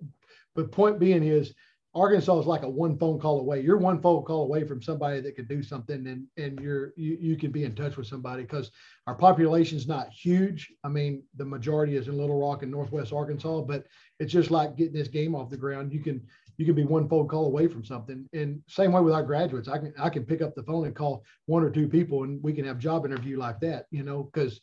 but 0.54 0.72
point 0.72 0.98
being 0.98 1.22
is 1.22 1.52
Arkansas 1.96 2.38
is 2.40 2.46
like 2.46 2.62
a 2.62 2.68
one 2.68 2.98
phone 2.98 3.18
call 3.18 3.40
away. 3.40 3.62
You're 3.62 3.78
one 3.78 4.02
phone 4.02 4.22
call 4.22 4.42
away 4.42 4.64
from 4.64 4.82
somebody 4.82 5.20
that 5.20 5.34
could 5.34 5.48
do 5.48 5.62
something, 5.62 6.06
and 6.06 6.26
and 6.36 6.60
you're 6.60 6.92
you, 6.96 7.16
you 7.18 7.36
can 7.36 7.50
be 7.50 7.64
in 7.64 7.74
touch 7.74 7.96
with 7.96 8.06
somebody 8.06 8.42
because 8.42 8.70
our 9.06 9.14
population 9.14 9.78
is 9.78 9.88
not 9.88 10.10
huge. 10.10 10.70
I 10.84 10.88
mean, 10.88 11.22
the 11.36 11.46
majority 11.46 11.96
is 11.96 12.08
in 12.08 12.18
Little 12.18 12.38
Rock 12.38 12.62
and 12.62 12.70
Northwest 12.70 13.14
Arkansas, 13.14 13.62
but 13.62 13.86
it's 14.20 14.32
just 14.32 14.50
like 14.50 14.76
getting 14.76 14.92
this 14.92 15.08
game 15.08 15.34
off 15.34 15.48
the 15.48 15.56
ground. 15.56 15.92
You 15.92 16.00
can 16.00 16.20
you 16.58 16.66
can 16.66 16.74
be 16.74 16.84
one 16.84 17.08
phone 17.08 17.28
call 17.28 17.46
away 17.46 17.66
from 17.66 17.84
something. 17.84 18.28
And 18.34 18.62
same 18.68 18.92
way 18.92 19.00
with 19.00 19.14
our 19.14 19.22
graduates, 19.22 19.68
I 19.68 19.78
can 19.78 19.94
I 19.98 20.10
can 20.10 20.24
pick 20.24 20.42
up 20.42 20.54
the 20.54 20.64
phone 20.64 20.86
and 20.86 20.94
call 20.94 21.24
one 21.46 21.62
or 21.62 21.70
two 21.70 21.88
people, 21.88 22.24
and 22.24 22.42
we 22.42 22.52
can 22.52 22.66
have 22.66 22.78
job 22.78 23.06
interview 23.06 23.38
like 23.38 23.58
that. 23.60 23.86
You 23.90 24.02
know, 24.02 24.24
because 24.24 24.60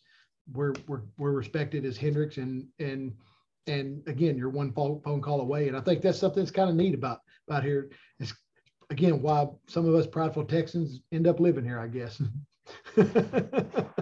we're 0.51 0.73
we're 0.87 1.01
we're 1.17 1.31
respected 1.31 1.83
as 1.83 1.97
Hendrix 1.97 2.37
and 2.37 2.67
and 2.77 3.11
and 3.67 4.01
again, 4.07 4.37
you're 4.37 4.49
one 4.49 4.73
phone, 4.73 5.01
call 5.21 5.41
away. 5.41 5.67
And 5.67 5.77
I 5.77 5.81
think 5.81 6.01
that's 6.01 6.19
something 6.19 6.43
that's 6.43 6.51
kind 6.51 6.69
of 6.69 6.75
neat 6.75 6.93
about 6.93 7.19
about 7.47 7.63
here. 7.63 7.89
It's 8.19 8.33
again 8.89 9.21
why 9.21 9.47
some 9.67 9.87
of 9.87 9.95
us 9.95 10.07
prideful 10.07 10.45
Texans 10.45 11.01
end 11.11 11.27
up 11.27 11.39
living 11.39 11.65
here, 11.65 11.79
I 11.79 11.87
guess. 11.87 12.21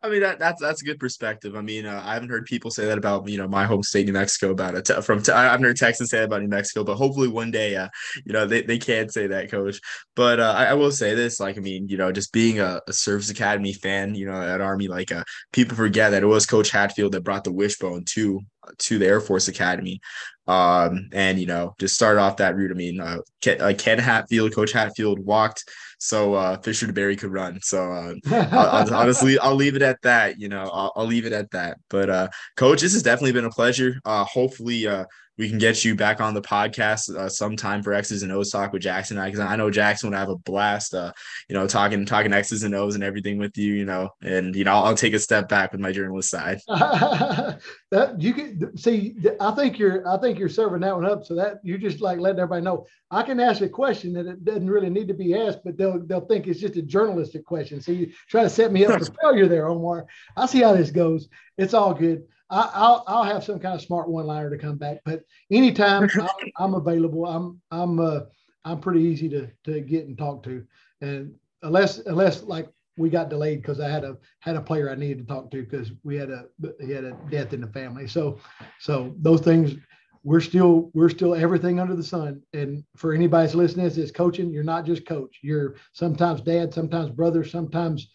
I 0.00 0.08
mean 0.08 0.20
that 0.20 0.38
that's 0.38 0.60
that's 0.62 0.80
a 0.80 0.84
good 0.84 1.00
perspective. 1.00 1.56
I 1.56 1.60
mean, 1.60 1.84
uh, 1.84 2.00
I 2.04 2.14
haven't 2.14 2.28
heard 2.28 2.46
people 2.46 2.70
say 2.70 2.86
that 2.86 2.98
about 2.98 3.28
you 3.28 3.36
know 3.36 3.48
my 3.48 3.64
home 3.64 3.82
state, 3.82 4.06
New 4.06 4.12
Mexico, 4.12 4.50
about 4.50 4.76
it. 4.76 5.04
From 5.04 5.22
I 5.32 5.44
haven't 5.44 5.64
heard 5.64 5.76
Texans 5.76 6.10
say 6.10 6.18
that 6.18 6.26
about 6.26 6.42
New 6.42 6.48
Mexico, 6.48 6.84
but 6.84 6.94
hopefully 6.94 7.26
one 7.26 7.50
day, 7.50 7.74
uh, 7.74 7.88
you 8.24 8.32
know, 8.32 8.46
they, 8.46 8.62
they 8.62 8.78
can 8.78 9.08
say 9.08 9.26
that, 9.26 9.50
Coach. 9.50 9.80
But 10.14 10.38
uh, 10.38 10.54
I, 10.56 10.66
I, 10.66 10.74
will 10.74 10.92
say 10.92 11.16
this, 11.16 11.40
like 11.40 11.58
I 11.58 11.60
mean, 11.60 11.88
you 11.88 11.96
know, 11.96 12.12
just 12.12 12.32
being 12.32 12.60
a, 12.60 12.80
a 12.86 12.92
Service 12.92 13.30
Academy 13.30 13.72
fan, 13.72 14.14
you 14.14 14.26
know, 14.26 14.40
at 14.40 14.60
Army, 14.60 14.86
like 14.86 15.10
uh, 15.10 15.24
people 15.52 15.76
forget 15.76 16.12
that 16.12 16.22
it 16.22 16.26
was 16.26 16.46
Coach 16.46 16.70
Hatfield 16.70 17.12
that 17.12 17.24
brought 17.24 17.42
the 17.42 17.52
wishbone 17.52 18.04
to 18.10 18.40
to 18.78 18.98
the 18.98 19.06
Air 19.06 19.20
Force 19.20 19.48
Academy. 19.48 20.00
Um, 20.46 21.10
and 21.12 21.38
you 21.38 21.46
know, 21.46 21.74
just 21.78 21.94
start 21.94 22.16
off 22.18 22.38
that 22.38 22.56
route. 22.56 22.70
I 22.70 22.74
mean, 22.74 23.00
uh, 23.00 23.18
Ken, 23.42 23.60
uh, 23.60 23.74
Ken 23.76 23.98
Hatfield, 23.98 24.54
Coach 24.54 24.72
Hatfield 24.72 25.18
walked 25.18 25.64
so 25.98 26.34
uh, 26.34 26.56
Fisher 26.58 26.86
DeBerry 26.86 27.18
could 27.18 27.32
run. 27.32 27.60
So 27.60 27.92
uh, 27.92 28.14
I'll, 28.30 28.94
honestly, 28.94 29.38
I'll 29.38 29.54
leave 29.54 29.76
it 29.76 29.82
at 29.82 30.00
that. 30.02 30.38
You 30.38 30.48
know, 30.48 30.70
I'll, 30.72 30.92
I'll 30.96 31.06
leave 31.06 31.26
it 31.26 31.32
at 31.32 31.50
that. 31.50 31.78
But 31.90 32.08
uh, 32.08 32.28
Coach, 32.56 32.80
this 32.80 32.92
has 32.92 33.02
definitely 33.02 33.32
been 33.32 33.44
a 33.44 33.50
pleasure. 33.50 34.00
Uh, 34.04 34.24
hopefully, 34.24 34.86
uh, 34.86 35.04
we 35.38 35.48
can 35.48 35.58
get 35.58 35.84
you 35.84 35.94
back 35.94 36.20
on 36.20 36.34
the 36.34 36.42
podcast 36.42 37.14
uh, 37.14 37.28
sometime 37.28 37.82
for 37.82 37.94
X's 37.94 38.22
and 38.22 38.32
O's 38.32 38.50
talk 38.50 38.72
with 38.72 38.82
Jackson 38.82 39.22
because 39.22 39.40
I, 39.40 39.52
I, 39.52 39.56
know 39.56 39.70
Jackson 39.70 40.10
would 40.10 40.18
have 40.18 40.28
a 40.28 40.36
blast, 40.36 40.94
uh, 40.94 41.12
you 41.48 41.54
know, 41.54 41.66
talking 41.66 42.04
talking 42.04 42.32
X's 42.32 42.64
and 42.64 42.74
O's 42.74 42.96
and 42.96 43.04
everything 43.04 43.38
with 43.38 43.56
you, 43.56 43.74
you 43.74 43.84
know, 43.84 44.10
and 44.20 44.54
you 44.56 44.64
know 44.64 44.72
I'll, 44.72 44.84
I'll 44.84 44.96
take 44.96 45.14
a 45.14 45.18
step 45.18 45.48
back 45.48 45.72
with 45.72 45.80
my 45.80 45.92
journalist 45.92 46.30
side. 46.30 46.60
that 46.68 48.16
you 48.18 48.34
can 48.34 48.76
see. 48.76 49.16
I 49.40 49.52
think 49.52 49.78
you're 49.78 50.06
I 50.08 50.18
think 50.18 50.38
you're 50.38 50.48
serving 50.48 50.80
that 50.80 50.94
one 50.94 51.06
up. 51.06 51.24
So 51.24 51.36
that 51.36 51.60
you're 51.62 51.78
just 51.78 52.00
like 52.00 52.18
letting 52.18 52.40
everybody 52.40 52.62
know 52.62 52.86
I 53.10 53.22
can 53.22 53.40
ask 53.40 53.62
a 53.62 53.68
question 53.68 54.12
that 54.14 54.26
it 54.26 54.44
doesn't 54.44 54.68
really 54.68 54.90
need 54.90 55.08
to 55.08 55.14
be 55.14 55.34
asked, 55.34 55.60
but 55.64 55.78
they'll 55.78 56.00
they'll 56.00 56.26
think 56.26 56.46
it's 56.46 56.60
just 56.60 56.76
a 56.76 56.82
journalistic 56.82 57.44
question. 57.44 57.80
So 57.80 57.92
you 57.92 58.12
try 58.28 58.42
to 58.42 58.50
set 58.50 58.72
me 58.72 58.84
up 58.84 58.98
for 59.06 59.12
failure 59.22 59.46
there, 59.46 59.68
Omar. 59.68 60.06
I 60.36 60.46
see 60.46 60.62
how 60.62 60.74
this 60.74 60.90
goes. 60.90 61.28
It's 61.56 61.74
all 61.74 61.94
good. 61.94 62.24
I, 62.50 62.88
will 62.88 63.04
I'll 63.06 63.24
have 63.24 63.44
some 63.44 63.58
kind 63.58 63.74
of 63.74 63.82
smart 63.82 64.08
one 64.08 64.26
liner 64.26 64.50
to 64.50 64.58
come 64.58 64.78
back. 64.78 64.98
But 65.04 65.22
anytime 65.50 66.08
I'm, 66.14 66.28
I'm, 66.56 66.74
available, 66.74 67.26
I'm 67.26 67.60
I'm 67.70 68.00
uh, 68.00 68.20
I'm 68.64 68.80
pretty 68.80 69.02
easy 69.02 69.28
to 69.30 69.48
to 69.64 69.80
get 69.80 70.06
and 70.06 70.16
talk 70.16 70.42
to, 70.44 70.64
and 71.00 71.34
unless 71.62 71.98
unless 71.98 72.42
like 72.42 72.68
we 72.96 73.10
got 73.10 73.30
delayed 73.30 73.62
because 73.62 73.80
I 73.80 73.88
had 73.88 74.04
a 74.04 74.16
had 74.40 74.56
a 74.56 74.60
player 74.60 74.90
I 74.90 74.94
needed 74.94 75.18
to 75.18 75.32
talk 75.32 75.50
to 75.50 75.62
because 75.62 75.92
we 76.02 76.16
had 76.16 76.30
a 76.30 76.46
he 76.80 76.90
had 76.90 77.04
a 77.04 77.16
death 77.30 77.52
in 77.52 77.60
the 77.60 77.68
family. 77.68 78.08
So 78.08 78.38
so 78.80 79.14
those 79.18 79.40
things 79.40 79.76
we're 80.24 80.40
still 80.40 80.90
we're 80.94 81.08
still 81.08 81.34
everything 81.34 81.80
under 81.80 81.94
the 81.94 82.02
sun. 82.02 82.42
And 82.52 82.84
for 82.96 83.14
anybody's 83.14 83.54
listening 83.54 83.88
that's 83.88 84.10
coaching, 84.10 84.52
you're 84.52 84.64
not 84.64 84.84
just 84.84 85.06
coach. 85.06 85.38
You're 85.42 85.76
sometimes 85.92 86.40
dad, 86.40 86.74
sometimes 86.74 87.10
brother, 87.10 87.44
sometimes 87.44 88.10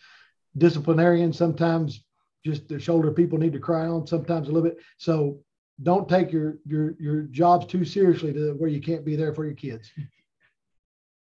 disciplinarian, 0.58 1.34
sometimes 1.34 2.04
just 2.46 2.68
the 2.68 2.80
shoulder 2.80 3.12
people 3.12 3.38
need 3.38 3.54
to 3.54 3.60
cry 3.60 3.88
on 3.88 4.06
sometimes 4.06 4.48
a 4.48 4.52
little 4.52 4.70
bit. 4.70 4.80
So 4.98 5.40
don't 5.82 6.08
take 6.08 6.32
your 6.32 6.58
your 6.66 6.96
your 7.00 7.22
jobs 7.24 7.66
too 7.66 7.86
seriously 7.86 8.34
to 8.34 8.54
where 8.54 8.70
you 8.70 8.82
can't 8.82 9.06
be 9.06 9.16
there 9.16 9.34
for 9.34 9.46
your 9.46 9.56
kids. 9.56 9.92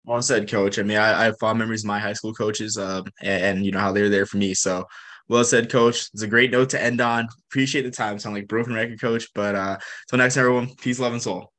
Well 0.07 0.21
said, 0.21 0.47
coach. 0.47 0.77
I 0.77 0.83
mean, 0.83 0.97
I, 0.97 1.21
I 1.21 1.23
have 1.23 1.39
fond 1.39 1.57
memories 1.57 1.83
of 1.83 1.87
my 1.87 1.97
high 1.97 2.13
school 2.13 2.31
coaches, 2.31 2.77
um, 2.77 3.05
and, 3.23 3.43
and, 3.43 3.65
you 3.65 3.71
know 3.71 3.79
how 3.79 3.91
they're 3.91 4.07
there 4.07 4.27
for 4.27 4.37
me. 4.37 4.53
So, 4.53 4.85
well 5.29 5.43
said, 5.43 5.71
coach. 5.71 6.09
It's 6.13 6.21
a 6.21 6.27
great 6.27 6.51
note 6.51 6.69
to 6.69 6.81
end 6.81 7.01
on. 7.01 7.27
Appreciate 7.49 7.81
the 7.81 7.89
time. 7.89 8.19
Sound 8.19 8.35
like 8.35 8.47
broken 8.47 8.75
record, 8.75 9.01
coach. 9.01 9.27
But 9.33 9.55
uh, 9.55 9.79
until 10.03 10.23
next, 10.23 10.35
time, 10.35 10.41
everyone. 10.41 10.75
Peace, 10.75 10.99
love, 10.99 11.13
and 11.13 11.21
soul. 11.23 11.51